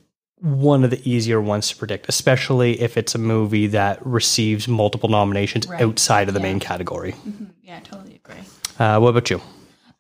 one 0.41 0.83
of 0.83 0.91
the 0.91 1.01
easier 1.09 1.41
ones 1.41 1.69
to 1.69 1.77
predict 1.77 2.07
especially 2.09 2.81
if 2.81 2.97
it's 2.97 3.15
a 3.15 3.19
movie 3.19 3.69
that 3.69 4.05
receives 4.05 4.67
multiple 4.67 5.09
nominations 5.09 5.69
Right. 5.69 5.81
outside 5.83 6.27
of 6.29 6.35
the 6.35 6.41
Yeah. 6.41 6.49
main 6.53 6.61
category 6.61 7.15
Yeah, 7.63 7.77
I 7.77 7.81
totally 7.81 8.17
agree. 8.25 8.43
uh, 8.79 8.99
what 8.99 9.11
about 9.11 9.31
you? 9.31 9.41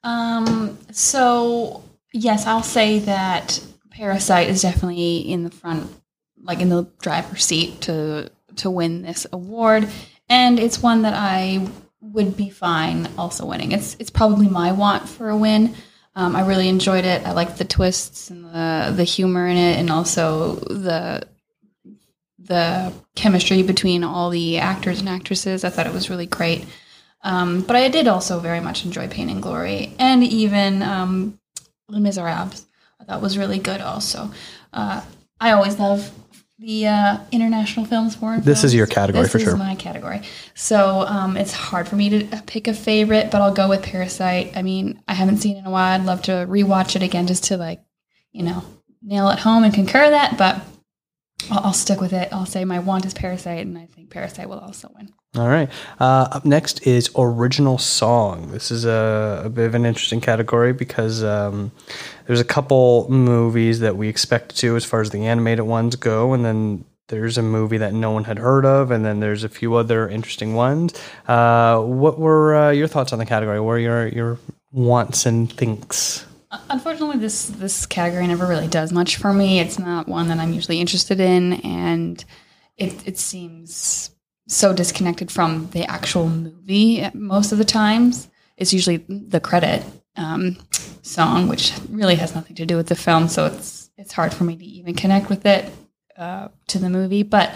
Um, 0.05 0.79
so 0.91 1.83
yes, 2.13 2.47
I'll 2.47 2.63
say 2.65 2.99
that 3.01 3.61
Parasite 3.91 4.49
is 4.49 4.63
definitely 4.63 5.19
in 5.19 5.45
the 5.45 5.51
front, 5.51 5.89
like 6.43 6.61
in 6.61 6.71
the 6.71 6.87
driver's 7.01 7.45
seat 7.45 7.81
to 7.83 8.31
to 8.57 8.69
win 8.71 9.03
this 9.03 9.27
award, 9.33 9.89
and 10.33 10.59
it's 10.59 10.83
one 10.83 11.03
that 11.03 11.13
I 11.13 11.69
would 12.01 12.39
be 12.39 12.49
fine 12.49 13.07
also 13.19 13.45
winning. 13.45 13.73
It's 13.73 13.97
it's 13.99 14.11
probably 14.11 14.49
my 14.49 14.73
want 14.73 15.07
for 15.07 15.29
a 15.29 15.37
win. 15.37 15.75
Um, 16.15 16.35
I 16.35 16.47
really 16.47 16.69
enjoyed 16.69 17.05
it. 17.05 17.27
I 17.27 17.33
liked 17.33 17.59
the 17.59 17.67
twists 17.67 18.31
and 18.31 18.47
the 18.47 18.95
the 18.97 19.05
humor 19.05 19.47
in 19.47 19.59
it, 19.59 19.79
and 19.79 19.91
also 19.91 20.57
the 20.57 21.29
the 22.39 22.93
chemistry 23.15 23.63
between 23.63 24.05
all 24.05 24.31
the 24.31 24.59
actors 24.59 25.01
and 25.01 25.09
actresses. 25.09 25.65
I 25.65 25.71
thought 25.71 25.87
it 25.87 25.93
was 25.93 26.09
really 26.09 26.27
great. 26.27 26.65
Um, 27.23 27.61
but 27.61 27.77
I 27.77 27.89
did 27.89 28.09
also 28.09 28.41
very 28.41 28.61
much 28.61 28.85
enjoy 28.85 29.09
Pain 29.09 29.29
and 29.29 29.43
Glory, 29.43 29.95
and 29.99 30.25
even 30.25 30.83
um, 30.83 31.39
Les 31.89 32.01
Miserables. 32.01 32.65
I 33.01 33.05
thought 33.05 33.21
was 33.21 33.37
really 33.37 33.59
good. 33.59 33.83
Also, 33.83 34.31
uh, 34.73 35.03
I 35.39 35.53
always 35.53 35.79
love 35.79 36.11
the 36.63 36.87
uh, 36.87 37.19
international 37.33 37.85
films, 37.85 38.15
foreign. 38.15 38.41
This 38.41 38.63
is 38.63 38.73
your 38.73 38.87
category 38.87 39.25
for 39.25 39.31
sure. 39.31 39.39
This 39.41 39.45
for 39.45 39.57
is 39.57 39.59
sure. 39.59 39.67
my 39.67 39.75
category. 39.75 40.23
So 40.55 41.01
um, 41.01 41.37
it's 41.37 41.53
hard 41.53 41.89
for 41.89 41.97
me 41.97 42.09
to 42.11 42.43
pick 42.47 42.69
a 42.69 42.73
favorite, 42.73 43.33
but 43.33 43.41
I'll 43.43 43.53
go 43.53 43.69
with 43.69 43.83
Parasite. 43.83 44.57
I 44.57 44.63
mean, 44.63 45.03
I 45.09 45.15
haven't 45.15 45.39
seen 45.39 45.57
it 45.57 45.61
in 45.61 45.67
a 45.67 45.71
while. 45.71 46.01
I'd 46.01 46.07
love 46.07 46.23
to 46.23 46.47
rewatch 46.49 46.95
it 46.95 47.03
again 47.03 47.27
just 47.27 47.45
to 47.45 47.57
like, 47.57 47.83
you 48.31 48.45
know, 48.45 48.65
nail 49.03 49.29
it 49.31 49.41
home 49.41 49.65
and 49.65 49.75
concur 49.75 50.09
that. 50.09 50.39
But 50.39 50.63
I'll, 51.51 51.67
I'll 51.67 51.73
stick 51.73 52.01
with 52.01 52.13
it. 52.13 52.29
I'll 52.33 52.47
say 52.47 52.65
my 52.65 52.79
want 52.79 53.07
is 53.07 53.15
Parasite, 53.15 53.67
and 53.67 53.77
I 53.77 53.87
think 53.87 54.11
Parasite 54.11 54.49
will 54.49 54.61
also 54.61 54.89
win. 54.95 55.13
All 55.35 55.49
right. 55.49 55.71
Uh, 55.99 56.29
up 56.31 56.45
next 56.45 56.87
is 56.87 57.11
original 57.17 57.79
song. 57.79 58.53
This 58.53 58.71
is 58.71 58.85
a, 58.85 59.43
a 59.47 59.49
bit 59.49 59.65
of 59.65 59.75
an 59.75 59.87
interesting 59.87 60.21
category 60.21 60.75
because 60.75 61.25
um, 61.25 61.73
there's 62.27 62.41
a 62.41 62.45
couple 62.45 63.11
movies 63.11 63.81
that 63.81 63.97
we 63.97 64.09
expect 64.09 64.55
to, 64.59 64.77
as 64.77 64.85
far 64.85 65.01
as 65.01 65.09
the 65.09 65.25
animated 65.27 65.65
ones 65.65 65.97
go, 65.97 66.35
and 66.35 66.45
then 66.45 66.85
there's 67.09 67.39
a 67.39 67.43
movie 67.43 67.79
that 67.79 67.95
no 67.95 68.11
one 68.11 68.25
had 68.25 68.39
heard 68.39 68.67
of, 68.67 68.91
and 68.91 69.07
then 69.07 69.21
there's 69.21 69.43
a 69.43 69.49
few 69.49 69.75
other 69.75 70.07
interesting 70.07 70.53
ones. 70.53 70.93
Uh, 71.27 71.81
what 71.81 72.19
were 72.19 72.55
uh, 72.55 72.71
your 72.71 72.87
thoughts 72.87 73.15
on 73.15 73.19
the 73.19 73.27
category? 73.27 73.59
What 73.59 73.73
are 73.73 73.79
your 73.79 74.09
your 74.09 74.39
wants 74.71 75.25
and 75.25 75.51
thinks? 75.51 76.27
Unfortunately, 76.69 77.17
this 77.17 77.47
this 77.47 77.87
category 77.87 78.27
never 78.27 78.47
really 78.47 78.69
does 78.69 78.93
much 78.93 79.17
for 79.17 79.33
me. 79.33 79.61
It's 79.61 79.79
not 79.79 80.09
one 80.09 80.29
that 80.29 80.39
I'm 80.39 80.53
usually 80.53 80.79
interested 80.79 81.21
in, 81.21 81.55
and 81.65 82.23
it 82.77 83.07
it 83.09 83.19
seems 83.19 84.11
so 84.49 84.73
disconnected 84.73 85.31
from 85.31 85.69
the 85.71 85.85
actual 85.85 86.29
movie 86.29 87.09
most 87.15 87.53
of 87.53 87.59
the 87.59 87.65
times. 87.65 88.29
It's 88.57 88.73
usually 88.73 88.99
the 89.09 89.41
credit 89.41 89.85
um, 90.17 90.59
song, 91.03 91.49
which 91.49 91.73
really 91.89 92.17
has 92.17 92.35
nothing 92.35 92.57
to 92.57 92.67
do 92.67 92.77
with 92.77 92.89
the 92.89 92.95
film, 92.95 93.29
so 93.29 93.47
it's 93.47 93.91
it's 93.97 94.13
hard 94.13 94.35
for 94.35 94.45
me 94.45 94.57
to 94.57 94.65
even 94.65 94.95
connect 94.95 95.29
with 95.29 95.47
it 95.47 95.71
uh, 96.17 96.49
to 96.69 96.79
the 96.79 96.91
movie. 96.91 97.23
But 97.23 97.55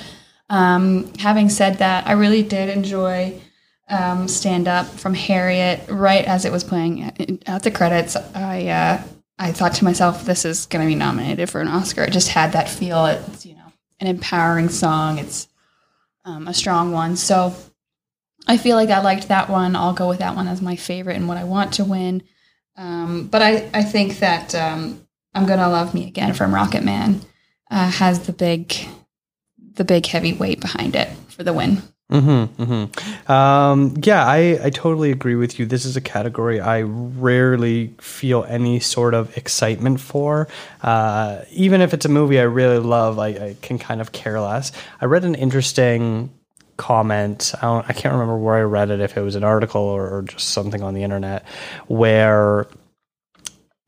um, 0.49 1.13
having 1.19 1.49
said 1.49 1.79
that, 1.79 2.07
I 2.07 2.13
really 2.13 2.43
did 2.43 2.69
enjoy 2.69 3.41
um, 3.89 4.29
stand 4.29 4.69
up 4.69 4.87
from 4.87 5.15
Harriet 5.15 5.81
right 5.89 6.25
as 6.25 6.45
it 6.45 6.53
was 6.53 6.65
playing 6.65 7.03
at, 7.47 7.63
the 7.63 7.71
credits. 7.71 8.17
I 8.17 8.67
uh, 8.67 9.03
I 9.39 9.53
thought 9.53 9.75
to 9.75 9.85
myself, 9.85 10.25
this 10.25 10.45
is 10.45 10.67
going 10.67 10.85
to 10.85 10.89
be 10.89 10.95
nominated 10.95 11.51
for 11.51 11.61
an 11.61 11.69
Oscar. 11.69 12.05
It 12.05 12.13
just 12.13 12.29
had 12.29 12.53
that 12.53 12.69
feel. 12.69 13.07
It's 13.07 13.45
you 13.45 13.55
know 13.55 13.73
an 14.01 14.07
empowering 14.07 14.69
song. 14.69 15.19
It's 15.19 15.49
um, 16.27 16.49
a 16.49 16.53
strong 16.53 16.93
one. 16.93 17.17
So 17.17 17.55
I 18.47 18.59
feel 18.59 18.77
like 18.77 18.91
I 18.91 19.01
liked 19.01 19.29
that 19.29 19.49
one. 19.49 19.75
I'll 19.75 19.95
go 19.95 20.09
with 20.09 20.19
that 20.19 20.37
one 20.37 20.49
as 20.49 20.61
my 20.61 20.77
favorite 20.77 21.17
and 21.17 21.29
what 21.29 21.39
I 21.39 21.45
want 21.45 21.75
to 21.75 21.85
win. 21.85 22.23
Um, 22.77 23.29
but 23.29 23.41
I, 23.41 23.71
I 23.73 23.83
think 23.83 24.19
that 24.19 24.55
um, 24.55 25.07
I'm 25.35 25.47
gonna 25.47 25.69
love 25.69 25.95
me 25.95 26.07
again 26.07 26.35
from 26.35 26.55
Rocket 26.55 26.85
Man 26.85 27.23
uh, 27.71 27.91
has 27.91 28.27
the 28.27 28.33
big 28.33 28.75
the 29.75 29.85
big 29.85 30.07
heavy 30.07 30.33
weight 30.33 30.61
behind 30.61 30.95
it 30.97 31.09
for 31.29 31.43
the 31.43 31.53
win. 31.53 31.83
Mm-hmm, 32.11 32.63
mm-hmm. 32.63 33.33
Um, 33.33 33.95
yeah, 34.03 34.25
I, 34.25 34.61
I 34.63 34.71
totally 34.71 35.11
agree 35.11 35.35
with 35.35 35.59
you. 35.59 35.67
This 35.67 35.85
is 35.85 35.97
a 35.97 36.01
category 36.01 36.61
I 36.61 36.83
rarely 36.83 37.95
feel 38.01 38.45
any 38.45 38.79
sort 38.79 39.13
of 39.13 39.37
excitement 39.37 40.01
for. 40.01 40.47
Uh, 40.83 41.43
even 41.51 41.81
if 41.81 41.93
it's 41.93 42.07
a 42.07 42.09
movie 42.09 42.39
I 42.39 42.45
really 42.45 42.79
love, 42.79 43.19
I, 43.19 43.29
I 43.29 43.57
can 43.61 43.79
kind 43.79 44.01
of 44.01 44.13
care 44.13 44.41
less. 44.41 44.71
I 45.01 45.07
read 45.07 45.25
an 45.25 45.35
interesting 45.35 46.33
comment. 46.77 47.53
I, 47.61 47.85
I 47.89 47.93
can't 47.93 48.13
remember 48.13 48.39
where 48.39 48.57
I 48.57 48.63
read 48.63 48.91
it, 48.91 49.01
if 49.01 49.17
it 49.17 49.23
was 49.23 49.35
an 49.35 49.45
article 49.45 49.83
or, 49.83 50.09
or 50.09 50.23
just 50.23 50.51
something 50.51 50.85
on 50.85 50.95
the 50.95 51.03
internet, 51.03 51.45
where 51.89 52.69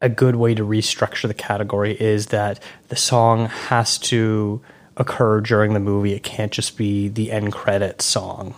a 0.00 0.09
good 0.09 0.35
way 0.35 0.54
to 0.54 0.64
restructure 0.64 1.28
the 1.28 1.35
category 1.35 1.92
is 1.92 2.26
that 2.26 2.61
the 2.88 2.96
song 2.96 3.46
has 3.46 3.98
to 3.98 4.61
occur 4.98 5.40
during 5.40 5.72
the 5.72 5.80
movie. 5.80 6.12
It 6.12 6.22
can't 6.22 6.52
just 6.52 6.76
be 6.76 7.08
the 7.08 7.32
end 7.32 7.52
credit 7.52 8.02
song. 8.02 8.54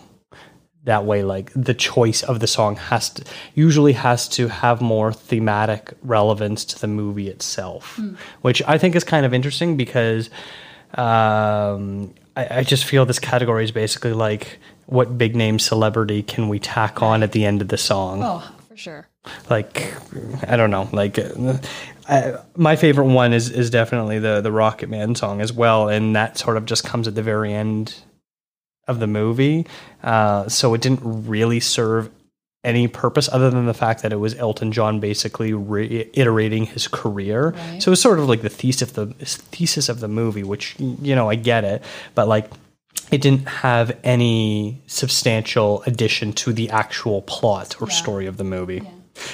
That 0.83 1.05
way, 1.05 1.23
like 1.23 1.51
the 1.55 1.75
choice 1.75 2.23
of 2.23 2.39
the 2.39 2.47
song 2.47 2.75
has 2.75 3.11
to 3.11 3.23
usually 3.53 3.93
has 3.93 4.27
to 4.29 4.47
have 4.47 4.81
more 4.81 5.13
thematic 5.13 5.93
relevance 6.01 6.65
to 6.65 6.79
the 6.79 6.87
movie 6.87 7.29
itself, 7.29 7.99
which 8.41 8.63
I 8.67 8.79
think 8.79 8.95
is 8.95 9.03
kind 9.03 9.23
of 9.23 9.31
interesting 9.31 9.77
because 9.77 10.31
um, 10.95 12.15
I, 12.35 12.59
I 12.59 12.63
just 12.63 12.85
feel 12.85 13.05
this 13.05 13.19
category 13.19 13.63
is 13.63 13.71
basically 13.71 14.13
like 14.13 14.59
what 14.87 15.19
big 15.19 15.35
name 15.35 15.59
celebrity 15.59 16.23
can 16.23 16.49
we 16.49 16.57
tack 16.57 17.03
on 17.03 17.21
at 17.21 17.31
the 17.31 17.45
end 17.45 17.61
of 17.61 17.67
the 17.67 17.77
song? 17.77 18.21
Oh, 18.23 18.51
for 18.67 18.75
sure. 18.75 19.07
like 19.51 19.93
I 20.49 20.57
don't 20.57 20.71
know, 20.71 20.89
like 20.91 21.19
I, 22.11 22.35
my 22.57 22.75
favorite 22.75 23.05
one 23.05 23.31
is 23.31 23.49
is 23.49 23.69
definitely 23.69 24.19
the 24.19 24.41
the 24.41 24.51
Rocket 24.51 24.89
Man 24.89 25.15
song 25.15 25.39
as 25.39 25.53
well, 25.53 25.87
and 25.87 26.15
that 26.15 26.37
sort 26.37 26.57
of 26.57 26.65
just 26.65 26.83
comes 26.83 27.07
at 27.07 27.15
the 27.15 27.23
very 27.23 27.53
end 27.53 27.95
of 28.87 28.99
the 28.99 29.07
movie, 29.07 29.65
uh, 30.03 30.49
so 30.49 30.73
it 30.73 30.81
didn't 30.81 30.99
really 31.03 31.61
serve 31.61 32.11
any 32.63 32.87
purpose 32.87 33.29
other 33.31 33.49
than 33.49 33.65
the 33.65 33.73
fact 33.73 34.03
that 34.03 34.11
it 34.11 34.17
was 34.17 34.35
Elton 34.35 34.71
John 34.71 34.99
basically 34.99 35.53
reiterating 35.53 36.65
his 36.65 36.87
career. 36.87 37.51
Right. 37.51 37.81
So 37.81 37.89
it 37.89 37.93
was 37.93 38.01
sort 38.01 38.19
of 38.19 38.27
like 38.27 38.41
the 38.41 38.49
thesis 38.49 38.81
of 38.81 38.93
the 38.93 39.07
thesis 39.25 39.87
of 39.87 40.01
the 40.01 40.09
movie, 40.09 40.43
which 40.43 40.75
you 40.79 41.15
know 41.15 41.29
I 41.29 41.35
get 41.35 41.63
it, 41.63 41.81
but 42.13 42.27
like 42.27 42.51
it 43.09 43.21
didn't 43.21 43.47
have 43.47 43.97
any 44.03 44.81
substantial 44.85 45.81
addition 45.85 46.33
to 46.33 46.51
the 46.51 46.69
actual 46.71 47.21
plot 47.21 47.81
or 47.81 47.89
story 47.89 48.25
of 48.25 48.35
the 48.35 48.43
movie. 48.43 48.81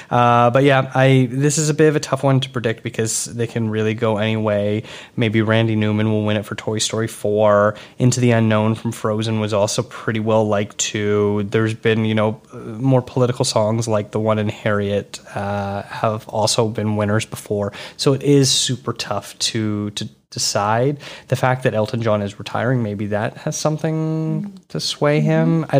Uh, 0.10 0.50
but 0.50 0.64
yeah, 0.64 0.92
I 0.94 1.28
this 1.32 1.58
is 1.58 1.70
a 1.70 1.74
bit 1.74 1.90
of 1.90 1.96
a 1.96 2.00
tough 2.00 2.24
one 2.24 2.40
to 2.40 2.50
predict 2.50 2.84
because 2.84 3.26
they 3.26 3.48
can 3.48 3.70
really 3.70 3.94
go 3.94 4.18
any 4.18 4.38
way. 4.38 4.84
Maybe 5.16 5.42
Randy 5.42 5.76
Newman 5.76 6.12
will 6.12 6.24
win 6.24 6.38
it 6.38 6.46
for 6.46 6.56
Toy 6.56 6.80
Story 6.80 7.08
4. 7.08 7.76
Into 8.00 8.20
the 8.20 8.32
Unknown 8.32 8.76
from 8.76 8.92
Frozen 8.92 9.40
was 9.40 9.54
also 9.54 9.84
pretty 9.84 10.20
well 10.20 10.48
liked 10.48 10.78
too. 10.78 11.44
There's 11.50 11.74
been 11.74 12.06
you 12.06 12.16
know 12.16 12.42
more 12.54 13.02
political 13.02 13.46
songs 13.46 13.88
like 13.88 14.12
the 14.12 14.20
one 14.20 14.40
in 14.40 14.50
Harriet 14.50 15.20
uh, 15.36 15.84
have 15.84 16.28
also 16.30 16.68
been 16.68 16.96
winners 16.96 17.26
before. 17.26 17.74
So 17.98 18.14
it 18.14 18.24
is 18.24 18.52
super 18.52 18.94
tough 18.94 19.38
to 19.40 19.92
to 19.92 20.10
decide. 20.30 21.00
The 21.30 21.36
fact 21.36 21.64
that 21.64 21.74
Elton 21.74 22.02
John 22.02 22.22
is 22.22 22.40
retiring, 22.40 22.84
maybe 22.84 23.08
that 23.08 23.38
has 23.38 23.58
something 23.58 24.60
to 24.70 24.80
sway 24.80 25.22
him. 25.22 25.64
Mm-hmm. 25.64 25.76
I 25.76 25.80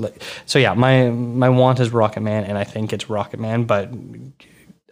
don't, 0.00 0.22
so 0.46 0.58
yeah, 0.58 0.74
my 0.74 1.10
my 1.10 1.48
want 1.48 1.80
is 1.80 1.90
Rocket 1.90 2.20
Man, 2.20 2.44
and 2.44 2.58
I 2.58 2.64
think 2.64 2.92
it's 2.92 3.08
Rocket 3.08 3.40
Man, 3.40 3.64
but 3.64 3.90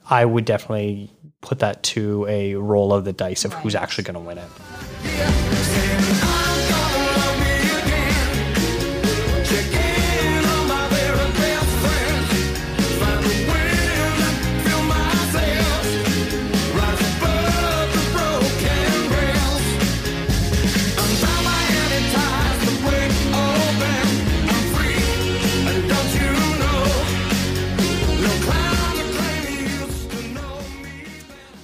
I 0.09 0.25
would 0.25 0.45
definitely 0.45 1.11
put 1.41 1.59
that 1.59 1.83
to 1.83 2.27
a 2.29 2.55
roll 2.55 2.93
of 2.93 3.05
the 3.05 3.13
dice 3.13 3.45
of 3.45 3.53
who's 3.55 3.75
actually 3.75 4.05
going 4.05 4.15
to 4.15 4.21
win 4.21 4.39
it. 4.39 5.62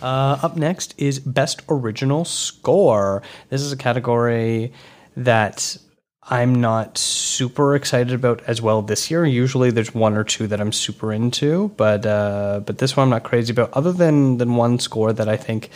Uh, 0.02 0.38
up 0.42 0.56
next 0.56 0.94
is 0.98 1.18
Best 1.20 1.62
Original 1.68 2.24
Score. 2.24 3.22
This 3.48 3.62
is 3.62 3.72
a 3.72 3.76
category 3.76 4.72
that 5.16 5.76
I'm 6.22 6.60
not 6.60 6.98
super 6.98 7.74
excited 7.74 8.12
about 8.12 8.42
as 8.46 8.60
well 8.60 8.82
this 8.82 9.10
year. 9.10 9.24
Usually, 9.24 9.70
there's 9.70 9.94
one 9.94 10.16
or 10.16 10.24
two 10.24 10.46
that 10.48 10.60
I'm 10.60 10.72
super 10.72 11.12
into, 11.12 11.68
but 11.76 12.04
uh, 12.04 12.60
but 12.64 12.78
this 12.78 12.96
one 12.96 13.04
I'm 13.04 13.10
not 13.10 13.24
crazy 13.24 13.52
about. 13.52 13.72
Other 13.72 13.92
than 13.92 14.36
than 14.36 14.56
one 14.56 14.78
score 14.78 15.12
that 15.12 15.28
I 15.28 15.36
think 15.36 15.70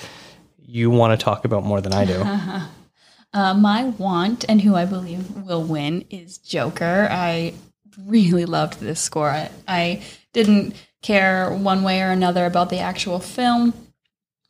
you 0.59 0.91
want 0.91 1.19
to 1.19 1.23
talk 1.23 1.45
about 1.45 1.65
more 1.65 1.81
than 1.81 1.93
I 1.93 2.05
do. 2.05 2.23
Uh, 3.35 3.55
my 3.55 3.85
want 3.85 4.45
and 4.47 4.61
who 4.61 4.75
I 4.75 4.85
believe 4.85 5.31
will 5.31 5.63
win 5.63 6.05
is 6.11 6.37
Joker. 6.37 7.09
I 7.11 7.55
really 8.07 8.45
loved 8.45 8.81
this 8.81 9.01
score. 9.01 9.31
I, 9.31 9.51
I 9.67 10.03
didn't 10.35 10.75
care 11.01 11.51
one 11.51 11.83
way 11.83 12.03
or 12.03 12.11
another 12.11 12.45
about 12.45 12.69
the 12.69 12.79
actual 12.79 13.21
film, 13.21 13.73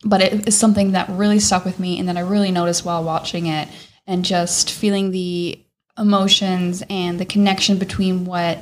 but 0.04 0.20
it 0.20 0.48
is 0.48 0.56
something 0.56 0.92
that 0.92 1.08
really 1.10 1.38
stuck 1.38 1.64
with 1.64 1.78
me 1.78 1.98
and 1.98 2.08
that 2.08 2.16
I 2.16 2.20
really 2.20 2.50
noticed 2.50 2.84
while 2.84 3.04
watching 3.04 3.46
it 3.46 3.68
and 4.06 4.24
just 4.24 4.72
feeling 4.72 5.10
the 5.10 5.62
emotions 5.98 6.82
and 6.88 7.18
the 7.18 7.24
connection 7.24 7.78
between 7.78 8.24
what 8.24 8.58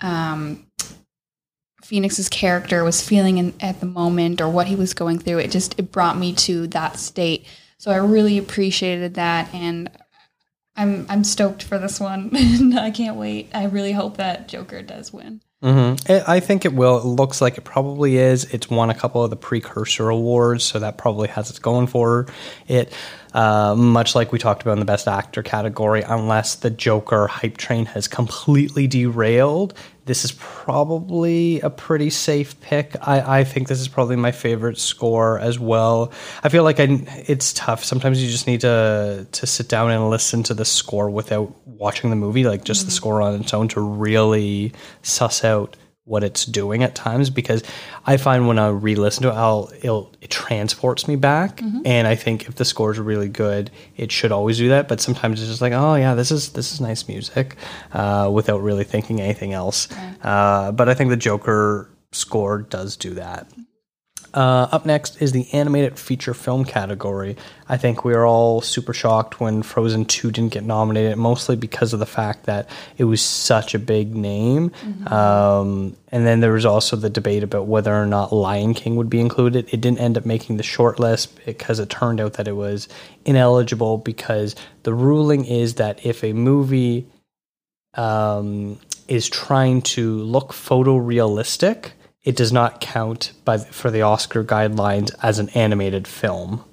um, 0.00 0.66
Phoenix's 1.82 2.28
character 2.28 2.84
was 2.84 3.06
feeling 3.06 3.38
in, 3.38 3.54
at 3.60 3.80
the 3.80 3.86
moment 3.86 4.40
or 4.40 4.48
what 4.48 4.66
he 4.68 4.76
was 4.76 4.94
going 4.94 5.18
through. 5.18 5.38
It 5.38 5.50
just 5.50 5.78
it 5.78 5.90
brought 5.90 6.16
me 6.16 6.32
to 6.34 6.66
that 6.68 6.98
state. 6.98 7.46
So 7.78 7.90
I 7.90 7.96
really 7.96 8.38
appreciated 8.38 9.14
that 9.14 9.52
and 9.52 9.90
I'm 10.76 11.06
I'm 11.08 11.24
stoked 11.24 11.62
for 11.62 11.78
this 11.78 12.00
one. 12.00 12.30
I 12.78 12.90
can't 12.90 13.16
wait. 13.16 13.50
I 13.54 13.64
really 13.66 13.92
hope 13.92 14.16
that 14.16 14.48
Joker 14.48 14.82
does 14.82 15.12
win. 15.12 15.40
Mm-hmm. 15.62 16.12
I 16.12 16.36
I 16.36 16.40
think 16.40 16.64
it 16.64 16.74
will. 16.74 16.98
It 16.98 17.06
looks 17.06 17.40
like 17.40 17.56
it 17.56 17.62
probably 17.64 18.18
is. 18.18 18.44
It's 18.52 18.68
won 18.68 18.90
a 18.90 18.94
couple 18.94 19.24
of 19.24 19.30
the 19.30 19.36
precursor 19.36 20.10
awards, 20.10 20.64
so 20.64 20.78
that 20.78 20.98
probably 20.98 21.28
has 21.28 21.50
it 21.50 21.62
going 21.62 21.86
for 21.86 22.26
it. 22.68 22.92
Uh, 23.32 23.74
much 23.74 24.14
like 24.14 24.30
we 24.30 24.38
talked 24.38 24.62
about 24.62 24.72
in 24.72 24.78
the 24.78 24.84
Best 24.84 25.08
Actor 25.08 25.42
category, 25.42 26.02
unless 26.02 26.56
the 26.56 26.70
Joker 26.70 27.26
hype 27.26 27.56
train 27.56 27.86
has 27.86 28.06
completely 28.06 28.86
derailed, 28.86 29.74
this 30.06 30.24
is 30.24 30.32
probably 30.32 31.60
a 31.60 31.70
pretty 31.70 32.10
safe 32.10 32.60
pick. 32.60 32.94
I, 33.00 33.40
I 33.40 33.44
think 33.44 33.68
this 33.68 33.80
is 33.80 33.88
probably 33.88 34.16
my 34.16 34.32
favorite 34.32 34.78
score 34.78 35.38
as 35.38 35.58
well. 35.58 36.12
I 36.42 36.48
feel 36.50 36.62
like 36.62 36.78
I, 36.78 36.84
it's 37.26 37.52
tough. 37.54 37.82
Sometimes 37.84 38.22
you 38.22 38.30
just 38.30 38.46
need 38.46 38.60
to 38.60 39.26
to 39.30 39.46
sit 39.46 39.68
down 39.68 39.90
and 39.90 40.10
listen 40.10 40.42
to 40.44 40.54
the 40.54 40.64
score 40.64 41.08
without 41.08 41.54
watching 41.66 42.10
the 42.10 42.16
movie, 42.16 42.44
like 42.44 42.64
just 42.64 42.84
the 42.86 42.92
mm. 42.92 42.96
score 42.96 43.22
on 43.22 43.40
its 43.40 43.54
own, 43.54 43.68
to 43.68 43.80
really 43.80 44.72
suss 45.02 45.44
out 45.44 45.76
what 46.06 46.22
it's 46.22 46.44
doing 46.44 46.82
at 46.82 46.94
times 46.94 47.30
because 47.30 47.62
I 48.04 48.18
find 48.18 48.46
when 48.46 48.58
I 48.58 48.68
re-listen 48.68 49.22
to 49.22 49.30
it, 49.30 49.34
I'll 49.34 49.70
it'll, 49.76 50.12
it 50.20 50.30
transports 50.30 51.08
me 51.08 51.16
back, 51.16 51.62
and 51.86 52.06
I 52.06 52.14
think 52.14 52.46
if 52.46 52.56
the 52.56 52.64
score 52.64 52.92
is 52.92 52.98
really 52.98 53.28
good, 53.28 53.70
it 53.96 54.12
should 54.12 54.30
always 54.30 54.58
do 54.58 54.68
that. 54.68 54.86
But 54.86 55.00
sometimes 55.00 55.40
it's 55.40 55.48
just 55.50 55.62
like, 55.62 55.72
oh 55.72 55.94
yeah, 55.94 56.14
this 56.14 56.30
is 56.30 56.52
this 56.52 56.72
is 56.72 56.80
nice 56.80 57.08
music, 57.08 57.56
uh, 57.92 58.30
without 58.32 58.60
really 58.62 58.84
thinking 58.84 59.20
anything 59.20 59.52
else. 59.54 59.88
Uh, 60.22 60.72
but 60.72 60.88
I 60.90 60.94
think 60.94 61.08
the 61.10 61.16
Joker 61.16 61.88
score 62.12 62.62
does 62.62 62.96
do 62.96 63.14
that. 63.14 63.48
Uh, 64.34 64.66
up 64.72 64.84
next 64.84 65.22
is 65.22 65.30
the 65.30 65.46
animated 65.52 65.96
feature 65.96 66.34
film 66.34 66.64
category. 66.64 67.36
I 67.68 67.76
think 67.76 68.04
we 68.04 68.12
were 68.12 68.26
all 68.26 68.60
super 68.60 68.92
shocked 68.92 69.38
when 69.38 69.62
Frozen 69.62 70.06
2 70.06 70.32
didn't 70.32 70.52
get 70.52 70.64
nominated, 70.64 71.16
mostly 71.16 71.54
because 71.54 71.92
of 71.92 72.00
the 72.00 72.06
fact 72.06 72.46
that 72.46 72.68
it 72.98 73.04
was 73.04 73.22
such 73.22 73.76
a 73.76 73.78
big 73.78 74.16
name. 74.16 74.72
Um, 75.06 75.96
and 76.10 76.26
then 76.26 76.40
there 76.40 76.52
was 76.52 76.66
also 76.66 76.96
the 76.96 77.08
debate 77.08 77.44
about 77.44 77.66
whether 77.66 77.94
or 77.94 78.06
not 78.06 78.32
Lion 78.32 78.74
King 78.74 78.96
would 78.96 79.08
be 79.08 79.20
included. 79.20 79.68
It 79.72 79.80
didn't 79.80 80.00
end 80.00 80.18
up 80.18 80.26
making 80.26 80.56
the 80.56 80.64
short 80.64 80.98
list 80.98 81.38
because 81.46 81.78
it 81.78 81.88
turned 81.88 82.20
out 82.20 82.32
that 82.32 82.48
it 82.48 82.56
was 82.56 82.88
ineligible 83.24 83.98
because 83.98 84.56
the 84.82 84.94
ruling 84.94 85.44
is 85.44 85.74
that 85.74 86.04
if 86.04 86.24
a 86.24 86.32
movie 86.32 87.06
um, 87.94 88.80
is 89.06 89.28
trying 89.28 89.80
to 89.82 90.18
look 90.18 90.52
photorealistic, 90.52 91.92
it 92.24 92.36
does 92.36 92.52
not 92.52 92.80
count 92.80 93.32
by 93.44 93.58
for 93.58 93.90
the 93.90 94.02
Oscar 94.02 94.42
guidelines 94.42 95.10
as 95.22 95.38
an 95.38 95.50
animated 95.50 96.08
film. 96.08 96.64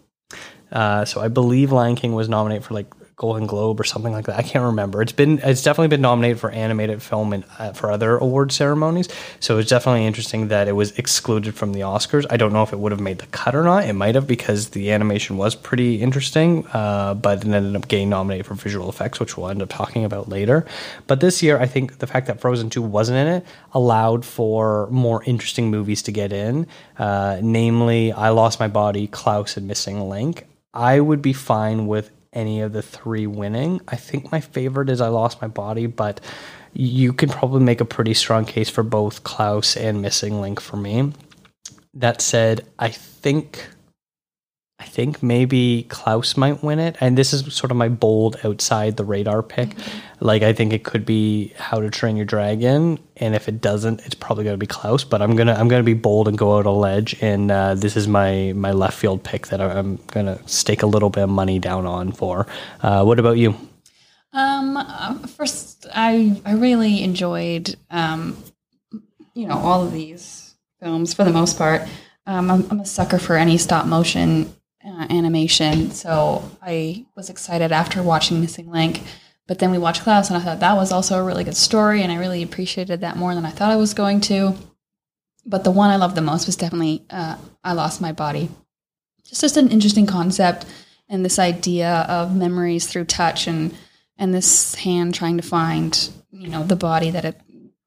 Uh, 0.71 1.03
so 1.03 1.21
I 1.21 1.27
believe 1.27 1.71
Lion 1.71 1.95
King 1.95 2.13
was 2.13 2.29
nominated 2.29 2.63
for 2.63 2.73
like 2.73 2.87
Golden 3.22 3.45
Globe 3.45 3.80
or 3.80 3.84
something 3.84 4.11
like 4.11 4.26
that. 4.26 4.39
I 4.39 4.41
can't 4.41 4.65
remember. 4.65 4.99
It's 4.99 5.11
been 5.11 5.38
it's 5.43 5.61
definitely 5.61 5.89
been 5.89 6.01
nominated 6.01 6.39
for 6.39 6.49
animated 6.49 7.03
film 7.03 7.34
and 7.34 7.43
uh, 7.59 7.72
for 7.72 7.91
other 7.91 8.17
award 8.17 8.51
ceremonies. 8.51 9.09
So 9.39 9.59
it's 9.59 9.69
definitely 9.69 10.07
interesting 10.07 10.47
that 10.47 10.67
it 10.67 10.72
was 10.72 10.89
excluded 10.97 11.53
from 11.53 11.74
the 11.74 11.82
Oscars. 11.82 12.26
I 12.32 12.38
don't 12.38 12.51
know 12.51 12.63
if 12.63 12.74
it 12.74 12.80
would 12.80 12.91
have 12.91 12.99
made 12.99 13.19
the 13.19 13.28
cut 13.28 13.53
or 13.53 13.61
not. 13.61 13.86
It 13.86 13.93
might 13.93 14.15
have 14.15 14.26
because 14.26 14.69
the 14.69 14.91
animation 14.91 15.38
was 15.38 15.53
pretty 15.53 16.01
interesting, 16.01 16.65
uh, 16.74 17.13
but 17.13 17.45
it 17.45 17.47
ended 17.47 17.76
up 17.76 17.88
getting 17.88 18.09
nominated 18.09 18.47
for 18.47 18.55
visual 18.55 18.89
effects, 18.89 19.19
which 19.19 19.38
we'll 19.38 19.49
end 19.49 19.61
up 19.61 19.69
talking 19.69 20.03
about 20.03 20.28
later. 20.28 20.65
But 21.05 21.19
this 21.19 21.43
year, 21.43 21.59
I 21.59 21.67
think 21.67 21.99
the 21.99 22.07
fact 22.07 22.26
that 22.26 22.41
Frozen 22.41 22.72
Two 22.72 22.82
wasn't 22.82 23.19
in 23.19 23.28
it 23.28 23.45
allowed 23.72 24.26
for 24.26 24.88
more 24.89 25.24
interesting 25.26 25.69
movies 25.69 26.01
to 26.03 26.11
get 26.11 26.34
in, 26.34 26.65
uh, 26.97 27.38
namely 27.39 28.13
I 28.13 28.30
Lost 28.30 28.59
My 28.59 28.67
Body, 28.67 29.05
Klaus, 29.05 29.57
and 29.57 29.67
Missing 29.67 30.09
Link. 30.09 30.47
I 30.74 30.99
would 30.99 31.22
be 31.22 31.34
fine 31.34 31.86
with 31.86 32.09
any 32.34 32.61
of 32.61 32.73
the 32.73 32.82
three 32.82 33.27
winning. 33.27 33.82
I 33.88 33.95
think 33.95 34.32
my 34.32 34.39
favorite 34.39 34.89
is 34.89 35.01
I 35.01 35.07
Lost 35.09 35.41
My 35.41 35.47
Body, 35.47 35.86
but 35.86 36.21
you 36.73 37.13
can 37.13 37.29
probably 37.29 37.61
make 37.61 37.82
a 37.82 37.86
pretty 37.86 38.13
strong 38.13 38.45
case 38.45 38.69
for 38.69 38.84
both 38.84 39.23
Klaus 39.23 39.75
and 39.75 40.01
Missing 40.01 40.39
Link 40.39 40.59
for 40.61 40.77
me. 40.77 41.13
That 41.93 42.21
said, 42.21 42.65
I 42.79 42.89
think 42.89 43.67
I 44.82 44.86
think 44.86 45.21
maybe 45.21 45.86
Klaus 45.89 46.36
might 46.36 46.63
win 46.63 46.79
it. 46.79 46.95
And 46.99 47.15
this 47.15 47.34
is 47.34 47.53
sort 47.53 47.69
of 47.69 47.77
my 47.77 47.88
bold 47.88 48.38
outside 48.43 48.97
the 48.97 49.05
radar 49.05 49.43
pick. 49.43 49.75
Like 50.19 50.41
I 50.41 50.53
think 50.53 50.73
it 50.73 50.84
could 50.84 51.05
be 51.05 51.53
How 51.55 51.79
to 51.79 51.91
Train 51.91 52.15
Your 52.15 52.25
Dragon, 52.25 52.97
and 53.17 53.36
if 53.36 53.47
it 53.47 53.61
doesn't, 53.61 54.01
it's 54.05 54.15
probably 54.15 54.43
going 54.43 54.55
to 54.55 54.57
be 54.57 54.65
Klaus. 54.65 55.03
But 55.03 55.21
I'm 55.21 55.36
gonna 55.36 55.53
I'm 55.53 55.67
gonna 55.67 55.84
be 55.84 55.93
bold 55.93 56.27
and 56.27 56.38
go 56.38 56.57
out 56.57 56.65
a 56.65 56.71
ledge, 56.71 57.15
and 57.21 57.51
uh, 57.51 57.75
this 57.75 57.95
is 57.95 58.07
my 58.07 58.53
my 58.55 58.71
left 58.71 58.97
field 58.97 59.23
pick 59.23 59.47
that 59.47 59.61
I'm 59.61 59.97
gonna 60.07 60.39
stake 60.47 60.82
a 60.82 60.88
little 60.88 61.09
bit 61.09 61.23
of 61.23 61.29
money 61.29 61.59
down 61.59 61.86
on 61.86 62.11
for. 62.11 62.47
Uh, 62.82 63.03
what 63.03 63.19
about 63.19 63.38
you? 63.38 63.55
Um, 64.34 64.77
uh, 64.77 65.15
first, 65.27 65.86
I 65.93 66.41
I 66.43 66.53
really 66.53 67.03
enjoyed 67.03 67.75
um, 67.91 68.36
you 69.34 69.47
know, 69.47 69.57
all 69.57 69.86
of 69.86 69.93
these 69.93 70.55
films 70.79 71.13
for 71.13 71.23
the 71.23 71.32
most 71.32 71.57
part. 71.57 71.84
Um, 72.25 72.51
I'm, 72.51 72.67
I'm 72.69 72.79
a 72.79 72.86
sucker 72.86 73.17
for 73.17 73.36
any 73.36 73.57
stop 73.57 73.86
motion 73.86 74.53
uh, 74.86 75.07
animation, 75.09 75.91
so 75.91 76.43
I 76.61 77.05
was 77.15 77.29
excited 77.29 77.71
after 77.71 78.01
watching 78.01 78.41
Missing 78.41 78.69
Link. 78.69 79.01
But 79.47 79.59
then 79.59 79.71
we 79.71 79.77
watched 79.77 80.03
Klaus, 80.03 80.29
and 80.29 80.38
I 80.38 80.41
thought 80.41 80.59
that 80.61 80.75
was 80.75 80.91
also 80.91 81.19
a 81.19 81.23
really 81.23 81.43
good 81.43 81.57
story, 81.57 82.01
and 82.03 82.11
I 82.11 82.15
really 82.15 82.41
appreciated 82.41 83.01
that 83.01 83.17
more 83.17 83.36
than 83.36 83.45
I 83.45 83.49
thought 83.49 83.71
I 83.71 83.75
was 83.75 83.93
going 83.93 84.21
to. 84.21 84.55
But 85.45 85.63
the 85.63 85.71
one 85.71 85.89
I 85.89 85.97
loved 85.97 86.15
the 86.15 86.21
most 86.21 86.45
was 86.45 86.55
definitely 86.55 87.03
uh, 87.09 87.38
I 87.63 87.73
Lost 87.73 88.01
My 88.01 88.11
Body. 88.11 88.49
Just 89.25 89.41
just 89.41 89.57
an 89.57 89.69
interesting 89.69 90.05
concept, 90.05 90.65
and 91.09 91.25
this 91.25 91.39
idea 91.39 92.05
of 92.07 92.36
memories 92.36 92.88
through 92.88 93.05
touch, 93.05 93.47
and 93.47 93.75
and 94.17 94.34
this 94.34 94.75
hand 94.75 95.13
trying 95.15 95.38
to 95.38 95.43
find 95.43 96.09
you 96.32 96.47
know 96.47 96.63
the 96.63 96.75
body 96.75 97.11
that 97.11 97.25
it 97.25 97.41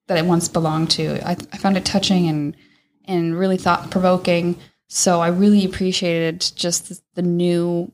that 0.09 0.19
it 0.19 0.27
once 0.27 0.49
belonged 0.49 0.91
to. 0.93 1.27
I, 1.27 1.33
I 1.53 1.57
found 1.59 1.77
it 1.77 1.85
touching 1.85 2.29
and 2.29 2.57
and 3.05 3.39
really 3.39 3.57
thought 3.57 3.91
provoking. 3.91 4.57
So 4.97 5.21
I 5.21 5.27
really 5.27 5.65
appreciated 5.65 6.53
just 6.55 7.03
the, 7.17 7.23
new 7.23 7.91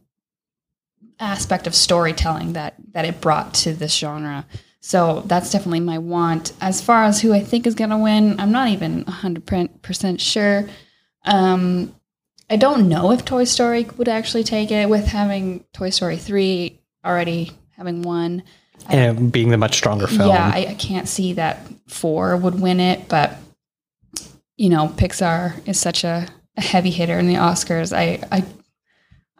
aspect 1.18 1.66
of 1.66 1.74
storytelling 1.74 2.52
that 2.52 2.74
that 2.92 3.06
it 3.06 3.22
brought 3.22 3.54
to 3.54 3.72
this 3.72 3.94
genre. 3.94 4.44
So 4.80 5.22
that's 5.24 5.50
definitely 5.50 5.80
my 5.80 5.96
want. 5.96 6.52
As 6.60 6.82
far 6.82 7.04
as 7.04 7.22
who 7.22 7.32
I 7.32 7.40
think 7.40 7.66
is 7.66 7.74
going 7.74 7.88
to 7.88 7.96
win, 7.96 8.38
I'm 8.38 8.52
not 8.52 8.68
even 8.68 9.06
100% 9.06 10.20
sure. 10.20 10.68
Um, 11.24 11.94
I 12.50 12.56
don't 12.56 12.86
know 12.86 13.12
if 13.12 13.24
Toy 13.24 13.44
Story 13.44 13.86
would 13.96 14.08
actually 14.08 14.44
take 14.44 14.70
it 14.70 14.86
with 14.90 15.06
having 15.06 15.64
Toy 15.72 15.88
Story 15.88 16.18
3 16.18 16.78
already 17.02 17.52
having 17.78 18.02
won. 18.02 18.42
And 18.90 19.32
being 19.32 19.48
the 19.48 19.56
much 19.56 19.74
stronger 19.74 20.06
film. 20.06 20.28
Yeah, 20.28 20.52
I, 20.54 20.66
I 20.66 20.74
can't 20.74 21.08
see 21.08 21.32
that 21.32 21.66
4 21.88 22.36
would 22.36 22.60
win 22.60 22.78
it, 22.78 23.08
but 23.08 23.38
you 24.58 24.68
know, 24.68 24.88
Pixar 24.88 25.66
is 25.66 25.80
such 25.80 26.04
a, 26.04 26.28
a 26.60 26.62
heavy 26.62 26.90
hitter 26.90 27.18
in 27.18 27.26
the 27.26 27.34
Oscars. 27.34 27.96
I 27.96 28.22
I 28.30 28.44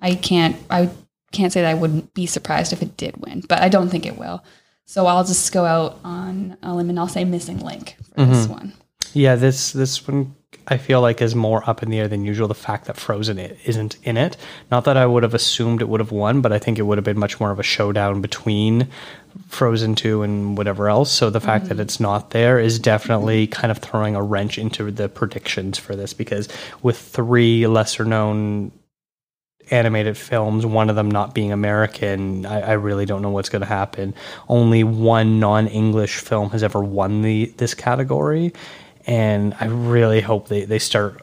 I 0.01 0.15
can't 0.17 0.57
I 0.69 0.91
can't 1.33 1.53
say 1.53 1.63
that 1.63 1.71
I 1.71 1.75
wouldn't 1.75 2.13
be 2.15 2.27
surprised 2.27 2.73
if 2.73 2.83
it 2.83 2.97
did 2.97 3.17
win, 3.19 3.43
but 3.49 3.61
I 3.61 3.69
don't 3.69 3.89
think 3.89 4.07
it 4.07 4.19
will. 4.19 4.43
So 4.87 5.07
I'll 5.07 5.25
just 5.25 5.53
go 5.53 5.65
out 5.65 6.01
on 6.03 6.57
a 6.63 6.75
limb 6.75 6.91
and 6.91 6.99
I'll 6.99 7.07
say 7.07 7.25
missing 7.25 7.61
link 7.61 7.97
for 8.15 8.25
this 8.25 8.45
mm-hmm. 8.45 8.53
one. 8.53 8.73
Yeah, 9.13 9.37
this 9.37 9.73
this 9.73 10.07
one 10.07 10.35
I 10.67 10.77
feel 10.77 11.01
like 11.01 11.21
is 11.21 11.35
more 11.35 11.69
up 11.69 11.83
in 11.83 11.91
the 11.91 11.99
air 11.99 12.09
than 12.09 12.25
usual. 12.25 12.49
The 12.49 12.55
fact 12.55 12.87
that 12.87 12.97
Frozen 12.97 13.39
isn't 13.39 13.97
in 14.05 14.17
it, 14.17 14.37
not 14.71 14.85
that 14.85 14.97
I 14.97 15.07
would 15.07 15.23
have 15.23 15.35
assumed 15.35 15.81
it 15.81 15.89
would 15.89 16.01
have 16.01 16.13
won, 16.13 16.41
but 16.41 16.53
I 16.53 16.59
think 16.59 16.79
it 16.79 16.83
would 16.83 16.99
have 16.99 17.05
been 17.05 17.19
much 17.19 17.41
more 17.41 17.51
of 17.51 17.59
a 17.59 17.65
showdown 17.65 18.21
between 18.21 18.89
Frozen 19.49 19.97
two 19.97 20.23
and 20.23 20.57
whatever 20.57 20.89
else. 20.89 21.11
So 21.11 21.31
the 21.31 21.41
fact 21.41 21.67
that 21.67 21.75
mm-hmm. 21.75 21.83
it's 21.83 22.01
not 22.01 22.31
there 22.31 22.59
is 22.59 22.79
definitely 22.79 23.47
kind 23.47 23.71
of 23.71 23.79
throwing 23.79 24.15
a 24.15 24.23
wrench 24.23 24.59
into 24.59 24.91
the 24.91 25.09
predictions 25.09 25.79
for 25.79 25.97
this 25.97 26.13
because 26.13 26.49
with 26.83 26.99
three 26.99 27.67
lesser 27.67 28.05
known 28.05 28.73
animated 29.71 30.17
films, 30.17 30.67
one 30.67 30.91
of 30.91 30.97
them 30.97 31.11
not 31.11 31.35
being 31.35 31.53
American, 31.53 32.45
I, 32.45 32.61
I 32.61 32.73
really 32.73 33.07
don't 33.07 33.23
know 33.23 33.31
what's 33.31 33.49
going 33.49 33.61
to 33.61 33.67
happen. 33.67 34.15
Only 34.49 34.85
one 34.85 35.39
non-English 35.39 36.17
film 36.17 36.51
has 36.51 36.63
ever 36.63 36.83
won 36.83 37.23
the 37.23 37.47
this 37.57 37.75
category, 37.75 38.53
and 39.07 39.55
I 39.61 39.67
really 39.67 40.21
hope 40.21 40.49
they, 40.49 40.65
they 40.65 40.79
start 40.79 41.23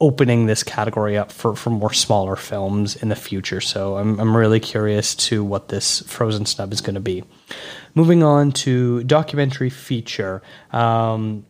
opening 0.00 0.46
this 0.46 0.64
category 0.64 1.16
up 1.16 1.30
for, 1.30 1.54
for 1.54 1.70
more 1.70 1.92
smaller 1.92 2.34
films 2.34 2.96
in 2.96 3.08
the 3.08 3.16
future. 3.16 3.60
So 3.60 3.96
I'm 3.96 4.18
I'm 4.18 4.36
really 4.36 4.58
curious 4.58 5.14
to 5.28 5.44
what 5.44 5.68
this 5.68 6.00
Frozen 6.00 6.46
snub 6.46 6.72
is 6.72 6.80
going 6.80 6.96
to 6.96 7.00
be. 7.00 7.22
Moving 7.94 8.22
on 8.22 8.52
to 8.52 9.04
documentary 9.04 9.70
feature. 9.70 10.42
Um, 10.72 11.46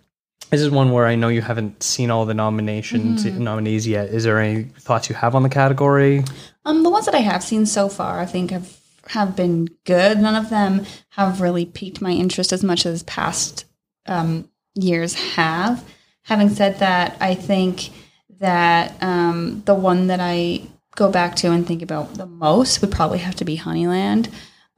this 0.51 0.61
is 0.61 0.69
one 0.69 0.91
where 0.91 1.07
I 1.07 1.15
know 1.15 1.29
you 1.29 1.41
haven't 1.41 1.83
seen 1.83 2.11
all 2.11 2.27
the 2.27 2.35
nominations 2.35 3.25
nominees 3.25 3.87
yet. 3.87 4.11
Is 4.11 4.25
there 4.25 4.39
any 4.39 4.65
thoughts 4.65 5.09
you 5.09 5.15
have 5.15 5.35
on 5.35 5.43
the 5.43 5.49
category? 5.49 6.25
Um, 6.67 6.83
the 6.83 6.91
ones 6.91 7.07
that 7.07 7.15
I 7.15 7.21
have 7.21 7.43
seen 7.43 7.65
so 7.65 7.89
far, 7.89 8.21
I 8.21 8.27
think 8.27 8.51
have 8.51 8.79
have 9.09 9.35
been 9.35 9.69
good. 9.85 10.19
None 10.19 10.35
of 10.35 10.51
them 10.51 10.85
have 11.11 11.41
really 11.41 11.65
piqued 11.65 12.03
my 12.03 12.11
interest 12.11 12.53
as 12.53 12.63
much 12.63 12.85
as 12.85 13.03
past 13.05 13.65
um, 14.07 14.49
years 14.75 15.15
have. 15.35 15.85
Having 16.23 16.51
said 16.51 16.79
that, 16.79 17.17
I 17.21 17.35
think 17.35 17.91
that 18.39 19.03
um, 19.03 19.63
the 19.65 19.75
one 19.75 20.09
that 20.09 20.21
I 20.21 20.63
go 20.95 21.11
back 21.11 21.37
to 21.37 21.51
and 21.51 21.67
think 21.67 21.83
about 21.83 22.15
the 22.15 22.27
most 22.27 22.81
would 22.81 22.91
probably 22.91 23.19
have 23.19 23.37
to 23.37 23.45
be 23.45 23.57
Honeyland. 23.57 24.29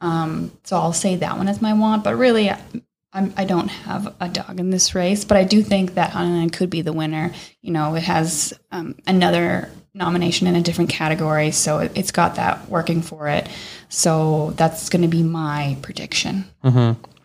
Um, 0.01 0.53
so 0.65 0.77
I'll 0.77 0.93
say 0.93 1.17
that 1.17 1.37
one 1.37 1.49
as 1.49 1.63
my 1.63 1.73
want, 1.73 2.05
but 2.05 2.17
really. 2.17 2.51
I'm, 3.17 3.33
I 3.37 3.45
don't 3.45 3.69
have 3.69 4.13
a 4.19 4.29
dog 4.29 4.59
in 4.59 4.71
this 4.71 4.93
race, 4.97 5.25
but 5.25 5.37
I 5.37 5.45
do 5.45 5.63
think 5.63 5.95
that 5.95 6.11
Honeyland 6.11 6.53
could 6.53 6.69
be 6.69 6.83
the 6.83 6.93
winner. 6.93 7.33
You 7.63 7.71
know, 7.71 7.95
it 7.95 8.03
has 8.03 8.53
um, 8.73 8.97
another 9.07 9.71
nomination 9.95 10.49
in 10.49 10.57
a 10.57 10.61
different 10.61 10.91
category, 10.91 11.53
so 11.53 11.79
it, 11.79 11.93
it's 11.95 12.11
got 12.11 12.35
that 12.35 12.69
working 12.69 13.03
for 13.03 13.29
it. 13.29 13.49
So 13.89 14.51
that's 14.57 14.89
going 14.89 15.03
to 15.03 15.09
be 15.09 15.23
my 15.23 15.77
prediction. 15.81 16.45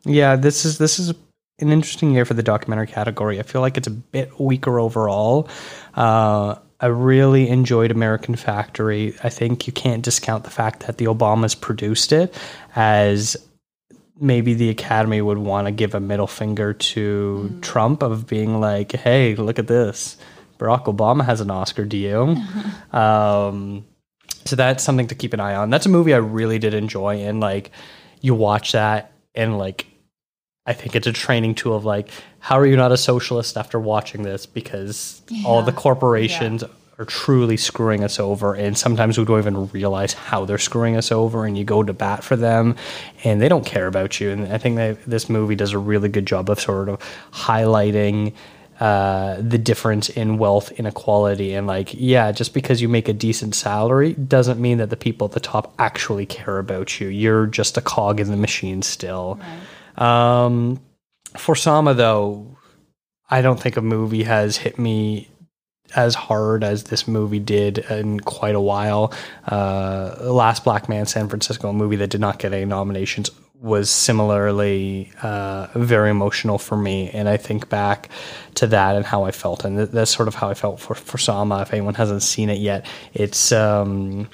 Yeah, 0.06 0.36
this 0.36 0.64
is 0.64 0.78
this 0.78 1.00
is 1.00 1.12
an 1.60 1.72
interesting 1.72 2.12
year 2.12 2.26
for 2.26 2.34
the 2.34 2.44
documentary 2.44 2.88
category. 2.88 3.40
I 3.40 3.44
feel 3.44 3.62
like 3.62 3.78
it's 3.78 3.88
a 3.88 3.92
bit 3.92 4.40
weaker 4.40 4.80
overall. 4.80 5.50
Uh, 5.96 6.56
I 6.80 6.88
really 6.88 7.50
enjoyed 7.50 7.92
American 7.92 8.36
Factory. 8.36 9.14
I 9.24 9.30
think 9.30 9.68
you 9.68 9.74
can't 9.74 10.04
discount 10.04 10.46
the 10.46 10.50
fact 10.50 10.82
that 10.88 10.98
the 10.98 11.06
Obamas 11.06 11.60
produced 11.60 12.14
it, 12.14 12.34
as 12.76 13.36
maybe 14.20 14.54
the 14.54 14.70
Academy 14.70 15.22
would 15.22 15.38
want 15.38 15.68
to 15.68 15.72
give 15.72 15.94
a 15.94 16.00
middle 16.00 16.28
finger 16.28 16.74
to 16.74 17.60
Trump 17.62 18.02
of 18.02 18.28
being 18.28 18.62
like, 18.62 18.94
"Hey, 18.94 19.36
look 19.36 19.60
at 19.60 19.68
this. 19.68 20.18
Barack 20.58 20.86
Obama 20.86 21.26
has 21.26 21.42
an 21.42 21.52
Oscar. 21.52 21.84
Do 21.84 21.98
you?" 21.98 22.38
um, 22.98 23.86
so 24.46 24.56
that's 24.56 24.84
something 24.84 25.08
to 25.08 25.16
keep 25.16 25.34
an 25.34 25.42
eye 25.42 25.56
on. 25.56 25.70
That's 25.70 25.86
a 25.86 25.90
movie 25.90 26.14
I 26.14 26.18
really 26.18 26.60
did 26.60 26.74
enjoy, 26.74 27.18
and 27.24 27.42
like 27.42 27.72
you 28.22 28.36
watch 28.36 28.72
that 28.72 29.12
and 29.36 29.58
like 29.58 29.86
I 30.66 30.74
think 30.74 30.96
it's 30.96 31.08
a 31.08 31.14
training 31.14 31.56
tool 31.56 31.76
of 31.76 31.86
like 31.86 32.10
how 32.40 32.58
are 32.60 32.66
you 32.66 32.76
not 32.76 32.92
a 32.92 32.98
socialist 32.98 33.58
after 33.58 33.80
watching 33.80 34.24
this 34.24 34.46
because 34.46 35.22
all 35.46 35.62
the 35.64 35.72
Yeah. 35.72 35.78
corporations 35.78 36.64
are 36.98 37.06
truly 37.06 37.56
screwing 37.56 38.04
us 38.04 38.20
over, 38.20 38.54
and 38.56 38.78
sometimes 38.78 39.18
we 39.18 39.24
don't 39.24 39.40
even 39.40 39.70
realize 39.70 40.12
how 40.14 40.44
they're 40.44 40.58
screwing 40.58 40.98
us 40.98 41.14
over, 41.14 41.46
and 41.46 41.58
you 41.58 41.64
go 41.64 41.82
to 41.82 41.94
bat 41.94 42.26
for 42.26 42.36
them, 42.36 42.76
and 43.24 43.42
they 43.42 43.48
don't 43.48 43.66
care 43.66 43.88
about 43.88 44.20
you. 44.20 44.32
And 44.32 44.52
I 44.52 44.58
think 44.58 44.76
that 44.76 44.98
this 45.06 45.30
movie 45.30 45.56
does 45.56 45.72
a 45.72 45.78
really 45.80 46.10
good 46.10 46.26
job 46.26 46.50
of 46.50 46.60
sort 46.60 46.90
of 46.90 47.00
highlighting. 47.32 48.34
Uh, 48.82 49.36
the 49.42 49.58
difference 49.58 50.08
in 50.08 50.38
wealth 50.38 50.72
inequality 50.80 51.54
and 51.54 51.68
like 51.68 51.90
yeah 51.94 52.32
just 52.32 52.54
because 52.54 52.82
you 52.82 52.88
make 52.88 53.10
a 53.10 53.14
decent 53.14 53.54
salary 53.54 54.14
doesn't 54.14 54.58
mean 54.58 54.78
that 54.78 54.90
the 54.90 54.96
people 54.96 55.26
at 55.28 55.34
the 55.34 55.40
top 55.42 55.74
actually 55.78 56.26
care 56.26 56.60
about 56.60 56.98
you 56.98 57.10
you're 57.10 57.46
just 57.46 57.76
a 57.76 57.82
cog 57.82 58.22
in 58.22 58.32
the 58.32 58.38
machine 58.38 58.82
still 58.82 59.38
um, 60.00 60.80
for 61.38 61.56
sama 61.56 61.94
though 61.94 62.58
i 63.30 63.42
don't 63.42 63.60
think 63.60 63.78
a 63.78 63.82
movie 63.82 64.24
has 64.24 64.58
hit 64.58 64.80
me 64.80 65.30
as 65.96 66.16
hard 66.16 66.64
as 66.64 66.86
this 66.86 67.08
movie 67.08 67.40
did 67.40 67.80
in 67.80 68.20
quite 68.20 68.56
a 68.56 68.62
while. 68.62 69.14
Uh, 69.48 70.16
Last 70.22 70.64
Black 70.64 70.90
Man 70.90 71.06
San 71.06 71.28
Francisco, 71.30 71.70
a 71.70 71.74
movie 71.74 71.96
that 71.98 72.10
did 72.10 72.22
not 72.22 72.40
get 72.40 72.54
any 72.54 72.66
nominations, 72.66 73.30
was 73.62 73.90
similarly 73.90 75.12
uh, 75.22 75.68
very 75.76 76.10
emotional 76.10 76.58
for 76.58 76.78
me. 76.78 77.10
And 77.10 77.28
I 77.28 77.38
think 77.38 77.70
back 77.70 78.10
to 78.56 78.68
that 78.68 78.96
and 78.96 79.06
how 79.06 79.26
I 79.26 79.32
felt. 79.32 79.66
And 79.66 79.78
th- 79.78 79.90
that's 79.90 80.12
sort 80.12 80.28
of 80.28 80.36
how 80.36 80.50
I 80.50 80.54
felt 80.54 80.80
for, 80.80 80.96
for 80.96 81.18
Sama. 81.18 81.62
If 81.62 81.74
anyone 81.74 81.96
hasn't 81.96 82.24
seen 82.24 82.50
it 82.50 82.60
yet, 82.60 82.86
it's. 83.14 83.52
Um, 83.52 84.30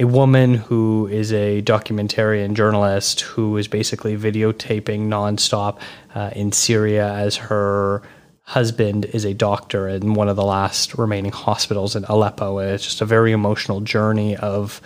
a 0.00 0.06
woman 0.06 0.54
who 0.54 1.06
is 1.08 1.30
a 1.30 1.60
documentarian 1.60 2.54
journalist 2.54 3.20
who 3.20 3.58
is 3.58 3.68
basically 3.68 4.16
videotaping 4.16 5.06
nonstop 5.08 5.78
uh, 6.14 6.30
in 6.34 6.52
Syria 6.52 7.12
as 7.12 7.36
her 7.36 8.02
husband 8.44 9.04
is 9.04 9.26
a 9.26 9.34
doctor 9.34 9.88
in 9.88 10.14
one 10.14 10.28
of 10.28 10.36
the 10.36 10.44
last 10.44 10.94
remaining 10.94 11.30
hospitals 11.30 11.94
in 11.94 12.04
Aleppo. 12.04 12.58
And 12.58 12.70
it's 12.70 12.84
just 12.84 13.02
a 13.02 13.04
very 13.04 13.32
emotional 13.32 13.80
journey 13.82 14.36
of 14.38 14.80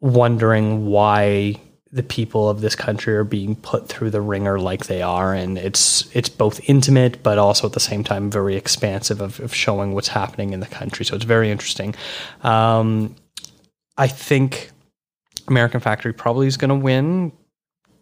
wondering 0.00 0.86
why 0.86 1.60
the 1.92 2.02
people 2.02 2.48
of 2.48 2.62
this 2.62 2.74
country 2.74 3.14
are 3.14 3.24
being 3.24 3.56
put 3.56 3.88
through 3.88 4.10
the 4.10 4.22
ringer 4.22 4.58
like 4.58 4.86
they 4.86 5.02
are. 5.02 5.34
And 5.34 5.58
it's 5.58 6.08
it's 6.16 6.30
both 6.30 6.60
intimate 6.68 7.22
but 7.22 7.36
also 7.36 7.66
at 7.66 7.74
the 7.74 7.80
same 7.80 8.04
time 8.04 8.30
very 8.30 8.56
expansive 8.56 9.20
of, 9.20 9.38
of 9.40 9.54
showing 9.54 9.92
what's 9.92 10.08
happening 10.08 10.54
in 10.54 10.60
the 10.60 10.66
country. 10.66 11.04
So 11.04 11.14
it's 11.14 11.24
very 11.24 11.50
interesting. 11.50 11.94
Um, 12.42 13.16
i 14.00 14.08
think 14.08 14.70
american 15.46 15.78
factory 15.78 16.12
probably 16.12 16.48
is 16.48 16.56
going 16.56 16.68
to 16.68 16.74
win 16.74 17.30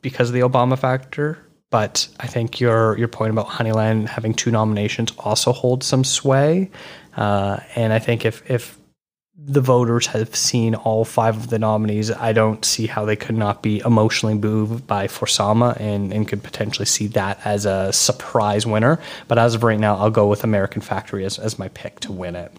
because 0.01 0.31
of 0.31 0.35
the 0.35 0.41
obama 0.41 0.79
factor 0.79 1.39
but 1.71 2.09
I 2.19 2.27
think 2.27 2.61
your 2.61 2.97
your 2.97 3.09
point 3.09 3.31
about 3.31 3.47
Honeyland 3.47 4.09
having 4.09 4.35
two 4.35 4.51
nominations 4.51 5.13
also 5.19 5.53
holds 5.53 5.87
some 5.87 6.05
sway. 6.05 6.71
Uh, 7.17 7.59
and 7.75 7.93
I 7.93 7.99
think 7.99 8.25
if 8.25 8.49
if 8.51 8.79
the 9.41 9.61
voters 9.61 10.07
have 10.09 10.35
seen 10.35 10.75
all 10.75 11.05
five 11.05 11.37
of 11.37 11.49
the 11.49 11.59
nominees, 11.59 12.11
I 12.11 12.33
don't 12.33 12.65
see 12.65 12.87
how 12.87 13.05
they 13.05 13.17
could 13.17 13.37
not 13.37 13.63
be 13.63 13.81
emotionally 13.85 14.35
moved 14.35 14.87
by 14.87 15.07
For 15.07 15.29
Sama 15.29 15.77
and, 15.79 16.13
and 16.13 16.27
could 16.27 16.43
potentially 16.43 16.87
see 16.87 17.07
that 17.09 17.39
as 17.45 17.65
a 17.65 17.93
surprise 17.93 18.67
winner. 18.67 18.99
But 19.29 19.39
as 19.39 19.55
of 19.55 19.63
right 19.63 19.79
now, 19.79 19.97
I'll 19.97 20.11
go 20.11 20.27
with 20.27 20.43
American 20.43 20.83
Factory 20.83 21.25
as, 21.25 21.39
as 21.39 21.57
my 21.57 21.69
pick 21.69 22.01
to 22.01 22.13
win 22.13 22.35
it. 22.35 22.53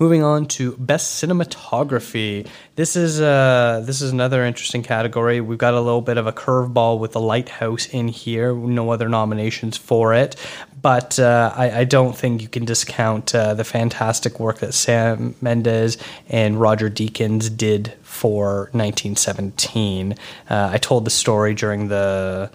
Moving 0.00 0.22
on 0.22 0.46
to 0.46 0.74
best 0.78 1.22
cinematography. 1.22 2.48
This 2.74 2.96
is 2.96 3.20
uh, 3.20 3.82
this 3.84 4.00
is 4.00 4.12
another 4.12 4.46
interesting 4.46 4.82
category. 4.82 5.42
We've 5.42 5.58
got 5.58 5.74
a 5.74 5.80
little 5.80 6.00
bit 6.00 6.16
of 6.16 6.26
a 6.26 6.32
curveball 6.32 6.98
with 6.98 7.12
the 7.12 7.20
Lighthouse 7.20 7.86
in 7.86 8.08
here. 8.08 8.54
No 8.54 8.92
other 8.92 9.10
nominations 9.10 9.76
for 9.76 10.14
it, 10.14 10.36
but 10.80 11.18
uh, 11.18 11.52
I, 11.54 11.80
I, 11.80 11.84
don't 11.84 12.16
think 12.16 12.40
you 12.40 12.48
can 12.48 12.64
discount 12.64 13.34
uh, 13.34 13.52
the 13.52 13.62
fantastic 13.62 14.40
work 14.40 14.60
that 14.60 14.72
Sam 14.72 15.34
Mendes 15.42 15.98
and 16.30 16.58
Roger 16.58 16.88
Deakins 16.88 17.54
did 17.54 17.92
for 18.00 18.70
1917. 18.72 20.14
Uh, 20.48 20.70
I 20.72 20.78
told 20.78 21.04
the 21.04 21.10
story 21.10 21.52
during 21.52 21.88
the 21.88 22.50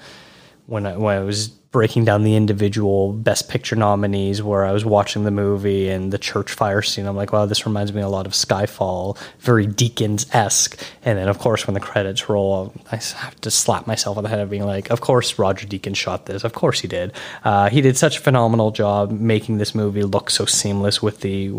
when 0.66 0.88
I, 0.88 0.98
when 0.98 1.16
I 1.16 1.20
was 1.20 1.50
breaking 1.76 2.06
down 2.06 2.24
the 2.24 2.38
individual 2.38 3.12
best 3.12 3.50
picture 3.50 3.76
nominees 3.76 4.42
where 4.42 4.64
I 4.64 4.72
was 4.72 4.86
watching 4.86 5.26
the 5.26 5.30
movie 5.30 5.90
and 5.90 6.14
the 6.14 6.18
church 6.18 6.54
fire 6.54 6.82
scene. 6.82 7.06
I'm 7.06 7.18
like, 7.18 7.34
wow, 7.34 7.48
this 7.48 7.66
reminds 7.66 7.92
me 7.92 8.02
a 8.02 8.08
lot 8.08 8.26
of 8.26 8.32
Skyfall, 8.32 9.18
very 9.42 9.68
Deakins 9.68 10.34
esque. 10.34 10.82
And 11.04 11.18
then, 11.18 11.28
of 11.28 11.38
course, 11.38 11.68
when 11.68 11.74
the 11.74 11.82
credits 11.82 12.30
roll, 12.30 12.72
I 12.94 12.96
have 12.96 13.36
to 13.42 13.52
slap 13.52 13.88
myself 13.88 14.16
on 14.16 14.24
the 14.24 14.30
head 14.30 14.40
of 14.40 14.50
being 14.50 14.66
like, 14.66 14.90
of 14.90 15.02
course, 15.02 15.38
Roger 15.38 15.68
Deakins 15.68 15.98
shot 15.98 16.28
this. 16.28 16.46
Of 16.46 16.54
course, 16.54 16.80
he 16.80 16.88
did. 16.88 17.12
Uh, 17.44 17.70
he 17.70 17.82
did 17.82 17.98
such 17.98 18.20
a 18.20 18.22
phenomenal 18.22 18.72
job 18.72 19.12
making 19.12 19.58
this 19.58 19.76
movie 19.76 20.04
look 20.04 20.30
so 20.30 20.46
seamless 20.46 21.02
with 21.02 21.20
the 21.20 21.52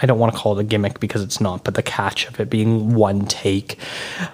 I 0.00 0.06
don't 0.06 0.18
want 0.18 0.32
to 0.32 0.38
call 0.38 0.58
it 0.58 0.62
a 0.62 0.64
gimmick 0.64 0.98
because 0.98 1.22
it's 1.22 1.42
not, 1.42 1.62
but 1.62 1.74
the 1.74 1.82
catch 1.82 2.26
of 2.26 2.40
it 2.40 2.48
being 2.48 2.94
one 2.94 3.26
take. 3.26 3.76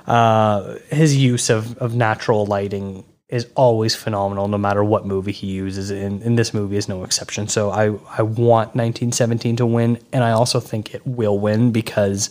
Uh, 0.06 0.76
his 0.90 1.16
use 1.16 1.50
of, 1.50 1.76
of 1.78 1.96
natural 1.96 2.46
lighting 2.46 3.02
is 3.28 3.46
always 3.56 3.94
phenomenal 3.94 4.48
no 4.48 4.56
matter 4.56 4.82
what 4.82 5.04
movie 5.04 5.32
he 5.32 5.48
uses. 5.48 5.90
And, 5.90 6.22
and 6.22 6.38
this 6.38 6.54
movie 6.54 6.76
is 6.76 6.88
no 6.88 7.04
exception. 7.04 7.46
So 7.48 7.70
I, 7.70 7.84
I 7.84 8.22
want 8.22 8.74
1917 8.74 9.56
to 9.56 9.66
win 9.66 9.98
and 10.12 10.24
i 10.24 10.30
also 10.30 10.60
think 10.60 10.94
it 10.94 11.06
will 11.06 11.38
win 11.38 11.70
because 11.72 12.30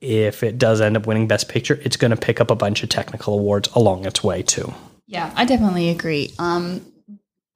if 0.00 0.42
it 0.42 0.56
does 0.56 0.80
end 0.80 0.96
up 0.96 1.06
winning 1.06 1.28
best 1.28 1.48
picture 1.48 1.78
it's 1.82 1.96
going 1.96 2.10
to 2.10 2.16
pick 2.16 2.40
up 2.40 2.50
a 2.50 2.54
bunch 2.54 2.82
of 2.82 2.88
technical 2.88 3.34
awards 3.34 3.68
along 3.74 4.06
its 4.06 4.24
way 4.24 4.42
too. 4.42 4.72
Yeah 5.06 5.32
i 5.36 5.44
definitely 5.44 5.90
agree. 5.90 6.32
Um, 6.38 6.80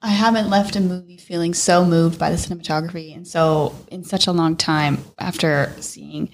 i 0.02 0.10
haven't 0.10 0.50
left 0.50 0.76
a 0.76 0.80
movie 0.80 1.16
feeling 1.16 1.54
so 1.54 1.84
moved 1.84 2.18
by 2.18 2.30
the 2.30 2.36
cinematography 2.36 3.14
and 3.16 3.26
so 3.26 3.74
in 3.88 4.04
such 4.04 4.26
a 4.26 4.32
long 4.32 4.56
time 4.56 4.98
after 5.18 5.72
seeing 5.80 6.24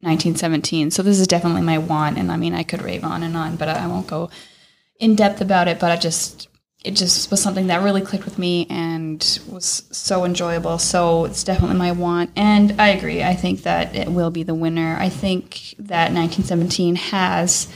1917 0.00 0.90
so 0.90 1.02
this 1.02 1.18
is 1.18 1.26
definitely 1.26 1.62
my 1.62 1.78
want 1.78 2.18
and 2.18 2.30
i 2.30 2.36
mean 2.36 2.54
i 2.54 2.62
could 2.62 2.82
rave 2.82 3.02
on 3.02 3.22
and 3.22 3.34
on 3.34 3.56
but 3.56 3.68
i 3.68 3.86
won't 3.86 4.06
go 4.06 4.28
in 4.98 5.14
depth 5.14 5.40
about 5.40 5.68
it, 5.68 5.78
but 5.78 5.90
I 5.90 5.96
just 5.96 6.48
it 6.84 6.94
just 6.94 7.32
was 7.32 7.42
something 7.42 7.66
that 7.66 7.82
really 7.82 8.00
clicked 8.00 8.24
with 8.24 8.38
me 8.38 8.64
and 8.70 9.40
was 9.48 9.82
so 9.90 10.24
enjoyable. 10.24 10.78
So 10.78 11.24
it's 11.24 11.42
definitely 11.42 11.76
my 11.76 11.90
want. 11.90 12.30
And 12.36 12.80
I 12.80 12.88
agree. 12.90 13.24
I 13.24 13.34
think 13.34 13.64
that 13.64 13.96
it 13.96 14.08
will 14.08 14.30
be 14.30 14.44
the 14.44 14.54
winner. 14.54 14.96
I 14.96 15.08
think 15.08 15.74
that 15.78 16.12
1917 16.12 16.94
has 16.94 17.66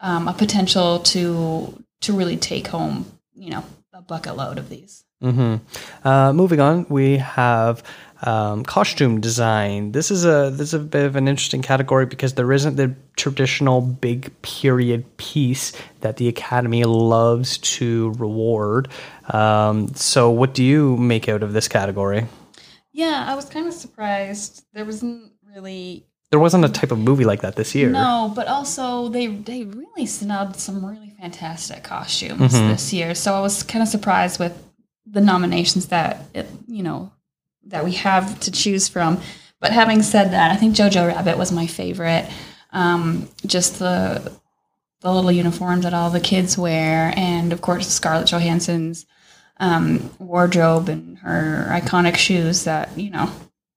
um, 0.00 0.28
a 0.28 0.34
potential 0.34 0.98
to 1.00 1.82
to 2.02 2.12
really 2.12 2.36
take 2.36 2.66
home, 2.66 3.06
you 3.34 3.50
know, 3.50 3.64
a 3.94 4.02
bucket 4.02 4.36
load 4.36 4.58
of 4.58 4.68
these. 4.68 5.04
Mm-hmm. 5.22 6.06
Uh, 6.06 6.32
moving 6.32 6.60
on, 6.60 6.86
we 6.88 7.18
have 7.18 7.82
um, 8.22 8.64
costume 8.64 9.20
design. 9.20 9.92
This 9.92 10.10
is 10.10 10.24
a 10.24 10.50
this 10.52 10.68
is 10.68 10.74
a 10.74 10.78
bit 10.78 11.06
of 11.06 11.16
an 11.16 11.28
interesting 11.28 11.62
category 11.62 12.06
because 12.06 12.34
there 12.34 12.52
isn't 12.52 12.76
the 12.76 12.94
traditional 13.16 13.80
big 13.80 14.30
period 14.42 15.16
piece 15.16 15.72
that 16.00 16.16
the 16.16 16.28
Academy 16.28 16.84
loves 16.84 17.58
to 17.58 18.12
reward. 18.18 18.88
Um, 19.32 19.88
so, 19.94 20.30
what 20.30 20.54
do 20.54 20.62
you 20.62 20.96
make 20.96 21.28
out 21.28 21.42
of 21.42 21.52
this 21.52 21.68
category? 21.68 22.26
Yeah, 22.92 23.24
I 23.26 23.34
was 23.34 23.46
kind 23.46 23.66
of 23.66 23.74
surprised. 23.74 24.64
There 24.74 24.84
wasn't 24.84 25.32
really 25.54 26.06
there 26.30 26.40
wasn't 26.40 26.64
a 26.64 26.68
type 26.68 26.92
of 26.92 26.98
movie 26.98 27.24
like 27.24 27.40
that 27.40 27.56
this 27.56 27.74
year. 27.74 27.90
No, 27.90 28.32
but 28.34 28.46
also 28.46 29.08
they 29.08 29.26
they 29.26 29.64
really 29.64 30.06
snubbed 30.06 30.56
some 30.56 30.84
really 30.84 31.10
fantastic 31.20 31.82
costumes 31.82 32.54
mm-hmm. 32.54 32.68
this 32.68 32.92
year. 32.92 33.14
So 33.14 33.34
I 33.34 33.40
was 33.40 33.62
kind 33.62 33.82
of 33.82 33.88
surprised 33.88 34.38
with 34.38 34.56
the 35.06 35.20
nominations 35.20 35.86
that 35.86 36.24
it, 36.34 36.46
you 36.68 36.82
know 36.82 37.10
that 37.70 37.84
we 37.84 37.92
have 37.92 38.38
to 38.40 38.50
choose 38.50 38.88
from. 38.88 39.20
But 39.60 39.72
having 39.72 40.02
said 40.02 40.32
that, 40.32 40.50
I 40.50 40.56
think 40.56 40.74
Jojo 40.74 41.06
Rabbit 41.08 41.38
was 41.38 41.52
my 41.52 41.66
favorite. 41.66 42.28
Um, 42.72 43.28
just 43.46 43.78
the 43.78 44.32
the 45.00 45.12
little 45.12 45.32
uniforms 45.32 45.84
that 45.84 45.94
all 45.94 46.10
the 46.10 46.20
kids 46.20 46.58
wear, 46.58 47.12
and 47.16 47.52
of 47.52 47.60
course 47.60 47.88
Scarlett 47.88 48.28
Johansson's 48.28 49.06
um, 49.56 50.10
wardrobe 50.18 50.88
and 50.88 51.18
her 51.18 51.66
iconic 51.70 52.16
shoes 52.16 52.64
that 52.64 52.96
you 52.98 53.10
know 53.10 53.30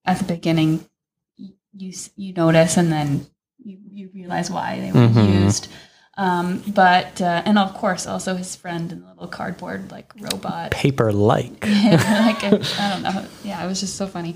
at 0.05 0.17
the 0.19 0.25
beginning 0.25 0.85
you 1.37 1.93
you 2.15 2.33
notice, 2.33 2.77
and 2.77 2.91
then 2.91 3.25
you, 3.63 3.77
you 3.91 4.09
realize 4.13 4.51
why 4.51 4.79
they 4.79 4.91
were 4.91 5.07
mm-hmm. 5.07 5.43
used. 5.43 5.67
Um, 6.15 6.63
but 6.67 7.21
uh, 7.21 7.41
and 7.45 7.57
of 7.57 7.73
course 7.73 8.05
also 8.05 8.35
his 8.35 8.55
friend 8.55 8.91
in 8.91 9.01
the 9.01 9.07
little 9.07 9.27
cardboard 9.27 9.91
like 9.91 10.13
robot. 10.19 10.71
Paper 10.71 11.11
like 11.11 11.65
like 11.65 12.43
I 12.43 12.49
don't 12.89 13.01
know. 13.01 13.25
Yeah 13.43 13.63
it 13.63 13.67
was 13.67 13.79
just 13.79 13.95
so 13.95 14.05
funny. 14.05 14.35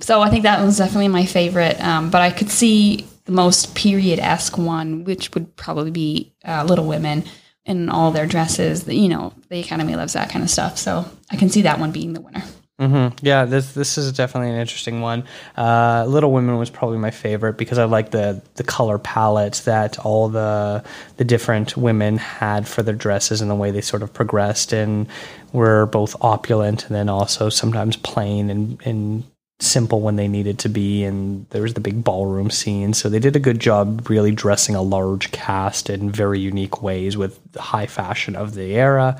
So 0.00 0.20
I 0.20 0.30
think 0.30 0.42
that 0.42 0.60
was 0.64 0.78
definitely 0.78 1.08
my 1.08 1.24
favorite 1.24 1.80
um, 1.80 2.10
but 2.10 2.22
I 2.22 2.30
could 2.30 2.50
see 2.50 3.06
the 3.24 3.32
most 3.32 3.76
period 3.76 4.18
esque 4.18 4.58
one 4.58 5.04
which 5.04 5.32
would 5.34 5.54
probably 5.54 5.92
be 5.92 6.32
uh, 6.44 6.64
Little 6.64 6.86
Women 6.86 7.24
in 7.64 7.88
all 7.88 8.10
their 8.10 8.26
dresses 8.26 8.88
you 8.88 9.08
know 9.08 9.32
the 9.48 9.60
Academy 9.60 9.94
loves 9.94 10.14
that 10.14 10.28
kind 10.30 10.42
of 10.42 10.50
stuff. 10.50 10.76
So 10.76 11.08
I 11.30 11.36
can 11.36 11.50
see 11.50 11.62
that 11.62 11.78
one 11.78 11.92
being 11.92 12.14
the 12.14 12.20
winner. 12.20 12.42
Mm-hmm. 12.82 13.24
Yeah, 13.24 13.44
this 13.44 13.74
this 13.74 13.96
is 13.96 14.12
definitely 14.12 14.50
an 14.50 14.58
interesting 14.58 15.02
one. 15.02 15.22
Uh, 15.56 16.04
Little 16.08 16.32
Women 16.32 16.58
was 16.58 16.68
probably 16.68 16.98
my 16.98 17.12
favorite 17.12 17.56
because 17.56 17.78
I 17.78 17.84
like 17.84 18.10
the 18.10 18.42
the 18.56 18.64
color 18.64 18.98
palettes 18.98 19.60
that 19.60 20.00
all 20.00 20.28
the 20.28 20.82
the 21.16 21.24
different 21.24 21.76
women 21.76 22.16
had 22.16 22.66
for 22.66 22.82
their 22.82 22.96
dresses 22.96 23.40
and 23.40 23.48
the 23.48 23.54
way 23.54 23.70
they 23.70 23.82
sort 23.82 24.02
of 24.02 24.12
progressed 24.12 24.72
and 24.72 25.06
were 25.52 25.86
both 25.86 26.16
opulent 26.22 26.86
and 26.86 26.96
then 26.96 27.08
also 27.08 27.48
sometimes 27.48 27.96
plain 27.96 28.50
and 28.50 28.82
and 28.84 29.22
simple 29.60 30.00
when 30.00 30.16
they 30.16 30.26
needed 30.26 30.58
to 30.58 30.68
be 30.68 31.04
and 31.04 31.46
there 31.50 31.62
was 31.62 31.74
the 31.74 31.80
big 31.80 32.02
ballroom 32.02 32.50
scene 32.50 32.92
so 32.92 33.08
they 33.08 33.20
did 33.20 33.36
a 33.36 33.38
good 33.38 33.60
job 33.60 34.10
really 34.10 34.32
dressing 34.32 34.74
a 34.74 34.82
large 34.82 35.30
cast 35.30 35.88
in 35.88 36.10
very 36.10 36.40
unique 36.40 36.82
ways 36.82 37.16
with 37.16 37.38
the 37.52 37.62
high 37.62 37.86
fashion 37.86 38.34
of 38.34 38.54
the 38.54 38.74
era 38.74 39.16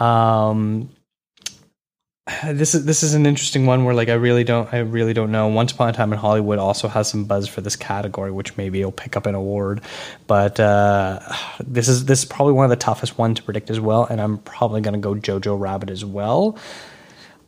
um, 0.00 0.88
this 2.44 2.74
is 2.74 2.84
this 2.84 3.02
is 3.02 3.14
an 3.14 3.24
interesting 3.24 3.66
one 3.66 3.84
where 3.84 3.94
like 3.94 4.08
I 4.08 4.14
really 4.14 4.44
don't 4.44 4.72
I 4.72 4.78
really 4.78 5.12
don't 5.12 5.30
know. 5.30 5.46
Once 5.46 5.72
Upon 5.72 5.88
a 5.88 5.92
Time 5.92 6.12
in 6.12 6.18
Hollywood 6.18 6.58
also 6.58 6.88
has 6.88 7.08
some 7.08 7.24
buzz 7.24 7.48
for 7.48 7.60
this 7.60 7.76
category, 7.76 8.30
which 8.30 8.56
maybe 8.56 8.80
it'll 8.80 8.92
pick 8.92 9.16
up 9.16 9.26
an 9.26 9.34
award. 9.34 9.80
But 10.26 10.58
uh, 10.58 11.20
this 11.60 11.88
is 11.88 12.06
this 12.06 12.20
is 12.20 12.24
probably 12.24 12.54
one 12.54 12.64
of 12.64 12.70
the 12.70 12.76
toughest 12.76 13.18
one 13.18 13.34
to 13.34 13.42
predict 13.42 13.70
as 13.70 13.80
well, 13.80 14.04
and 14.04 14.20
I'm 14.20 14.38
probably 14.38 14.80
going 14.80 14.94
to 14.94 15.00
go 15.00 15.14
Jojo 15.14 15.58
Rabbit 15.58 15.90
as 15.90 16.04
well. 16.04 16.58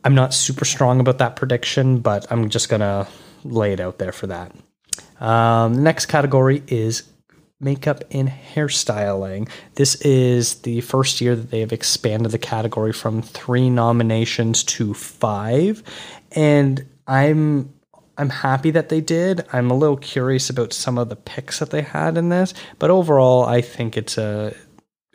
I'm 0.05 0.15
not 0.15 0.33
super 0.33 0.63
strong 0.63 1.01
about 1.01 1.17
that 1.17 1.35
prediction, 1.35 1.99
but 1.99 2.25
I'm 2.31 2.49
just 2.49 2.69
going 2.69 2.79
to 2.79 3.05
lay 3.43 3.73
it 3.73 3.81
out 3.81 3.97
there 3.97 4.13
for 4.13 4.27
that. 4.27 4.53
Um, 5.19 5.75
the 5.75 5.81
next 5.81 6.05
category 6.05 6.63
is 6.67 7.03
makeup 7.59 8.03
and 8.11 8.29
hairstyling. 8.29 9.49
This 9.75 9.95
is 9.95 10.61
the 10.61 10.81
first 10.81 11.19
year 11.19 11.35
that 11.35 11.51
they 11.51 11.59
have 11.59 11.73
expanded 11.73 12.31
the 12.31 12.37
category 12.37 12.93
from 12.93 13.21
three 13.21 13.69
nominations 13.69 14.63
to 14.63 14.93
five. 14.93 15.83
And 16.31 16.85
I'm 17.07 17.73
I'm 18.17 18.29
happy 18.29 18.71
that 18.71 18.89
they 18.89 18.99
did. 18.99 19.45
I'm 19.53 19.71
a 19.71 19.77
little 19.77 19.95
curious 19.95 20.49
about 20.49 20.73
some 20.73 20.97
of 20.97 21.07
the 21.07 21.15
picks 21.15 21.59
that 21.59 21.69
they 21.69 21.81
had 21.81 22.17
in 22.17 22.29
this, 22.29 22.53
but 22.77 22.89
overall 22.89 23.45
I 23.45 23.61
think 23.61 23.95
it's 23.95 24.17
a 24.17 24.53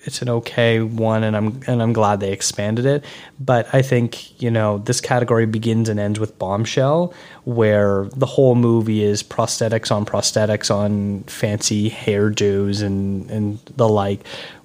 it's 0.05 0.23
an 0.23 0.29
okay 0.29 0.81
one, 0.81 1.25
and 1.25 1.37
I'm 1.37 1.61
and 1.67 1.83
I'm 1.83 1.93
glad 1.93 2.21
they 2.21 2.33
expanded 2.33 2.87
it. 2.87 3.05
But 3.41 3.69
I 3.75 3.83
think 3.83 4.41
you 4.41 4.51
know 4.51 4.79
this 4.79 5.01
category 5.01 5.47
begins 5.47 5.89
and 5.89 5.99
ends 5.99 6.21
with 6.21 6.39
Bombshell, 6.39 7.15
where 7.45 8.05
the 8.15 8.27
whole 8.27 8.55
movie 8.55 9.03
is 9.03 9.23
prosthetics 9.23 9.91
on 9.91 10.05
prosthetics 10.05 10.75
on 10.75 11.25
fancy 11.25 11.91
hairdos 11.91 12.83
and 12.83 13.31
and 13.31 13.59
the 13.77 13.89
like. 13.89 14.21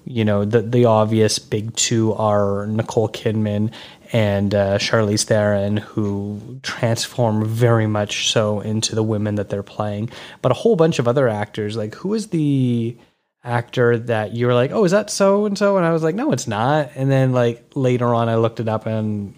You 0.06 0.26
know 0.26 0.44
the 0.46 0.62
the 0.62 0.86
obvious 0.86 1.40
big 1.40 1.76
two 1.76 2.14
are 2.14 2.66
Nicole 2.68 3.10
Kidman 3.10 3.72
and 4.12 4.56
uh, 4.56 4.78
Charlize 4.80 5.24
Theron, 5.26 5.78
who 5.78 6.60
transform 6.64 7.46
very 7.46 7.86
much 7.86 8.32
so 8.32 8.60
into 8.60 8.96
the 8.96 9.04
women 9.04 9.36
that 9.36 9.50
they're 9.50 9.62
playing. 9.62 10.10
But 10.42 10.52
a 10.52 10.56
whole 10.56 10.76
bunch 10.76 11.00
of 11.00 11.08
other 11.08 11.28
actors, 11.28 11.78
like 11.78 11.94
who 11.96 12.14
is 12.14 12.28
the 12.28 12.98
actor 13.44 13.98
that 13.98 14.34
you 14.34 14.48
were 14.48 14.54
like, 14.54 14.72
oh, 14.72 14.84
is 14.84 14.92
that 14.92 15.10
so 15.10 15.46
and 15.46 15.58
so? 15.58 15.78
And 15.78 15.86
I 15.86 15.92
was 15.92 16.04
like, 16.04 16.16
no, 16.16 16.32
it's 16.32 16.48
not. 16.48 16.92
And 16.96 17.10
then 17.10 17.32
like 17.32 17.72
later 17.76 18.14
on, 18.14 18.30
I 18.30 18.36
looked 18.36 18.60
it 18.60 18.68
up 18.68 18.86
and 18.86 19.36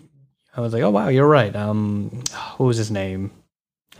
I 0.56 0.62
was 0.62 0.74
like, 0.74 0.84
oh 0.84 0.89
wow, 0.89 1.08
you're 1.10 1.28
right. 1.28 1.56
Um, 1.56 2.24
what 2.58 2.66
was 2.66 2.78
his 2.78 2.91
name? 2.91 3.32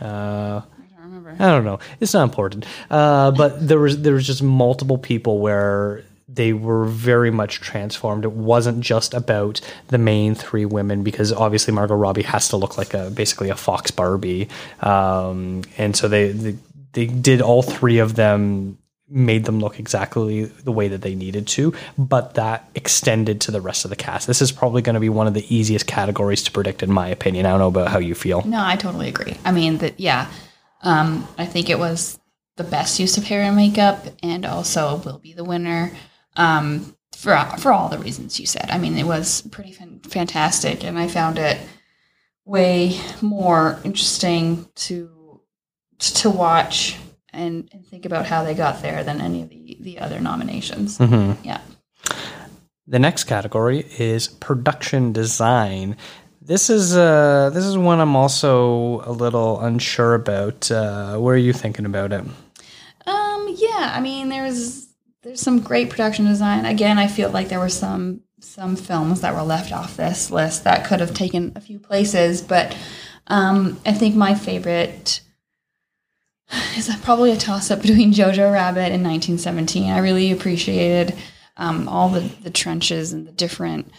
Uh, 0.00 0.62
I 0.64 1.00
don't 1.00 1.04
remember. 1.04 1.36
I 1.38 1.48
don't 1.48 1.64
know. 1.64 1.78
It's 2.00 2.14
not 2.14 2.24
important. 2.24 2.66
Uh, 2.90 3.30
but 3.30 3.66
there 3.66 3.78
was 3.78 4.02
there 4.02 4.14
was 4.14 4.26
just 4.26 4.42
multiple 4.42 4.98
people 4.98 5.38
where 5.38 6.04
they 6.28 6.52
were 6.52 6.86
very 6.86 7.30
much 7.30 7.60
transformed. 7.60 8.24
It 8.24 8.32
wasn't 8.32 8.80
just 8.80 9.12
about 9.12 9.60
the 9.88 9.98
main 9.98 10.34
three 10.34 10.64
women 10.64 11.02
because 11.02 11.30
obviously 11.32 11.74
Margot 11.74 11.94
Robbie 11.94 12.22
has 12.22 12.48
to 12.48 12.56
look 12.56 12.78
like 12.78 12.94
a 12.94 13.10
basically 13.10 13.50
a 13.50 13.56
Fox 13.56 13.90
Barbie, 13.90 14.48
um, 14.80 15.62
and 15.76 15.94
so 15.94 16.08
they, 16.08 16.32
they 16.32 16.56
they 16.92 17.06
did 17.06 17.42
all 17.42 17.62
three 17.62 17.98
of 17.98 18.14
them 18.14 18.78
made 19.08 19.44
them 19.44 19.60
look 19.60 19.78
exactly 19.78 20.44
the 20.44 20.72
way 20.72 20.88
that 20.88 21.02
they 21.02 21.14
needed 21.14 21.46
to, 21.46 21.74
but 21.98 22.34
that 22.34 22.68
extended 22.74 23.40
to 23.42 23.50
the 23.50 23.60
rest 23.60 23.84
of 23.84 23.90
the 23.90 23.96
cast. 23.96 24.26
This 24.26 24.40
is 24.40 24.50
probably 24.50 24.82
going 24.82 24.94
to 24.94 25.00
be 25.00 25.08
one 25.08 25.26
of 25.26 25.34
the 25.34 25.54
easiest 25.54 25.86
categories 25.86 26.42
to 26.44 26.50
predict, 26.50 26.82
in 26.82 26.90
my 26.90 27.08
opinion. 27.08 27.46
I 27.46 27.50
don't 27.50 27.58
know 27.58 27.68
about 27.68 27.88
how 27.88 27.98
you 27.98 28.14
feel. 28.14 28.42
No, 28.46 28.64
I 28.64 28.76
totally 28.76 29.08
agree. 29.08 29.36
I 29.44 29.52
mean, 29.52 29.78
that 29.78 30.00
yeah, 30.00 30.30
um, 30.82 31.28
I 31.36 31.46
think 31.46 31.68
it 31.68 31.78
was 31.78 32.18
the 32.56 32.64
best 32.64 32.98
use 32.98 33.16
of 33.16 33.24
hair 33.24 33.42
and 33.42 33.56
makeup, 33.56 34.06
and 34.22 34.46
also 34.46 34.96
will 34.96 35.18
be 35.18 35.32
the 35.32 35.44
winner 35.44 35.92
um, 36.36 36.96
for 37.16 37.36
for 37.58 37.72
all 37.72 37.88
the 37.88 37.98
reasons 37.98 38.40
you 38.40 38.46
said. 38.46 38.70
I 38.70 38.78
mean, 38.78 38.96
it 38.96 39.06
was 39.06 39.42
pretty 39.42 39.72
fan- 39.72 40.00
fantastic, 40.00 40.84
and 40.84 40.98
I 40.98 41.08
found 41.08 41.38
it 41.38 41.58
way 42.44 42.98
more 43.20 43.78
interesting 43.84 44.68
to 44.74 45.40
to 45.98 46.30
watch 46.30 46.96
and, 47.32 47.68
and 47.72 47.86
think 47.86 48.04
about 48.04 48.26
how 48.26 48.44
they 48.44 48.54
got 48.54 48.82
there 48.82 49.04
than 49.04 49.20
any 49.20 49.42
of 49.42 49.48
the, 49.48 49.76
the 49.80 49.98
other 49.98 50.20
nominations. 50.20 50.98
Mm-hmm. 50.98 51.44
Yeah. 51.44 51.60
The 52.86 52.98
next 52.98 53.24
category 53.24 53.86
is 53.98 54.28
production 54.28 55.12
design. 55.12 55.96
This 56.40 56.68
is 56.68 56.96
uh, 56.96 57.50
this 57.54 57.64
is 57.64 57.78
one 57.78 58.00
I'm 58.00 58.16
also 58.16 59.00
a 59.02 59.12
little 59.12 59.60
unsure 59.60 60.14
about. 60.14 60.70
Uh, 60.70 61.16
what 61.16 61.30
are 61.30 61.36
you 61.36 61.52
thinking 61.52 61.86
about 61.86 62.12
it? 62.12 62.24
Um, 63.06 63.54
yeah, 63.56 63.92
I 63.94 64.00
mean, 64.00 64.28
there's 64.28 64.88
there's 65.22 65.40
some 65.40 65.60
great 65.60 65.90
production 65.90 66.26
design. 66.26 66.64
Again, 66.64 66.98
I 66.98 67.06
feel 67.06 67.30
like 67.30 67.48
there 67.48 67.60
were 67.60 67.68
some 67.68 68.22
some 68.40 68.74
films 68.74 69.20
that 69.20 69.34
were 69.34 69.42
left 69.42 69.72
off 69.72 69.96
this 69.96 70.32
list 70.32 70.64
that 70.64 70.84
could 70.84 70.98
have 70.98 71.14
taken 71.14 71.52
a 71.54 71.60
few 71.60 71.78
places, 71.78 72.42
but 72.42 72.76
um, 73.28 73.80
I 73.86 73.92
think 73.92 74.16
my 74.16 74.34
favorite 74.34 75.20
is 76.76 76.94
probably 77.02 77.32
a 77.32 77.36
toss 77.36 77.70
up 77.70 77.82
between 77.82 78.12
Jojo 78.12 78.52
Rabbit 78.52 78.92
and 78.92 79.04
1917. 79.04 79.90
I 79.90 79.98
really 79.98 80.32
appreciated 80.32 81.14
um, 81.56 81.88
all 81.88 82.08
the, 82.08 82.20
the 82.20 82.50
trenches 82.50 83.12
and 83.12 83.26
the 83.26 83.32
different 83.32 83.90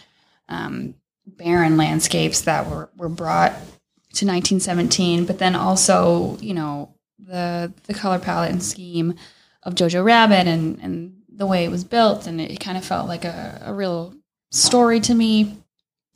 um, 0.48 0.94
barren 1.26 1.76
landscapes 1.76 2.42
that 2.42 2.68
were, 2.68 2.90
were 2.96 3.08
brought 3.08 3.52
to 3.52 4.26
1917, 4.26 5.24
but 5.24 5.38
then 5.38 5.54
also, 5.54 6.36
you 6.40 6.54
know, 6.54 6.94
the 7.18 7.72
the 7.84 7.94
color 7.94 8.18
palette 8.18 8.50
and 8.50 8.62
scheme 8.62 9.14
of 9.62 9.74
Jojo 9.74 10.04
Rabbit 10.04 10.46
and, 10.46 10.78
and 10.80 11.16
the 11.28 11.46
way 11.46 11.64
it 11.64 11.70
was 11.70 11.84
built, 11.84 12.26
and 12.26 12.40
it, 12.40 12.60
kind 12.60 12.76
of 12.76 12.84
felt 12.84 13.08
like 13.08 13.24
a, 13.24 13.62
a 13.64 13.74
real 13.74 14.14
story 14.50 15.00
to 15.00 15.14
me. 15.14 15.56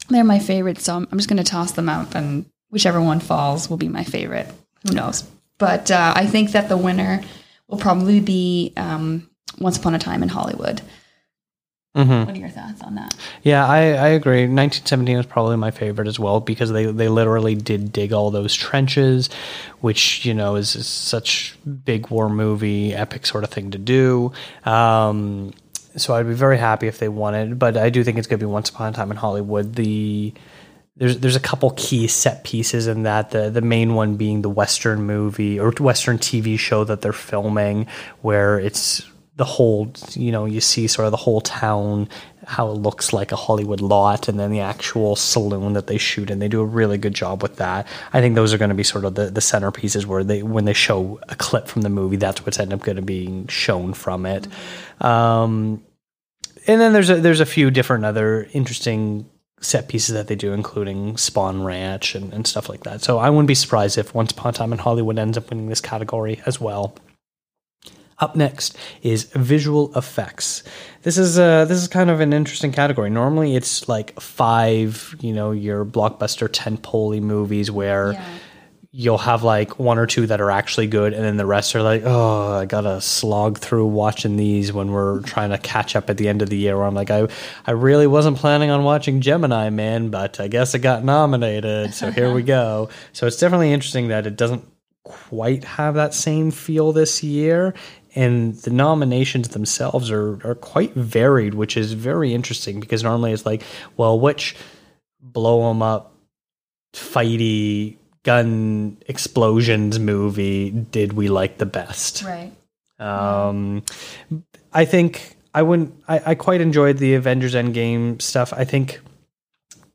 They're 0.08 0.22
my 0.22 0.38
favorites, 0.38 0.84
so 0.84 0.94
I'm, 0.94 1.08
I'm 1.10 1.18
just 1.18 1.28
going 1.28 1.42
to 1.42 1.50
toss 1.50 1.72
them 1.72 1.88
out, 1.88 2.14
and 2.14 2.46
whichever 2.70 3.00
one 3.00 3.20
falls 3.20 3.68
will 3.68 3.78
be 3.78 3.88
my 3.88 4.04
favorite. 4.04 4.48
Who 4.86 4.94
knows? 4.94 5.24
But 5.58 5.90
uh, 5.90 6.12
I 6.16 6.26
think 6.26 6.52
that 6.52 6.68
the 6.68 6.76
winner 6.76 7.22
will 7.66 7.78
probably 7.78 8.20
be 8.20 8.72
um, 8.76 9.28
Once 9.58 9.76
Upon 9.76 9.94
a 9.94 9.98
Time 9.98 10.22
in 10.22 10.28
Hollywood. 10.28 10.80
Mm-hmm. 11.96 12.26
What 12.26 12.36
are 12.36 12.38
your 12.38 12.48
thoughts 12.48 12.80
on 12.82 12.94
that? 12.94 13.14
Yeah, 13.42 13.66
I, 13.66 13.78
I 13.78 14.08
agree. 14.08 14.42
1917 14.42 15.16
was 15.16 15.26
probably 15.26 15.56
my 15.56 15.72
favorite 15.72 16.06
as 16.06 16.18
well 16.18 16.38
because 16.38 16.70
they, 16.70 16.86
they 16.86 17.08
literally 17.08 17.56
did 17.56 17.92
dig 17.92 18.12
all 18.12 18.30
those 18.30 18.54
trenches, 18.54 19.28
which, 19.80 20.24
you 20.24 20.32
know, 20.32 20.54
is, 20.54 20.76
is 20.76 20.86
such 20.86 21.56
big 21.84 22.08
war 22.08 22.28
movie, 22.28 22.94
epic 22.94 23.26
sort 23.26 23.42
of 23.42 23.50
thing 23.50 23.72
to 23.72 23.78
do. 23.78 24.32
Um, 24.64 25.52
so 25.96 26.14
I'd 26.14 26.28
be 26.28 26.34
very 26.34 26.58
happy 26.58 26.86
if 26.86 26.98
they 26.98 27.08
won 27.08 27.34
it, 27.34 27.58
but 27.58 27.76
I 27.76 27.90
do 27.90 28.04
think 28.04 28.18
it's 28.18 28.28
going 28.28 28.38
to 28.38 28.46
be 28.46 28.50
Once 28.50 28.70
Upon 28.70 28.92
a 28.92 28.96
Time 28.96 29.10
in 29.10 29.16
Hollywood. 29.16 29.74
The 29.74 30.32
there's 30.98 31.18
there's 31.18 31.36
a 31.36 31.40
couple 31.40 31.70
key 31.70 32.06
set 32.06 32.44
pieces 32.44 32.86
in 32.86 33.04
that 33.04 33.30
the 33.30 33.50
the 33.50 33.60
main 33.60 33.94
one 33.94 34.16
being 34.16 34.42
the 34.42 34.50
western 34.50 35.02
movie 35.02 35.58
or 35.58 35.72
western 35.80 36.18
TV 36.18 36.58
show 36.58 36.84
that 36.84 37.00
they're 37.00 37.12
filming 37.12 37.86
where 38.20 38.58
it's 38.58 39.06
the 39.36 39.44
whole 39.44 39.92
you 40.14 40.32
know 40.32 40.44
you 40.44 40.60
see 40.60 40.86
sort 40.88 41.06
of 41.06 41.12
the 41.12 41.16
whole 41.16 41.40
town 41.40 42.08
how 42.48 42.70
it 42.70 42.74
looks 42.74 43.12
like 43.12 43.30
a 43.30 43.36
Hollywood 43.36 43.82
lot 43.82 44.26
and 44.26 44.40
then 44.40 44.50
the 44.50 44.60
actual 44.60 45.14
saloon 45.14 45.74
that 45.74 45.86
they 45.86 45.98
shoot 45.98 46.30
in. 46.30 46.38
They 46.38 46.48
do 46.48 46.62
a 46.62 46.64
really 46.64 46.96
good 46.96 47.12
job 47.12 47.42
with 47.42 47.56
that. 47.56 47.86
I 48.10 48.22
think 48.22 48.36
those 48.36 48.54
are 48.54 48.58
going 48.58 48.70
to 48.70 48.74
be 48.74 48.84
sort 48.84 49.04
of 49.04 49.14
the 49.14 49.26
the 49.26 49.40
centerpieces 49.40 50.06
where 50.06 50.24
they 50.24 50.42
when 50.42 50.64
they 50.64 50.72
show 50.72 51.20
a 51.28 51.36
clip 51.36 51.68
from 51.68 51.82
the 51.82 51.90
movie 51.90 52.16
that's 52.16 52.44
what's 52.44 52.58
end 52.58 52.72
up 52.72 52.80
going 52.80 52.96
to 52.96 53.02
be 53.02 53.44
shown 53.48 53.92
from 53.92 54.26
it. 54.26 54.48
Um, 55.00 55.84
and 56.66 56.80
then 56.80 56.92
there's 56.92 57.10
a 57.10 57.20
there's 57.20 57.40
a 57.40 57.46
few 57.46 57.70
different 57.70 58.04
other 58.04 58.48
interesting 58.52 59.28
set 59.60 59.88
pieces 59.88 60.14
that 60.14 60.28
they 60.28 60.36
do, 60.36 60.52
including 60.52 61.14
Spahn 61.14 61.64
Ranch 61.64 62.14
and, 62.14 62.32
and 62.32 62.46
stuff 62.46 62.68
like 62.68 62.84
that. 62.84 63.02
So 63.02 63.18
I 63.18 63.30
wouldn't 63.30 63.48
be 63.48 63.54
surprised 63.54 63.98
if 63.98 64.14
Once 64.14 64.32
Upon 64.32 64.50
a 64.50 64.52
Time 64.52 64.72
in 64.72 64.78
Hollywood 64.78 65.18
ends 65.18 65.36
up 65.36 65.50
winning 65.50 65.68
this 65.68 65.80
category 65.80 66.40
as 66.46 66.60
well. 66.60 66.96
Up 68.20 68.34
next 68.34 68.76
is 69.02 69.24
visual 69.34 69.96
effects. 69.96 70.64
This 71.02 71.18
is 71.18 71.38
uh, 71.38 71.66
this 71.66 71.78
is 71.78 71.86
kind 71.86 72.10
of 72.10 72.20
an 72.20 72.32
interesting 72.32 72.72
category. 72.72 73.10
Normally, 73.10 73.54
it's 73.54 73.88
like 73.88 74.18
five, 74.20 75.14
you 75.20 75.32
know, 75.32 75.52
your 75.52 75.84
blockbuster 75.84 76.48
tentpole 76.48 77.20
movies 77.22 77.70
where 77.70 78.14
yeah 78.14 78.24
you'll 78.90 79.18
have 79.18 79.42
like 79.42 79.78
one 79.78 79.98
or 79.98 80.06
two 80.06 80.26
that 80.26 80.40
are 80.40 80.50
actually 80.50 80.86
good 80.86 81.12
and 81.12 81.22
then 81.22 81.36
the 81.36 81.44
rest 81.44 81.76
are 81.76 81.82
like 81.82 82.02
oh 82.06 82.54
i 82.54 82.64
gotta 82.64 83.00
slog 83.00 83.58
through 83.58 83.86
watching 83.86 84.36
these 84.36 84.72
when 84.72 84.90
we're 84.90 85.20
trying 85.20 85.50
to 85.50 85.58
catch 85.58 85.94
up 85.94 86.08
at 86.08 86.16
the 86.16 86.26
end 86.26 86.40
of 86.40 86.48
the 86.48 86.56
year 86.56 86.76
where 86.76 86.86
i'm 86.86 86.94
like 86.94 87.10
i, 87.10 87.28
I 87.66 87.72
really 87.72 88.06
wasn't 88.06 88.38
planning 88.38 88.70
on 88.70 88.84
watching 88.84 89.20
gemini 89.20 89.68
man 89.68 90.08
but 90.08 90.40
i 90.40 90.48
guess 90.48 90.74
it 90.74 90.78
got 90.78 91.04
nominated 91.04 91.92
so 91.92 92.10
here 92.10 92.32
we 92.32 92.42
go. 92.48 92.88
So 93.12 93.26
it's 93.26 93.36
definitely 93.36 93.72
interesting 93.72 94.08
that 94.08 94.26
it 94.26 94.36
doesn't 94.36 94.64
quite 95.04 95.64
have 95.64 95.94
that 95.94 96.14
same 96.14 96.50
feel 96.50 96.92
this 96.92 97.22
year 97.22 97.74
and 98.14 98.54
the 98.56 98.70
nominations 98.70 99.48
themselves 99.48 100.10
are, 100.10 100.38
are 100.46 100.54
quite 100.54 100.94
varied 100.94 101.54
which 101.54 101.76
is 101.76 101.92
very 101.92 102.34
interesting 102.34 102.80
because 102.80 103.02
normally 103.02 103.32
it's 103.32 103.46
like 103.46 103.62
well 103.96 104.18
which 104.18 104.54
blow 105.20 105.68
them 105.68 105.82
up 105.82 106.14
fighty 106.94 107.96
gun 108.28 108.98
explosions 109.06 109.98
movie 109.98 110.68
did 110.68 111.14
we 111.14 111.28
like 111.28 111.56
the 111.56 111.64
best? 111.64 112.22
Right. 112.24 112.52
Um, 112.98 113.84
I 114.70 114.84
think 114.84 115.34
I 115.54 115.62
wouldn't. 115.62 115.94
I, 116.06 116.20
I 116.26 116.34
quite 116.34 116.60
enjoyed 116.60 116.98
the 116.98 117.14
Avengers 117.14 117.54
Endgame 117.54 118.20
stuff. 118.20 118.52
I 118.52 118.64
think 118.66 119.00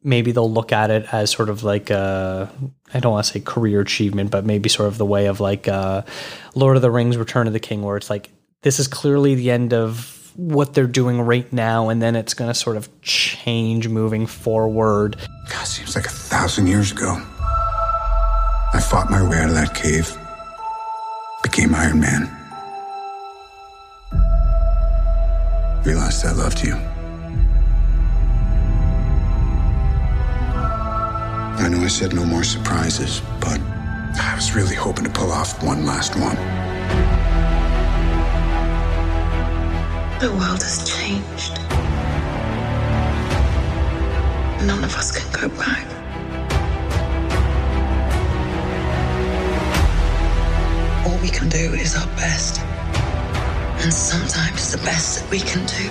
maybe 0.04 0.32
they'll 0.32 0.52
look 0.52 0.72
at 0.72 0.90
it 0.90 1.14
as 1.14 1.30
sort 1.30 1.48
of 1.48 1.64
like 1.64 1.92
a 1.92 2.52
I 2.92 3.00
don't 3.00 3.12
want 3.12 3.28
to 3.28 3.34
say 3.34 3.40
career 3.40 3.82
achievement, 3.82 4.32
but 4.32 4.46
maybe 4.46 4.68
sort 4.68 4.88
of 4.88 4.98
the 4.98 5.06
way 5.06 5.28
of 5.28 5.40
like 5.40 5.68
uh, 5.68 6.02
Lord 6.56 6.76
of 6.76 6.82
the 6.82 6.90
Rings: 6.90 7.18
Return 7.18 7.46
of 7.46 7.54
the 7.54 7.60
King, 7.60 7.84
where 7.84 7.98
it's 7.98 8.10
like 8.10 8.32
this 8.64 8.80
is 8.80 8.88
clearly 8.88 9.36
the 9.36 9.52
end 9.52 9.76
of 9.76 10.32
what 10.36 10.74
they're 10.74 10.88
doing 10.88 11.22
right 11.22 11.54
now, 11.54 11.90
and 11.90 12.02
then 12.02 12.16
it's 12.16 12.34
going 12.34 12.50
to 12.50 12.56
sort 12.56 12.78
of 12.78 12.90
change 13.04 13.88
moving 13.88 14.26
forward. 14.26 15.18
God, 15.52 15.68
seems 15.68 15.96
like 15.96 16.08
a 16.08 16.10
thousand 16.10 16.66
years 16.66 16.92
ago. 16.92 17.24
I 18.76 18.80
fought 18.80 19.12
my 19.12 19.22
way 19.22 19.38
out 19.38 19.50
of 19.50 19.56
that 19.56 19.76
cave, 19.76 20.18
became 21.44 21.76
Iron 21.76 22.00
Man. 22.00 22.28
Realized 25.86 26.26
I 26.26 26.32
loved 26.32 26.64
you. 26.64 26.74
I 31.64 31.70
know 31.70 31.84
I 31.84 31.88
said 31.88 32.16
no 32.16 32.26
more 32.26 32.44
surprises, 32.44 33.22
but 33.40 33.60
I 34.20 34.34
was 34.36 34.56
really 34.56 34.76
hoping 34.76 35.04
to 35.04 35.12
pull 35.12 35.32
off 35.32 35.64
one 35.64 35.86
last 35.86 36.16
one. 36.16 36.36
The 40.20 40.32
world 40.32 40.64
has 40.64 40.90
changed. 40.90 41.54
None 44.66 44.84
of 44.84 44.96
us 44.96 45.12
can 45.12 45.42
go 45.42 45.56
back. 45.60 46.03
All 51.06 51.18
we 51.22 51.30
can 51.30 51.50
do 51.50 51.74
is 51.74 51.96
our 51.96 52.08
best. 52.16 52.62
And 53.84 53.94
sometimes 53.94 54.72
the 54.72 54.78
best 54.80 55.20
that 55.20 55.30
we 55.30 55.40
can 55.40 55.66
do 55.66 55.90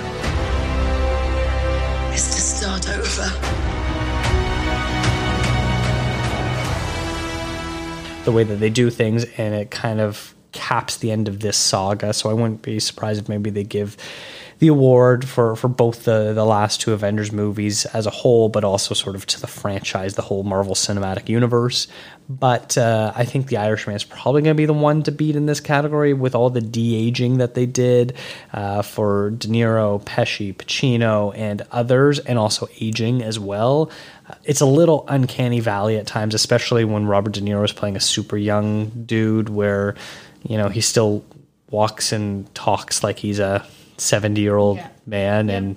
is 2.15 2.25
to 2.35 2.41
start 2.41 2.89
over. 2.89 3.63
the 8.25 8.33
way 8.33 8.45
that 8.45 8.57
they 8.57 8.71
do 8.71 8.91
things, 8.91 9.25
and 9.37 9.55
it 9.55 9.71
kind 9.71 10.01
of 10.01 10.35
caps 10.53 10.99
the 10.99 11.11
end 11.11 11.29
of 11.29 11.41
this 11.41 11.57
saga. 11.57 12.13
So 12.13 12.31
I 12.31 12.33
wouldn't 12.33 12.63
be 12.63 12.79
surprised 12.79 13.23
if 13.23 13.29
maybe 13.29 13.51
they 13.51 13.65
give 13.65 13.97
the 14.59 14.69
award 14.69 15.29
for 15.29 15.57
for 15.57 15.69
both 15.69 16.05
the 16.05 16.33
the 16.33 16.45
last 16.45 16.81
two 16.81 16.93
Avengers 16.93 17.33
movies 17.33 17.85
as 17.87 18.07
a 18.07 18.11
whole, 18.11 18.49
but 18.49 18.65
also 18.65 18.95
sort 18.95 19.17
of 19.17 19.27
to 19.27 19.41
the 19.41 19.47
franchise, 19.47 20.15
the 20.15 20.23
whole 20.23 20.45
Marvel 20.45 20.75
Cinematic 20.75 21.29
Universe. 21.29 21.89
But 22.41 22.79
uh, 22.79 23.13
I 23.15 23.25
think 23.25 23.49
The 23.49 23.59
Irishman 23.59 23.95
is 23.95 24.05
probably 24.05 24.43
going 24.43 24.55
to 24.57 24.61
be 24.61 24.65
the 24.67 24.73
one 24.73 25.03
to 25.03 25.13
beat 25.13 25.37
in 25.37 25.47
this 25.47 25.61
category 25.61 26.15
with 26.15 26.35
all 26.35 26.49
the 26.51 26.61
de 26.63 26.95
aging 26.97 27.39
that 27.39 27.55
they 27.55 27.67
did 27.67 28.15
uh, 28.55 28.81
for 28.83 29.31
De 29.33 29.49
Niro, 29.49 30.03
Pesci, 30.03 30.55
Pacino, 30.55 31.37
and 31.37 31.63
others, 31.71 32.19
and 32.21 32.39
also 32.39 32.69
aging 32.81 33.23
as 33.23 33.39
well. 33.39 33.91
Uh, 34.29 34.35
it's 34.45 34.61
a 34.63 34.67
little 34.67 35.05
uncanny 35.09 35.61
valley 35.61 35.99
at 35.99 36.07
times, 36.07 36.35
especially 36.35 36.85
when 36.85 37.07
Robert 37.07 37.35
De 37.35 37.41
Niro 37.43 37.65
is 37.65 37.73
playing 37.73 37.97
a 37.97 38.01
super 38.01 38.37
young 38.39 38.87
dude, 39.05 39.49
where 39.51 39.95
you 40.49 40.57
know 40.57 40.69
he 40.69 40.81
still 40.81 41.25
walks 41.71 42.13
and 42.13 42.53
talks 42.55 43.03
like 43.05 43.19
he's 43.19 43.39
a 43.41 43.67
70 43.99 44.41
year 44.41 44.57
old 44.57 44.79
Yeah. 44.79 44.89
man 45.07 45.51
and 45.51 45.77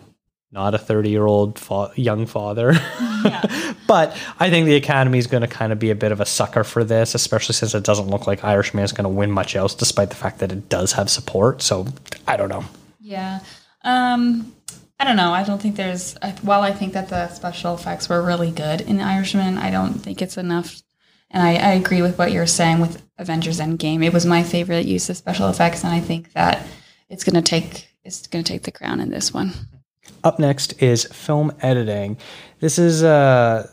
not 0.52 0.74
a 0.74 0.78
30 0.78 1.10
year 1.10 1.26
old 1.26 1.60
fa- 1.60 1.92
young 1.96 2.26
father. 2.26 2.74
but 3.88 4.16
I 4.40 4.50
think 4.50 4.66
the 4.66 4.76
Academy 4.76 5.18
is 5.18 5.28
going 5.28 5.42
to 5.42 5.48
kind 5.48 5.72
of 5.72 5.80
be 5.80 5.92
a 5.92 5.96
bit 5.96 6.12
of 6.12 6.22
a 6.22 6.26
sucker 6.26 6.64
for 6.64 6.84
this, 6.84 7.16
especially 7.16 7.54
since 7.54 7.74
it 7.74 7.84
doesn't 7.84 8.08
look 8.08 8.28
like 8.28 8.44
Irishman 8.44 8.84
is 8.84 8.92
going 8.92 9.04
to 9.04 9.10
win 9.10 9.32
much 9.32 9.56
else, 9.56 9.76
despite 9.76 10.10
the 10.10 10.16
fact 10.16 10.40
that 10.40 10.52
it 10.52 10.70
does 10.70 10.94
have 10.94 11.10
support. 11.10 11.62
So 11.62 11.88
I 12.28 12.38
don't 12.38 12.50
know. 12.50 12.66
Yeah. 13.00 13.40
Um, 13.84 14.54
I 15.00 15.04
don't 15.04 15.18
know. 15.18 15.32
I 15.32 15.44
don't 15.44 15.62
think 15.62 15.76
there's. 15.76 16.16
While 16.42 16.62
I 16.62 16.72
think 16.72 16.94
that 16.94 17.10
the 17.10 17.28
special 17.30 17.76
effects 17.76 18.08
were 18.08 18.22
really 18.22 18.52
good 18.52 18.82
in 18.82 19.02
Irishman, 19.02 19.58
I 19.58 19.70
don't 19.70 19.94
think 19.94 20.22
it's 20.22 20.38
enough. 20.38 20.82
And 21.32 21.44
I, 21.44 21.56
I 21.56 21.72
agree 21.74 22.02
with 22.02 22.18
what 22.18 22.32
you're 22.32 22.48
saying 22.48 22.80
with 22.80 23.02
Avengers 23.18 23.60
Endgame. 23.60 24.04
It 24.06 24.14
was 24.14 24.26
my 24.26 24.42
favorite 24.42 24.86
use 24.86 25.10
of 25.10 25.18
special 25.18 25.50
effects, 25.50 25.84
and 25.84 25.94
I 25.94 26.00
think 26.00 26.32
that 26.34 26.66
it's 27.10 27.24
gonna 27.24 27.42
take 27.42 27.90
it's 28.06 28.26
gonna 28.28 28.44
take 28.44 28.64
the 28.64 28.72
crown 28.72 29.00
in 29.00 29.10
this 29.10 29.34
one. 29.34 29.54
Up 30.24 30.40
next 30.40 30.82
is 30.82 31.06
film 31.06 31.52
editing. 31.62 32.18
This 32.60 32.80
is 32.80 33.04
a 33.04 33.70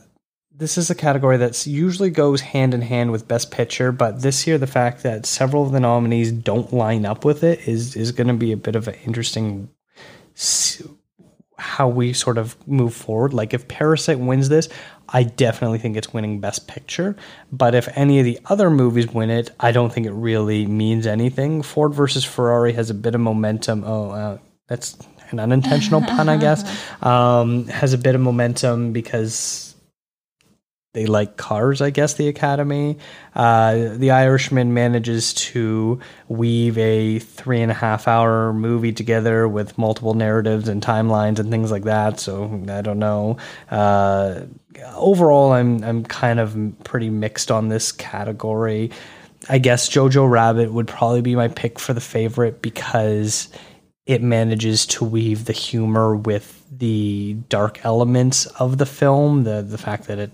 this 0.55 0.79
is 0.79 0.91
a 0.91 0.95
category 0.95 1.37
that 1.39 1.67
usually 1.67 2.11
goes 2.11 2.41
hand 2.41 2.75
in 2.75 2.83
hand 2.83 3.11
with 3.11 3.29
best 3.29 3.51
picture, 3.51 3.93
but 3.93 4.23
this 4.23 4.47
year 4.47 4.59
the 4.59 4.67
fact 4.67 5.03
that 5.03 5.27
several 5.27 5.65
of 5.65 5.73
the 5.73 5.81
nominees 5.81 6.31
don't 6.33 6.73
line 6.73 7.07
up 7.07 7.25
with 7.25 7.43
it 7.43 7.67
is 7.67 7.97
is 7.97 8.13
going 8.13 8.29
to 8.29 8.35
be 8.35 8.53
a 8.53 8.57
bit 8.57 8.77
of 8.77 8.89
an 8.89 8.95
interesting 9.07 9.69
how 11.59 11.87
we 11.89 12.13
sort 12.13 12.39
of 12.39 12.57
move 12.67 12.95
forward. 12.95 13.33
Like 13.33 13.55
if 13.55 13.69
Parasite 13.69 14.19
wins 14.19 14.49
this, 14.49 14.69
I 15.09 15.23
definitely 15.23 15.79
think 15.79 15.97
it's 15.97 16.13
winning 16.13 16.41
Best 16.41 16.67
Picture. 16.67 17.17
But 17.53 17.75
if 17.75 17.89
any 17.97 18.19
of 18.19 18.25
the 18.25 18.39
other 18.47 18.69
movies 18.69 19.07
win 19.07 19.31
it, 19.31 19.51
I 19.61 19.71
don't 19.71 19.93
think 19.93 20.07
it 20.07 20.13
really 20.13 20.67
means 20.67 21.07
anything. 21.07 21.63
Ford 21.63 21.95
versus 21.95 22.25
Ferrari 22.25 22.73
has 22.73 22.91
a 22.91 22.95
bit 22.95 23.15
of 23.15 23.21
momentum. 23.21 23.85
Oh, 23.87 24.11
uh, 24.11 24.39
that's 24.67 24.97
an 25.31 25.39
unintentional 25.39 26.01
pun, 26.03 26.29
I 26.29 26.37
guess. 26.37 26.63
Um, 27.03 27.67
has 27.67 27.93
a 27.95 27.99
bit 27.99 28.15
of 28.15 28.21
momentum 28.21 28.93
because 28.93 29.72
they 30.95 31.07
like 31.07 31.39
cars, 31.39 31.81
I 31.81 31.89
guess, 31.89 32.15
the 32.15 32.29
Academy. 32.29 32.99
Uh, 33.35 33.97
the 33.97 34.11
Irishman 34.11 34.75
manages 34.75 35.33
to 35.35 36.01
weave 36.29 36.77
a 36.77 37.19
three 37.19 37.63
and 37.63 37.71
a 37.71 37.75
half 37.75 38.07
hour 38.07 38.53
movie 38.53 38.93
together 38.93 39.49
with 39.49 39.79
multiple 39.79 40.13
narratives 40.13 40.69
and 40.69 40.83
timelines 40.83 41.39
and 41.39 41.51
things 41.51 41.71
like 41.71 41.85
that. 41.85 42.21
So 42.21 42.63
I 42.69 42.83
don't 42.83 42.99
know. 42.99 43.39
Uh, 43.71 44.43
overall, 44.95 45.53
I'm 45.53 45.83
I'm 45.83 46.05
kind 46.05 46.39
of 46.39 46.57
pretty 46.85 47.09
mixed 47.09 47.51
on 47.51 47.69
this 47.69 47.91
category. 47.91 48.91
I 49.49 49.59
guess 49.59 49.89
Jojo 49.89 50.31
Rabbit 50.31 50.73
would 50.73 50.89
probably 50.89 51.23
be 51.23 51.35
my 51.35 51.49
pick 51.49 51.79
for 51.79 51.95
the 51.95 52.01
favorite 52.03 52.61
because 52.61 53.49
it 54.05 54.23
manages 54.23 54.85
to 54.87 55.05
weave 55.05 55.47
the 55.47 55.53
humor 55.53 56.15
with 56.15 56.65
the 56.71 57.35
dark 57.49 57.85
elements 57.85 58.45
of 58.47 58.77
the 58.77 58.87
film, 58.87 59.45
the 59.45 59.63
the 59.63 59.79
fact 59.79 60.07
that 60.09 60.19
it 60.19 60.33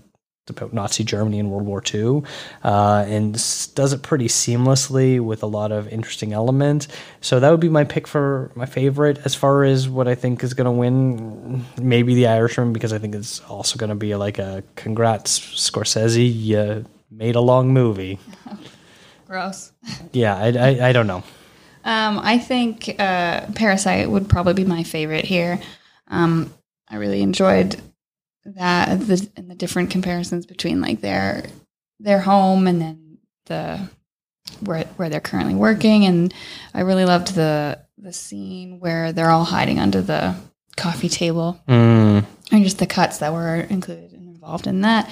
about 0.49 0.73
Nazi 0.73 1.03
Germany 1.03 1.39
in 1.39 1.49
World 1.49 1.65
War 1.65 1.83
II, 1.93 2.23
uh, 2.63 3.05
and 3.07 3.33
does 3.33 3.93
it 3.93 4.01
pretty 4.01 4.27
seamlessly 4.27 5.19
with 5.19 5.43
a 5.43 5.47
lot 5.47 5.71
of 5.71 5.87
interesting 5.89 6.33
elements. 6.33 6.87
So 7.21 7.39
that 7.39 7.49
would 7.49 7.59
be 7.59 7.69
my 7.69 7.83
pick 7.83 8.07
for 8.07 8.51
my 8.55 8.65
favorite. 8.65 9.19
As 9.25 9.35
far 9.35 9.63
as 9.63 9.87
what 9.89 10.07
I 10.07 10.15
think 10.15 10.43
is 10.43 10.53
going 10.53 10.65
to 10.65 10.71
win, 10.71 11.65
maybe 11.81 12.15
The 12.15 12.27
Irishman 12.27 12.73
because 12.73 12.93
I 12.93 12.97
think 12.97 13.15
it's 13.15 13.39
also 13.41 13.77
going 13.77 13.89
to 13.89 13.95
be 13.95 14.15
like 14.15 14.39
a 14.39 14.63
congrats 14.75 15.39
Scorsese, 15.39 16.33
you 16.33 16.85
made 17.11 17.35
a 17.35 17.41
long 17.41 17.73
movie. 17.73 18.19
Gross. 19.27 19.71
Yeah, 20.11 20.35
I, 20.35 20.47
I, 20.47 20.89
I 20.89 20.93
don't 20.93 21.07
know. 21.07 21.23
Um, 21.83 22.19
I 22.19 22.39
think 22.39 22.95
uh, 22.99 23.45
Parasite 23.55 24.09
would 24.09 24.27
probably 24.27 24.53
be 24.53 24.65
my 24.65 24.83
favorite 24.83 25.25
here. 25.25 25.59
Um, 26.07 26.53
I 26.87 26.95
really 26.97 27.21
enjoyed 27.21 27.79
that 28.45 28.99
the 28.99 29.29
and 29.35 29.49
the 29.49 29.55
different 29.55 29.89
comparisons 29.91 30.45
between 30.45 30.81
like 30.81 31.01
their 31.01 31.45
their 31.99 32.19
home 32.19 32.67
and 32.67 32.81
then 32.81 33.17
the 33.45 33.89
where 34.61 34.85
where 34.97 35.09
they're 35.09 35.19
currently 35.19 35.55
working, 35.55 36.05
and 36.05 36.33
I 36.73 36.81
really 36.81 37.05
loved 37.05 37.35
the 37.35 37.79
the 37.97 38.13
scene 38.13 38.79
where 38.79 39.11
they're 39.11 39.29
all 39.29 39.43
hiding 39.43 39.79
under 39.79 40.01
the 40.01 40.35
coffee 40.77 41.09
table 41.09 41.59
Mm, 41.67 42.25
and 42.51 42.63
just 42.63 42.79
the 42.79 42.87
cuts 42.87 43.17
that 43.17 43.33
were 43.33 43.55
included 43.55 44.13
and 44.13 44.29
involved 44.29 44.67
in 44.67 44.81
that. 44.81 45.11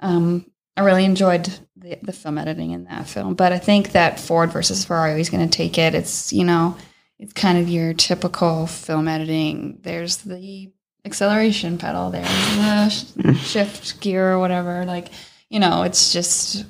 Um, 0.00 0.44
I 0.76 0.82
really 0.82 1.06
enjoyed 1.06 1.50
the, 1.74 1.98
the 2.02 2.12
film 2.12 2.36
editing 2.36 2.72
in 2.72 2.84
that 2.84 3.08
film, 3.08 3.34
but 3.34 3.52
I 3.52 3.58
think 3.58 3.92
that 3.92 4.20
Ford 4.20 4.52
versus 4.52 4.84
Ferrari 4.84 5.18
is 5.20 5.30
going 5.30 5.48
to 5.48 5.56
take 5.56 5.78
it. 5.78 5.94
It's 5.94 6.32
you 6.32 6.44
know, 6.44 6.76
it's 7.18 7.32
kind 7.32 7.56
of 7.56 7.68
your 7.68 7.94
typical 7.94 8.66
film 8.66 9.08
editing. 9.08 9.78
There's 9.82 10.18
the 10.18 10.70
acceleration 11.06 11.78
pedal, 11.78 12.10
there's 12.10 12.28
the 13.14 13.34
sh- 13.34 13.46
shift 13.46 14.00
gear 14.00 14.32
or 14.32 14.38
whatever. 14.38 14.84
Like 14.84 15.08
you 15.48 15.60
know, 15.60 15.82
it's 15.84 16.12
just 16.12 16.66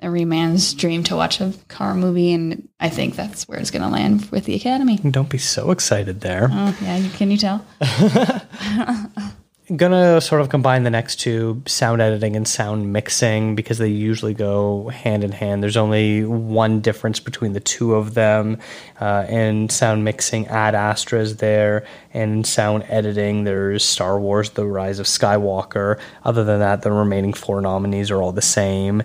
every 0.00 0.24
man's 0.24 0.74
dream 0.74 1.04
to 1.04 1.14
watch 1.14 1.40
a 1.40 1.52
car 1.68 1.94
movie, 1.94 2.32
and 2.32 2.68
I 2.80 2.88
think 2.88 3.14
that's 3.14 3.46
where 3.46 3.60
it's 3.60 3.70
going 3.70 3.82
to 3.82 3.88
land 3.88 4.28
with 4.32 4.46
the 4.46 4.54
Academy. 4.56 4.96
don't 4.96 5.28
be 5.30 5.38
so 5.38 5.70
excited 5.70 6.22
there. 6.22 6.48
Oh 6.50 6.76
yeah, 6.82 6.96
you- 6.96 7.10
can 7.10 7.30
you 7.30 7.36
tell? 7.36 7.64
gonna 9.76 10.20
sort 10.20 10.40
of 10.40 10.48
combine 10.48 10.82
the 10.82 10.90
next 10.90 11.16
two 11.16 11.62
sound 11.66 12.02
editing 12.02 12.36
and 12.36 12.46
sound 12.46 12.92
mixing 12.92 13.54
because 13.54 13.78
they 13.78 13.88
usually 13.88 14.34
go 14.34 14.88
hand 14.88 15.24
in 15.24 15.32
hand 15.32 15.62
there's 15.62 15.76
only 15.76 16.24
one 16.24 16.80
difference 16.80 17.20
between 17.20 17.52
the 17.52 17.60
two 17.60 17.94
of 17.94 18.14
them 18.14 18.58
uh, 19.00 19.24
in 19.28 19.68
sound 19.68 20.04
mixing 20.04 20.46
ad 20.48 20.74
astra 20.74 21.20
is 21.20 21.36
there 21.36 21.86
and 22.12 22.46
sound 22.46 22.84
editing 22.88 23.44
there's 23.44 23.84
star 23.84 24.18
wars 24.18 24.50
the 24.50 24.66
rise 24.66 24.98
of 24.98 25.06
skywalker 25.06 25.98
other 26.24 26.44
than 26.44 26.60
that 26.60 26.82
the 26.82 26.92
remaining 26.92 27.32
four 27.32 27.60
nominees 27.60 28.10
are 28.10 28.22
all 28.22 28.32
the 28.32 28.42
same 28.42 29.02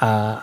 uh, 0.00 0.42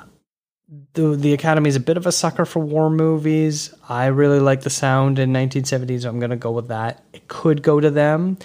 the 0.93 1.15
the 1.15 1.33
Academy 1.33 1.69
is 1.69 1.75
a 1.75 1.79
bit 1.79 1.97
of 1.97 2.05
a 2.05 2.11
sucker 2.11 2.45
for 2.45 2.59
war 2.59 2.89
movies. 2.89 3.73
I 3.89 4.07
really 4.07 4.39
like 4.39 4.61
the 4.61 4.69
sound 4.69 5.19
in 5.19 5.33
1970s. 5.33 6.01
So 6.01 6.09
I'm 6.09 6.19
going 6.19 6.31
to 6.31 6.35
go 6.35 6.51
with 6.51 6.67
that. 6.67 7.03
It 7.13 7.27
could 7.27 7.61
go 7.61 7.79
to 7.79 7.89
them, 7.89 8.37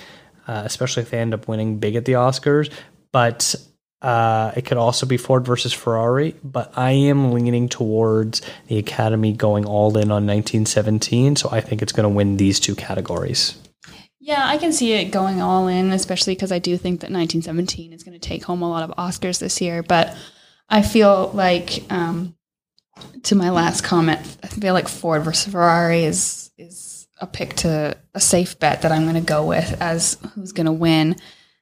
uh, 0.48 0.62
especially 0.64 1.02
if 1.02 1.10
they 1.10 1.18
end 1.18 1.34
up 1.34 1.46
winning 1.46 1.78
big 1.78 1.94
at 1.94 2.06
the 2.06 2.12
Oscars. 2.12 2.72
But 3.12 3.54
uh, 4.00 4.52
it 4.56 4.64
could 4.64 4.78
also 4.78 5.06
be 5.06 5.16
Ford 5.16 5.44
versus 5.44 5.72
Ferrari. 5.72 6.34
But 6.42 6.72
I 6.76 6.92
am 6.92 7.32
leaning 7.32 7.68
towards 7.68 8.42
the 8.66 8.78
Academy 8.78 9.32
going 9.32 9.66
all 9.66 9.90
in 9.96 10.10
on 10.10 10.26
1917. 10.26 11.36
So 11.36 11.50
I 11.50 11.60
think 11.60 11.82
it's 11.82 11.92
going 11.92 12.04
to 12.04 12.14
win 12.14 12.36
these 12.36 12.58
two 12.58 12.74
categories. 12.74 13.56
Yeah, 14.20 14.46
I 14.46 14.58
can 14.58 14.72
see 14.72 14.92
it 14.92 15.06
going 15.06 15.40
all 15.40 15.68
in, 15.68 15.90
especially 15.92 16.34
because 16.34 16.52
I 16.52 16.58
do 16.58 16.76
think 16.76 17.00
that 17.00 17.10
1917 17.10 17.92
is 17.92 18.02
going 18.02 18.18
to 18.18 18.28
take 18.28 18.44
home 18.44 18.62
a 18.62 18.68
lot 18.68 18.82
of 18.82 18.94
Oscars 18.96 19.38
this 19.38 19.60
year. 19.60 19.82
But 19.82 20.14
I 20.68 20.82
feel 20.82 21.30
like, 21.32 21.82
um, 21.90 22.34
to 23.22 23.34
my 23.34 23.50
last 23.50 23.82
comment, 23.82 24.20
I 24.42 24.48
feel 24.48 24.74
like 24.74 24.88
Ford 24.88 25.22
versus 25.24 25.52
Ferrari 25.52 26.04
is 26.04 26.50
is 26.58 26.87
a 27.20 27.26
pick 27.26 27.54
to 27.54 27.96
a 28.14 28.20
safe 28.20 28.58
bet 28.58 28.82
that 28.82 28.92
I'm 28.92 29.02
going 29.02 29.14
to 29.14 29.20
go 29.20 29.44
with 29.44 29.80
as 29.80 30.18
who's 30.34 30.52
going 30.52 30.66
to 30.66 30.72
win. 30.72 31.16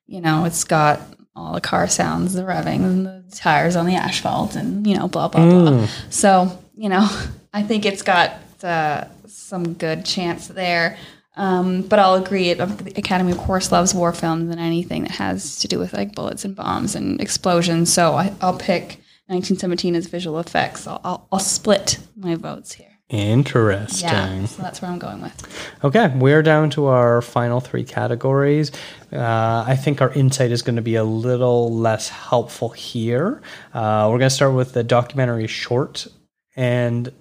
You 0.06 0.20
know, 0.20 0.44
it's 0.44 0.64
got 0.64 1.00
all 1.34 1.54
the 1.54 1.60
car 1.60 1.88
sounds, 1.88 2.34
the 2.34 2.42
revving, 2.42 2.84
and 2.84 3.06
the 3.06 3.24
tires 3.34 3.76
on 3.76 3.86
the 3.86 3.94
asphalt, 3.94 4.56
and 4.56 4.86
you 4.86 4.96
know, 4.96 5.08
blah 5.08 5.28
blah 5.28 5.48
blah. 5.48 5.86
So 6.10 6.62
you 6.74 6.88
know, 6.88 7.08
I 7.52 7.62
think 7.62 7.84
it's 7.86 8.02
got 8.02 8.38
uh, 8.62 9.04
some 9.26 9.74
good 9.74 10.04
chance 10.04 10.48
there. 10.48 10.96
Um, 11.36 11.82
but 11.82 11.98
I'll 11.98 12.14
agree. 12.14 12.48
It, 12.48 12.56
the 12.56 12.92
Academy, 12.96 13.32
of 13.32 13.38
course, 13.38 13.70
loves 13.70 13.94
war 13.94 14.12
films 14.12 14.50
and 14.50 14.58
anything 14.58 15.02
that 15.02 15.10
has 15.12 15.58
to 15.58 15.68
do 15.68 15.78
with 15.78 15.92
like 15.92 16.14
bullets 16.14 16.46
and 16.46 16.56
bombs 16.56 16.94
and 16.94 17.20
explosions. 17.20 17.92
So 17.92 18.14
I, 18.14 18.32
I'll 18.40 18.56
pick 18.56 19.00
1917 19.26 19.94
as 19.94 20.06
visual 20.06 20.38
effects. 20.38 20.86
I'll, 20.86 21.00
I'll, 21.04 21.28
I'll 21.30 21.38
split 21.38 21.98
my 22.16 22.36
votes 22.36 22.72
here. 22.72 22.95
Interesting. 23.08 24.08
Yeah, 24.08 24.44
so 24.46 24.62
that's 24.62 24.82
where 24.82 24.90
I'm 24.90 24.98
going 24.98 25.22
with. 25.22 25.78
Okay, 25.84 26.12
we're 26.16 26.42
down 26.42 26.70
to 26.70 26.86
our 26.86 27.22
final 27.22 27.60
three 27.60 27.84
categories. 27.84 28.72
Uh, 29.12 29.64
I 29.64 29.76
think 29.76 30.00
our 30.02 30.10
insight 30.12 30.50
is 30.50 30.62
going 30.62 30.74
to 30.74 30.82
be 30.82 30.96
a 30.96 31.04
little 31.04 31.72
less 31.72 32.08
helpful 32.08 32.70
here. 32.70 33.40
Uh, 33.72 34.08
we're 34.10 34.18
going 34.18 34.28
to 34.28 34.30
start 34.30 34.54
with 34.54 34.72
the 34.72 34.82
documentary 34.82 35.46
short, 35.46 36.08
and 36.56 37.12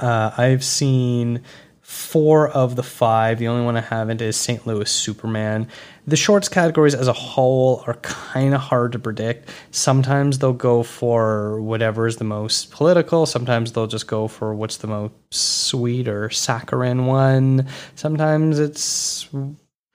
uh, 0.00 0.30
I've 0.38 0.64
seen 0.64 1.42
four 1.82 2.48
of 2.48 2.74
the 2.76 2.82
five. 2.82 3.38
The 3.38 3.48
only 3.48 3.66
one 3.66 3.76
I 3.76 3.82
haven't 3.82 4.22
is 4.22 4.36
St. 4.36 4.66
Louis 4.66 4.90
Superman. 4.90 5.68
The 6.08 6.16
shorts 6.16 6.48
categories 6.48 6.94
as 6.94 7.06
a 7.06 7.12
whole 7.12 7.84
are 7.86 7.92
kind 7.96 8.54
of 8.54 8.62
hard 8.62 8.92
to 8.92 8.98
predict. 8.98 9.50
Sometimes 9.72 10.38
they'll 10.38 10.54
go 10.54 10.82
for 10.82 11.60
whatever 11.60 12.06
is 12.06 12.16
the 12.16 12.24
most 12.24 12.70
political. 12.70 13.26
Sometimes 13.26 13.72
they'll 13.72 13.86
just 13.86 14.06
go 14.06 14.26
for 14.26 14.54
what's 14.54 14.78
the 14.78 14.86
most 14.86 15.12
sweet 15.30 16.08
or 16.08 16.30
saccharine 16.30 17.04
one. 17.04 17.66
Sometimes 17.94 18.58
it's 18.58 19.28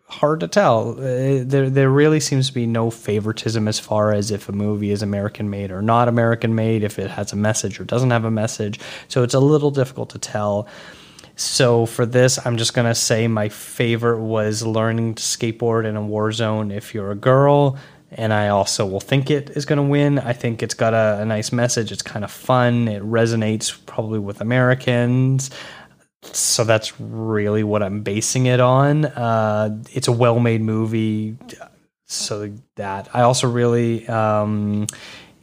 hard 0.06 0.40
to 0.42 0.48
tell. 0.48 0.92
Uh, 0.92 1.44
there, 1.44 1.68
there 1.72 1.90
really 1.90 2.20
seems 2.20 2.48
to 2.48 2.54
be 2.54 2.68
no 2.68 2.92
favoritism 2.92 3.68
as 3.68 3.80
far 3.80 4.14
as 4.14 4.30
if 4.30 4.48
a 4.48 4.52
movie 4.52 4.92
is 4.92 5.02
American 5.02 5.50
made 5.50 5.72
or 5.72 5.82
not 5.82 6.08
American 6.08 6.54
made, 6.54 6.84
if 6.84 7.00
it 7.00 7.10
has 7.10 7.34
a 7.34 7.36
message 7.36 7.80
or 7.80 7.86
doesn't 7.86 8.12
have 8.12 8.24
a 8.24 8.30
message. 8.30 8.80
So 9.08 9.24
it's 9.24 9.34
a 9.34 9.40
little 9.40 9.72
difficult 9.72 10.12
to 10.12 10.20
tell. 10.20 10.68
So 11.36 11.86
for 11.86 12.06
this, 12.06 12.44
I'm 12.46 12.58
just 12.58 12.74
gonna 12.74 12.96
say 12.96 13.28
my 13.28 13.50
favorite 13.50 14.20
was 14.20 14.64
learning 14.64 15.16
to 15.16 15.24
skateboard 15.24 15.86
in 15.86 15.96
a 15.96 16.02
war 16.02 16.32
zone. 16.32 16.72
If 16.72 16.94
you're 16.94 17.12
a 17.12 17.16
girl, 17.16 17.78
and 18.16 18.34
I 18.34 18.50
also 18.50 18.86
will 18.86 19.00
think 19.00 19.30
it 19.30 19.52
is 19.52 19.66
going 19.66 19.78
to 19.78 19.84
win. 19.84 20.20
I 20.20 20.34
think 20.34 20.62
it's 20.62 20.74
got 20.74 20.94
a, 20.94 21.20
a 21.22 21.26
nice 21.26 21.52
message. 21.52 21.92
It's 21.92 22.02
kind 22.02 22.24
of 22.24 22.32
fun. 22.32 22.88
It 22.88 23.02
resonates 23.04 23.78
probably 23.86 24.20
with 24.20 24.42
Americans. 24.42 25.50
So 26.24 26.64
that's 26.64 27.00
really 27.00 27.64
what 27.64 27.84
I'm 27.84 28.02
basing 28.02 28.46
it 28.46 28.60
on. 28.60 29.06
Uh, 29.06 29.82
it's 29.92 30.08
a 30.08 30.12
well 30.12 30.40
made 30.40 30.62
movie. 30.62 31.38
So 32.06 32.54
that 32.76 33.10
I 33.14 33.22
also 33.22 33.50
really 33.50 34.08
um, 34.08 34.88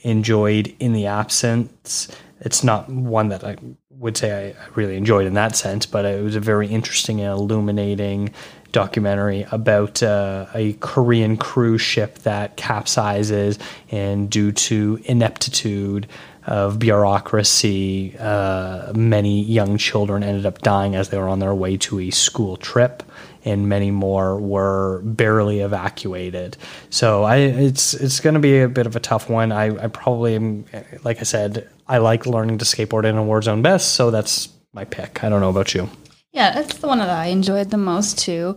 enjoyed 0.01 0.75
In 0.79 0.93
the 0.93 1.07
Absence. 1.07 2.09
It's 2.41 2.65
not 2.65 2.89
one 2.89 3.29
that 3.29 3.45
I 3.45 3.57
would 4.01 4.17
say 4.17 4.57
I 4.59 4.69
really 4.75 4.97
enjoyed 4.97 5.27
in 5.27 5.35
that 5.35 5.55
sense, 5.55 5.87
but 5.87 6.05
it 6.05 6.25
was 6.25 6.35
a 6.35 6.41
very 6.41 6.67
interesting 6.67 7.21
and 7.21 7.31
illuminating 7.31 8.33
documentary 8.73 9.47
about 9.53 10.03
uh, 10.03 10.47
a 10.55 10.73
Korean 10.75 11.37
cruise 11.37 11.83
ship 11.83 12.19
that 12.21 12.57
capsizes, 12.57 13.59
and 13.91 14.31
due 14.31 14.53
to 14.53 15.01
ineptitude 15.05 16.07
of 16.47 16.79
bureaucracy, 16.79 18.17
uh, 18.19 18.93
many 18.95 19.43
young 19.43 19.77
children 19.77 20.23
ended 20.23 20.47
up 20.47 20.61
dying 20.63 20.95
as 20.95 21.11
they 21.11 21.19
were 21.19 21.29
on 21.29 21.39
their 21.39 21.55
way 21.55 21.77
to 21.77 22.01
a 22.01 22.11
school 22.11 22.57
trip. 22.57 23.03
And 23.45 23.69
many 23.69 23.91
more 23.91 24.39
were 24.39 25.01
barely 25.03 25.61
evacuated. 25.61 26.57
So 26.91 27.23
I, 27.25 27.37
it's 27.37 27.95
it's 27.95 28.21
going 28.21 28.35
to 28.35 28.41
be 28.41 28.61
a 28.61 28.69
bit 28.69 28.87
of 28.87 28.97
a 28.97 29.01
tough 29.01 29.31
one. 29.31 29.51
I, 29.51 29.85
I 29.85 29.89
probably 29.89 30.35
am, 30.35 30.67
like 31.05 31.21
I 31.21 31.23
said, 31.23 31.69
I 31.87 31.99
like 31.99 32.27
learning 32.27 32.59
to 32.59 32.65
skateboard 32.65 33.05
in 33.05 33.17
a 33.17 33.23
war 33.23 33.41
zone 33.41 33.63
best. 33.63 33.95
So 33.95 34.11
that's 34.11 34.49
my 34.73 34.85
pick. 34.85 35.25
I 35.25 35.29
don't 35.29 35.41
know 35.41 35.51
about 35.51 35.75
you. 35.75 35.89
Yeah, 36.33 36.53
that's 36.53 36.79
the 36.79 36.87
one 36.87 36.99
that 36.99 37.11
I 37.11 37.27
enjoyed 37.27 37.71
the 37.71 37.77
most 37.77 38.19
too. 38.19 38.57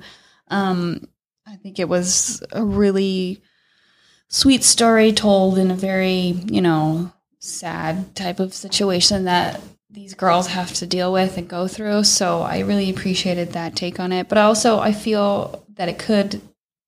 Um, 0.49 1.07
I 1.47 1.55
think 1.55 1.79
it 1.79 1.89
was 1.89 2.43
a 2.51 2.63
really 2.63 3.41
sweet 4.27 4.63
story 4.63 5.11
told 5.13 5.57
in 5.57 5.71
a 5.71 5.75
very, 5.75 6.35
you 6.45 6.61
know, 6.61 7.11
sad 7.39 8.15
type 8.15 8.39
of 8.39 8.53
situation 8.53 9.25
that 9.25 9.61
these 9.93 10.15
girls 10.15 10.47
have 10.47 10.73
to 10.73 10.87
deal 10.87 11.13
with 11.13 11.37
and 11.37 11.47
go 11.47 11.67
through. 11.67 12.03
So 12.03 12.41
I 12.41 12.59
really 12.59 12.89
appreciated 12.89 13.53
that 13.53 13.75
take 13.75 13.99
on 13.99 14.11
it. 14.11 14.27
But 14.27 14.39
also, 14.39 14.79
I 14.79 14.91
feel 14.91 15.63
that 15.75 15.87
it 15.87 15.99
could 15.99 16.41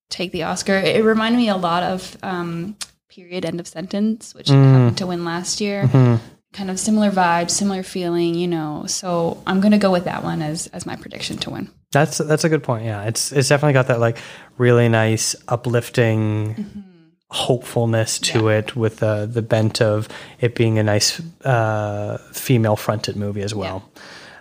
take 0.10 0.32
the 0.32 0.44
Oscar. 0.44 0.74
It 0.74 1.04
reminded 1.04 1.38
me 1.38 1.50
a 1.50 1.56
lot 1.56 1.84
of 1.84 2.18
um, 2.24 2.76
Period 3.10 3.46
End 3.46 3.60
of 3.60 3.68
Sentence, 3.68 4.34
which 4.34 4.48
mm-hmm. 4.48 4.74
happened 4.74 4.98
to 4.98 5.08
win 5.08 5.24
last 5.24 5.62
year. 5.62 5.84
Mm-hmm. 5.84 6.24
Kind 6.54 6.72
of 6.72 6.80
similar 6.80 7.12
vibe, 7.12 7.52
similar 7.52 7.84
feeling, 7.84 8.34
you 8.34 8.48
know. 8.48 8.86
So 8.88 9.42
I'm 9.46 9.60
going 9.60 9.74
to 9.74 9.78
go 9.78 9.92
with 9.92 10.06
that 10.06 10.24
one 10.24 10.42
as 10.42 10.68
as 10.68 10.86
my 10.86 10.96
prediction 10.96 11.38
to 11.40 11.50
win. 11.50 11.70
That's 11.92 12.18
that's 12.18 12.44
a 12.44 12.50
good 12.50 12.64
point. 12.64 12.86
Yeah, 12.86 13.04
it's 13.04 13.32
it's 13.32 13.50
definitely 13.50 13.74
got 13.74 13.88
that 13.88 14.00
like 14.00 14.18
really 14.58 14.90
nice 14.90 15.36
uplifting 15.48 16.56
mm-hmm. 16.56 16.95
Hopefulness 17.36 18.18
to 18.18 18.48
it 18.48 18.76
with 18.78 19.04
uh, 19.04 19.26
the 19.26 19.42
bent 19.42 19.82
of 19.82 20.08
it 20.40 20.56
being 20.56 20.80
a 20.80 20.84
nice 20.84 21.22
uh, 21.44 22.18
female 22.32 22.78
fronted 22.78 23.18
movie 23.18 23.42
as 23.42 23.54
well. 23.54 23.90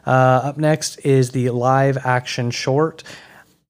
Uh, 0.06 0.40
up 0.44 0.58
next 0.58 0.98
is 0.98 1.32
the 1.32 1.50
live 1.50 1.98
action 2.06 2.52
short. 2.52 3.02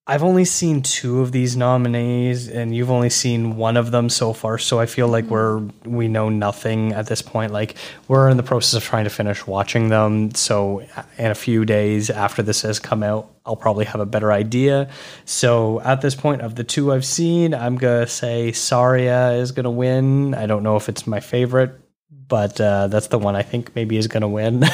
I've 0.07 0.22
only 0.22 0.45
seen 0.45 0.83
two 0.83 1.22
of 1.22 1.33
these 1.33 1.57
nominees, 1.57 2.49
and 2.49 2.77
you've 2.77 2.91
only 2.91 3.09
seen 3.09 3.57
one 3.57 3.79
of 3.79 3.91
them 3.91 4.11
so 4.11 4.35
far. 4.35 4.59
So 4.59 4.79
I 4.79 4.85
feel 4.85 5.09
like 5.09 5.25
we're 5.25 5.61
we 5.87 6.09
know 6.09 6.29
nothing 6.29 6.93
at 6.93 7.07
this 7.07 7.22
point. 7.22 7.51
Like 7.51 7.77
we're 8.09 8.29
in 8.29 8.37
the 8.37 8.43
process 8.43 8.75
of 8.75 8.85
trying 8.85 9.05
to 9.05 9.11
finish 9.11 9.47
watching 9.47 9.89
them. 9.89 10.35
So 10.35 10.81
in 11.16 11.31
a 11.31 11.35
few 11.35 11.64
days 11.64 12.11
after 12.11 12.43
this 12.43 12.61
has 12.61 12.79
come 12.79 13.03
out, 13.03 13.34
I'll 13.47 13.57
probably 13.57 13.85
have 13.85 14.01
a 14.01 14.07
better 14.07 14.33
idea. 14.33 14.89
So 15.27 15.81
at 15.81 16.01
this 16.01 16.15
point, 16.15 16.41
of 16.43 16.55
the 16.55 16.65
two 16.65 16.93
I've 16.93 17.05
seen, 17.05 17.55
I'm 17.55 17.77
gonna 17.77 18.07
say 18.07 18.53
Saria 18.53 19.33
is 19.33 19.53
gonna 19.53 19.71
win. 19.71 20.35
I 20.35 20.47
don't 20.47 20.63
know 20.63 20.77
if 20.77 20.89
it's 20.89 21.07
my 21.07 21.21
favorite, 21.21 21.73
but 22.11 22.59
uh, 22.61 22.87
that's 22.89 23.09
the 23.09 23.19
one 23.19 23.37
I 23.37 23.43
think 23.43 23.75
maybe 23.75 23.99
is 23.99 24.07
gonna 24.07 24.29
win. 24.29 24.65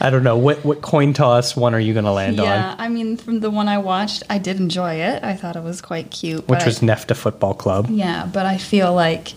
I 0.00 0.08
don't 0.10 0.22
know 0.22 0.36
what 0.36 0.64
what 0.64 0.80
coin 0.82 1.12
toss 1.12 1.56
one 1.56 1.74
are 1.74 1.80
you 1.80 1.94
gonna 1.94 2.12
land 2.12 2.36
Yeah, 2.36 2.42
on? 2.42 2.48
Yeah, 2.48 2.74
I 2.78 2.88
mean, 2.88 3.16
from 3.16 3.40
the 3.40 3.50
one 3.50 3.68
I 3.68 3.78
watched, 3.78 4.22
I 4.30 4.38
did 4.38 4.58
enjoy 4.58 4.94
it. 4.94 5.22
I 5.22 5.34
thought 5.34 5.56
it 5.56 5.62
was 5.62 5.80
quite 5.80 6.10
cute. 6.10 6.46
Which 6.48 6.60
but 6.60 6.66
was 6.66 6.82
I, 6.82 6.86
Nefta 6.86 7.16
Football 7.16 7.54
Club. 7.54 7.88
yeah, 7.90 8.28
but 8.32 8.46
I 8.46 8.58
feel 8.58 8.94
like 8.94 9.32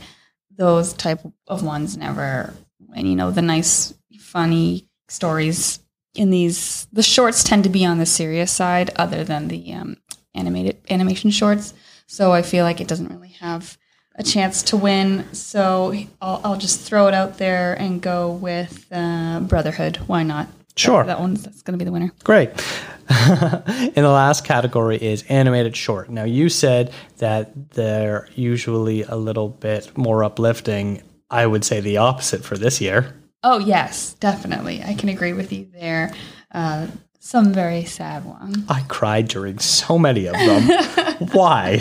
those 0.58 0.94
type 0.94 1.22
of 1.48 1.64
ones 1.64 1.98
never, 1.98 2.54
and 2.96 3.08
you 3.08 3.16
know, 3.16 3.32
the 3.32 3.42
nice, 3.42 3.94
funny 4.20 4.88
stories 5.08 5.80
in 6.16 6.30
these, 6.30 6.88
the 6.92 7.04
shorts 7.04 7.44
tend 7.44 7.64
to 7.64 7.70
be 7.70 7.86
on 7.86 7.98
the 7.98 8.06
serious 8.06 8.52
side, 8.52 8.92
other 8.96 9.24
than 9.24 9.48
the 9.48 9.74
um, 9.74 9.98
animated 10.36 10.78
animation 10.90 11.30
shorts. 11.30 11.74
So 12.08 12.32
I 12.32 12.42
feel 12.42 12.64
like 12.64 12.82
it 12.82 12.88
doesn't 12.88 13.10
really 13.10 13.36
have 13.40 13.78
a 14.16 14.24
chance 14.24 14.64
to 14.64 14.78
win. 14.78 15.26
So 15.34 15.94
I'll, 16.22 16.42
I'll 16.44 16.58
just 16.58 16.82
throw 16.82 17.08
it 17.08 17.14
out 17.14 17.38
there 17.38 17.74
and 17.74 18.02
go 18.02 18.32
with 18.32 18.88
uh, 18.92 19.40
Brotherhood. 19.42 19.98
Why 20.08 20.24
not? 20.24 20.48
Sure. 20.76 21.04
That 21.04 21.20
one's 21.20 21.44
that's 21.44 21.62
going 21.62 21.78
to 21.78 21.84
be 21.84 21.86
the 21.86 21.92
winner. 21.92 22.12
Great. 22.24 22.50
and 23.10 23.96
the 23.96 24.10
last 24.10 24.46
category 24.46 24.98
is 24.98 25.24
animated 25.24 25.76
short. 25.76 26.10
Now, 26.10 26.24
you 26.24 26.48
said 26.48 26.94
that 27.18 27.72
they're 27.72 28.30
usually 28.36 29.04
a 29.04 29.16
little 29.16 29.50
bit 29.50 29.98
more 29.98 30.24
uplifting. 30.24 31.02
I 31.30 31.46
would 31.46 31.66
say 31.66 31.80
the 31.82 31.98
opposite 31.98 32.44
for 32.44 32.58
this 32.58 32.80
year. 32.80 33.19
Oh 33.44 33.60
yes, 33.60 34.14
definitely. 34.16 34.84
I 34.84 34.94
can 34.96 35.10
agree 35.10 35.34
with 35.34 35.54
you 35.54 35.70
there. 35.74 36.14
Uh, 36.52 36.88
some 37.20 37.54
very 37.54 37.86
sad 37.86 38.26
ones. 38.26 38.58
I 38.70 38.82
cried 38.88 39.28
during 39.28 39.60
so 39.60 40.00
many 40.00 40.26
of 40.26 40.34
them. 40.34 41.28
Why? 41.32 41.80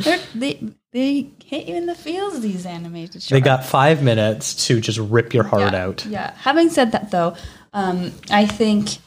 They're, 0.00 0.20
they 0.34 0.60
they 0.92 1.30
hit 1.44 1.66
you 1.68 1.76
in 1.76 1.86
the 1.86 1.94
feels. 1.94 2.40
These 2.40 2.66
animated 2.66 3.22
shorts. 3.22 3.28
They 3.28 3.40
got 3.40 3.64
five 3.64 4.02
minutes 4.02 4.66
to 4.66 4.80
just 4.80 4.98
rip 4.98 5.32
your 5.32 5.44
heart 5.44 5.72
yeah, 5.72 5.84
out. 5.84 6.06
Yeah. 6.06 6.34
Having 6.38 6.70
said 6.70 6.92
that, 6.92 7.10
though, 7.10 7.36
um, 7.72 8.12
I 8.30 8.46
think 8.46 8.98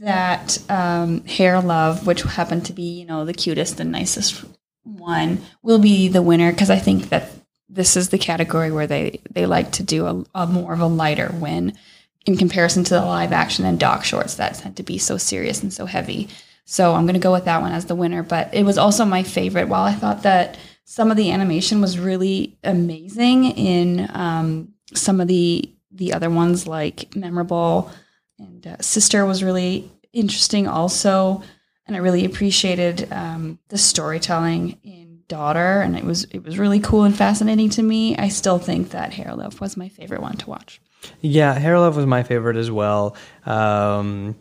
that 0.00 0.58
um, 0.70 1.24
Hair 1.24 1.60
Love, 1.60 2.06
which 2.06 2.22
happened 2.22 2.66
to 2.66 2.72
be 2.72 3.00
you 3.00 3.04
know 3.04 3.24
the 3.24 3.34
cutest 3.34 3.80
and 3.80 3.92
nicest 3.92 4.44
one, 4.84 5.42
will 5.62 5.78
be 5.78 6.08
the 6.08 6.22
winner 6.22 6.50
because 6.52 6.70
I 6.70 6.78
think 6.78 7.08
that 7.10 7.30
this 7.68 7.96
is 7.96 8.08
the 8.08 8.18
category 8.18 8.70
where 8.70 8.86
they 8.86 9.20
they 9.30 9.46
like 9.46 9.72
to 9.72 9.82
do 9.82 10.06
a, 10.06 10.24
a 10.34 10.46
more 10.46 10.72
of 10.72 10.80
a 10.80 10.86
lighter 10.86 11.30
win 11.34 11.74
in 12.26 12.36
comparison 12.36 12.84
to 12.84 12.94
the 12.94 13.04
live 13.04 13.32
action 13.32 13.64
and 13.64 13.80
doc 13.80 14.04
shorts 14.04 14.34
that 14.34 14.54
tend 14.54 14.76
to 14.76 14.82
be 14.82 14.98
so 14.98 15.16
serious 15.16 15.62
and 15.62 15.72
so 15.72 15.86
heavy. 15.86 16.28
So 16.64 16.94
I'm 16.94 17.04
going 17.04 17.14
to 17.14 17.20
go 17.20 17.32
with 17.32 17.46
that 17.46 17.62
one 17.62 17.72
as 17.72 17.86
the 17.86 17.94
winner. 17.94 18.22
But 18.22 18.52
it 18.52 18.64
was 18.64 18.76
also 18.76 19.06
my 19.06 19.22
favorite. 19.22 19.68
While 19.68 19.84
I 19.84 19.92
thought 19.92 20.22
that 20.24 20.58
some 20.84 21.10
of 21.10 21.16
the 21.16 21.30
animation 21.30 21.80
was 21.80 21.98
really 21.98 22.58
amazing 22.62 23.46
in 23.46 24.10
um, 24.12 24.74
some 24.94 25.20
of 25.20 25.28
the 25.28 25.70
the 25.90 26.12
other 26.12 26.30
ones, 26.30 26.66
like 26.66 27.16
Memorable 27.16 27.90
and 28.38 28.66
uh, 28.66 28.76
Sister, 28.80 29.24
was 29.24 29.42
really 29.42 29.90
interesting 30.12 30.68
also, 30.68 31.42
and 31.86 31.96
I 31.96 32.00
really 32.00 32.24
appreciated 32.24 33.10
um, 33.10 33.58
the 33.68 33.78
storytelling 33.78 34.78
in 34.84 35.07
Daughter, 35.28 35.80
and 35.80 35.96
it 35.96 36.04
was 36.04 36.24
it 36.24 36.42
was 36.42 36.58
really 36.58 36.80
cool 36.80 37.04
and 37.04 37.14
fascinating 37.14 37.68
to 37.70 37.82
me. 37.82 38.16
I 38.16 38.28
still 38.28 38.58
think 38.58 38.90
that 38.90 39.12
Hair 39.12 39.34
Love 39.34 39.60
was 39.60 39.76
my 39.76 39.88
favorite 39.88 40.22
one 40.22 40.36
to 40.38 40.48
watch. 40.48 40.80
Yeah, 41.20 41.52
Hair 41.52 41.78
Love 41.78 41.96
was 41.96 42.06
my 42.06 42.22
favorite 42.22 42.56
as 42.56 42.70
well. 42.70 43.14
Um, 43.46 44.36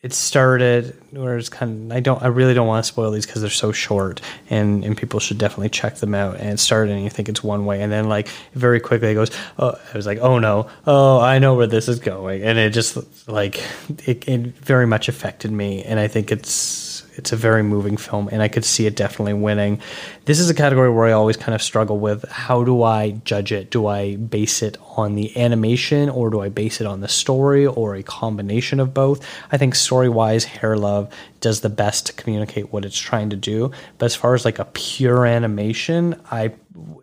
it 0.00 0.12
started 0.12 0.96
where 1.10 1.36
it's 1.36 1.48
kind 1.48 1.90
of 1.90 1.96
I 1.96 2.00
don't 2.00 2.22
I 2.22 2.28
really 2.28 2.54
don't 2.54 2.68
want 2.68 2.84
to 2.84 2.88
spoil 2.88 3.10
these 3.10 3.26
because 3.26 3.42
they're 3.42 3.50
so 3.50 3.72
short 3.72 4.20
and 4.48 4.84
and 4.84 4.96
people 4.96 5.18
should 5.18 5.38
definitely 5.38 5.70
check 5.70 5.96
them 5.96 6.14
out. 6.14 6.36
And 6.36 6.50
it 6.50 6.60
started 6.60 6.92
and 6.92 7.02
you 7.02 7.10
think 7.10 7.28
it's 7.28 7.42
one 7.42 7.66
way 7.66 7.82
and 7.82 7.90
then 7.90 8.08
like 8.08 8.28
very 8.54 8.78
quickly 8.78 9.10
it 9.10 9.14
goes 9.14 9.30
oh 9.58 9.74
I 9.92 9.96
was 9.96 10.06
like 10.06 10.18
oh 10.18 10.38
no 10.38 10.70
oh 10.86 11.18
I 11.20 11.40
know 11.40 11.54
where 11.54 11.66
this 11.66 11.88
is 11.88 11.98
going 11.98 12.42
and 12.42 12.58
it 12.58 12.70
just 12.70 13.28
like 13.28 13.60
it, 14.06 14.28
it 14.28 14.40
very 14.58 14.86
much 14.86 15.08
affected 15.08 15.50
me 15.50 15.82
and 15.82 15.98
I 15.98 16.06
think 16.06 16.30
it's 16.30 16.87
it's 17.18 17.32
a 17.32 17.36
very 17.36 17.62
moving 17.62 17.96
film 17.96 18.28
and 18.30 18.40
I 18.40 18.48
could 18.48 18.64
see 18.64 18.86
it 18.86 18.96
definitely 18.96 19.34
winning. 19.34 19.80
This 20.24 20.38
is 20.38 20.48
a 20.48 20.54
category 20.54 20.90
where 20.90 21.06
I 21.06 21.12
always 21.12 21.36
kind 21.36 21.54
of 21.54 21.62
struggle 21.62 21.98
with 21.98 22.24
how 22.30 22.64
do 22.64 22.82
I 22.82 23.10
judge 23.24 23.52
it? 23.52 23.70
Do 23.70 23.86
I 23.86 24.16
base 24.16 24.62
it 24.62 24.76
on 24.96 25.14
the 25.14 25.36
animation 25.36 26.08
or 26.08 26.30
do 26.30 26.40
I 26.40 26.48
base 26.48 26.80
it 26.80 26.86
on 26.86 27.00
the 27.00 27.08
story 27.08 27.66
or 27.66 27.94
a 27.94 28.02
combination 28.02 28.80
of 28.80 28.94
both? 28.94 29.26
I 29.52 29.58
think 29.58 29.74
story 29.74 30.08
wise, 30.08 30.44
Hair 30.44 30.76
Love 30.76 31.12
does 31.40 31.60
the 31.60 31.68
best 31.68 32.06
to 32.06 32.12
communicate 32.12 32.72
what 32.72 32.84
it's 32.84 32.98
trying 32.98 33.30
to 33.30 33.36
do. 33.36 33.72
But 33.98 34.06
as 34.06 34.14
far 34.14 34.34
as 34.34 34.44
like 34.44 34.58
a 34.58 34.64
pure 34.66 35.26
animation, 35.26 36.20
I 36.30 36.54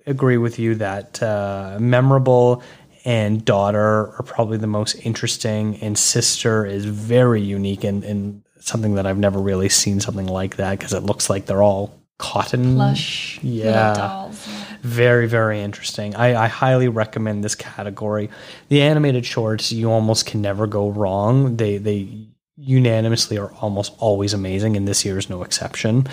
agree 0.06 0.38
with 0.38 0.60
you 0.60 0.76
that 0.76 1.22
uh, 1.22 1.78
memorable 1.80 2.64
and 3.06 3.46
daughter 3.46 4.14
are 4.18 4.24
probably 4.26 4.58
the 4.58 4.68
most 4.68 4.96
interesting 5.06 5.78
and 5.78 5.98
sister 5.98 6.66
is 6.66 6.86
very 6.86 7.42
unique 7.42 7.84
and, 7.84 8.04
and 8.04 8.42
something 8.68 8.96
that 8.96 9.06
I've 9.06 9.18
never 9.18 9.40
really 9.40 9.70
seen 9.70 10.00
something 10.00 10.28
like 10.28 10.58
that 10.58 10.78
because 10.78 10.94
it 10.94 11.04
looks 11.04 11.30
like 11.30 11.46
they're 11.46 11.64
all 11.64 11.94
cotton. 12.18 12.76
Plush, 12.76 13.40
Yeah. 13.44 13.94
dolls. 13.94 14.48
very 14.82 15.28
very 15.28 15.62
interesting. 15.62 16.16
I, 16.16 16.46
I 16.46 16.48
highly 16.48 16.88
recommend 16.88 17.44
this 17.44 17.56
category. 17.56 18.30
The 18.70 18.82
animated 18.82 19.26
shorts 19.26 19.72
you 19.72 19.92
almost 19.92 20.26
can 20.26 20.42
never 20.42 20.66
go 20.68 20.90
wrong. 20.90 21.58
They 21.58 21.78
they 21.78 22.08
unanimously 22.58 23.38
are 23.38 23.52
almost 23.62 23.94
always 24.00 24.34
amazing 24.34 24.78
and 24.78 24.88
this 24.88 25.04
year 25.04 25.18
is 25.18 25.30
no 25.30 25.44
exception. 25.44 26.08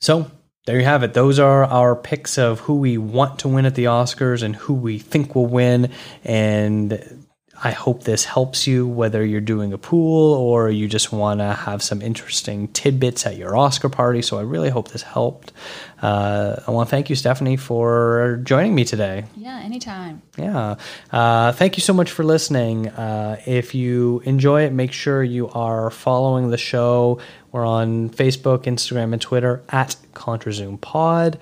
So 0.00 0.30
there 0.66 0.78
you 0.78 0.84
have 0.84 1.02
it. 1.02 1.14
Those 1.14 1.38
are 1.38 1.64
our 1.64 1.94
picks 1.96 2.36
of 2.36 2.60
who 2.60 2.74
we 2.78 2.98
want 2.98 3.38
to 3.40 3.48
win 3.48 3.64
at 3.64 3.74
the 3.74 3.84
oscars 3.84 4.42
and 4.42 4.54
who 4.56 4.74
we 4.74 4.98
think 4.98 5.34
will 5.34 5.46
win 5.46 5.90
and 6.24 7.17
I 7.62 7.72
hope 7.72 8.04
this 8.04 8.24
helps 8.24 8.66
you, 8.66 8.86
whether 8.86 9.24
you're 9.24 9.40
doing 9.40 9.72
a 9.72 9.78
pool 9.78 10.34
or 10.34 10.70
you 10.70 10.86
just 10.86 11.12
want 11.12 11.40
to 11.40 11.52
have 11.52 11.82
some 11.82 12.00
interesting 12.00 12.68
tidbits 12.68 13.26
at 13.26 13.36
your 13.36 13.56
Oscar 13.56 13.88
party. 13.88 14.22
So 14.22 14.38
I 14.38 14.42
really 14.42 14.70
hope 14.70 14.88
this 14.88 15.02
helped. 15.02 15.52
Uh, 16.00 16.60
I 16.66 16.70
want 16.70 16.88
to 16.88 16.90
thank 16.90 17.10
you, 17.10 17.16
Stephanie, 17.16 17.56
for 17.56 18.40
joining 18.44 18.74
me 18.74 18.84
today. 18.84 19.24
Yeah, 19.36 19.60
anytime. 19.60 20.22
Yeah. 20.36 20.76
Uh, 21.10 21.52
thank 21.52 21.76
you 21.76 21.80
so 21.80 21.92
much 21.92 22.12
for 22.12 22.22
listening. 22.22 22.88
Uh, 22.88 23.40
if 23.44 23.74
you 23.74 24.22
enjoy 24.24 24.62
it, 24.62 24.72
make 24.72 24.92
sure 24.92 25.24
you 25.24 25.48
are 25.48 25.90
following 25.90 26.50
the 26.50 26.58
show. 26.58 27.20
We're 27.50 27.66
on 27.66 28.10
Facebook, 28.10 28.64
Instagram, 28.64 29.12
and 29.12 29.20
Twitter 29.20 29.64
at 29.70 29.96
ContraZoomPod. 30.14 31.38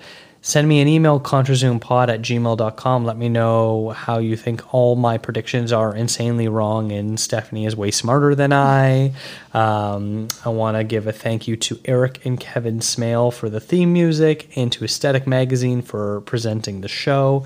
Send 0.47 0.69
me 0.69 0.79
an 0.79 0.87
email, 0.87 1.19
contrazoompod 1.19 2.07
at 2.07 2.21
gmail.com. 2.21 3.03
Let 3.03 3.17
me 3.17 3.27
know 3.27 3.89
how 3.89 4.19
you 4.19 4.37
think 4.37 4.73
all 4.73 4.95
my 4.95 5.17
predictions 5.17 5.73
are 5.73 5.93
insanely 5.93 6.47
wrong 6.47 6.93
and 6.93 7.19
Stephanie 7.19 7.65
is 7.65 7.75
way 7.75 7.91
smarter 7.91 8.33
than 8.33 8.53
I. 8.53 9.11
Um, 9.53 10.29
I 10.45 10.47
want 10.47 10.77
to 10.77 10.85
give 10.85 11.05
a 11.05 11.11
thank 11.11 11.49
you 11.49 11.57
to 11.57 11.81
Eric 11.83 12.25
and 12.25 12.39
Kevin 12.39 12.79
Smale 12.79 13.29
for 13.29 13.49
the 13.49 13.59
theme 13.59 13.91
music 13.91 14.49
and 14.55 14.71
to 14.71 14.85
Aesthetic 14.85 15.27
Magazine 15.27 15.81
for 15.81 16.21
presenting 16.21 16.79
the 16.79 16.87
show 16.87 17.45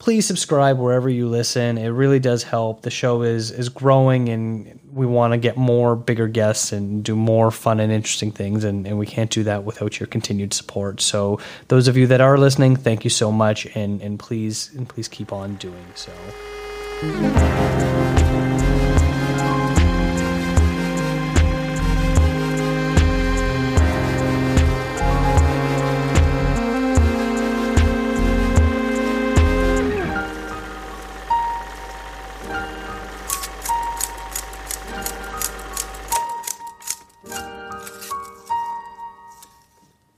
please 0.00 0.26
subscribe 0.26 0.78
wherever 0.78 1.08
you 1.08 1.28
listen. 1.28 1.76
It 1.78 1.88
really 1.88 2.18
does 2.18 2.42
help. 2.42 2.82
The 2.82 2.90
show 2.90 3.22
is 3.22 3.52
is 3.52 3.68
growing 3.68 4.30
and 4.30 4.79
we 4.92 5.06
want 5.06 5.32
to 5.32 5.38
get 5.38 5.56
more 5.56 5.96
bigger 5.96 6.28
guests 6.28 6.72
and 6.72 7.04
do 7.04 7.14
more 7.14 7.50
fun 7.50 7.80
and 7.80 7.92
interesting 7.92 8.32
things 8.32 8.64
and, 8.64 8.86
and 8.86 8.98
we 8.98 9.06
can't 9.06 9.30
do 9.30 9.44
that 9.44 9.64
without 9.64 10.00
your 10.00 10.06
continued 10.06 10.52
support. 10.52 11.00
So 11.00 11.40
those 11.68 11.88
of 11.88 11.96
you 11.96 12.06
that 12.08 12.20
are 12.20 12.36
listening, 12.36 12.76
thank 12.76 13.04
you 13.04 13.10
so 13.10 13.30
much 13.30 13.66
and, 13.76 14.00
and 14.02 14.18
please 14.18 14.70
and 14.74 14.88
please 14.88 15.08
keep 15.08 15.32
on 15.32 15.56
doing 15.56 15.86
so. 15.94 16.12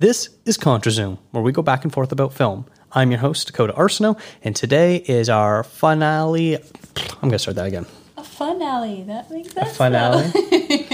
This 0.03 0.31
is 0.45 0.59
ContraZoom, 0.59 1.17
where 1.31 1.45
we 1.45 1.53
go 1.53 1.63
back 1.63 1.85
and 1.85 1.93
forth 1.93 2.11
about 2.11 2.33
film. 2.33 2.67
I'm 2.91 3.13
your 3.13 3.21
host, 3.21 3.47
Dakota 3.47 3.73
Arsenault, 3.75 4.19
and 4.43 4.57
today 4.57 4.97
is 4.97 5.29
our 5.29 5.63
finale. 5.63 6.57
I'm 6.57 7.21
going 7.21 7.31
to 7.31 7.39
start 7.39 7.55
that 7.55 7.67
again. 7.67 7.87
A 8.17 8.25
finale. 8.25 9.05
That 9.05 9.31
makes 9.31 9.53
sense. 9.53 9.71
A 9.71 9.75
finale. 9.75 10.33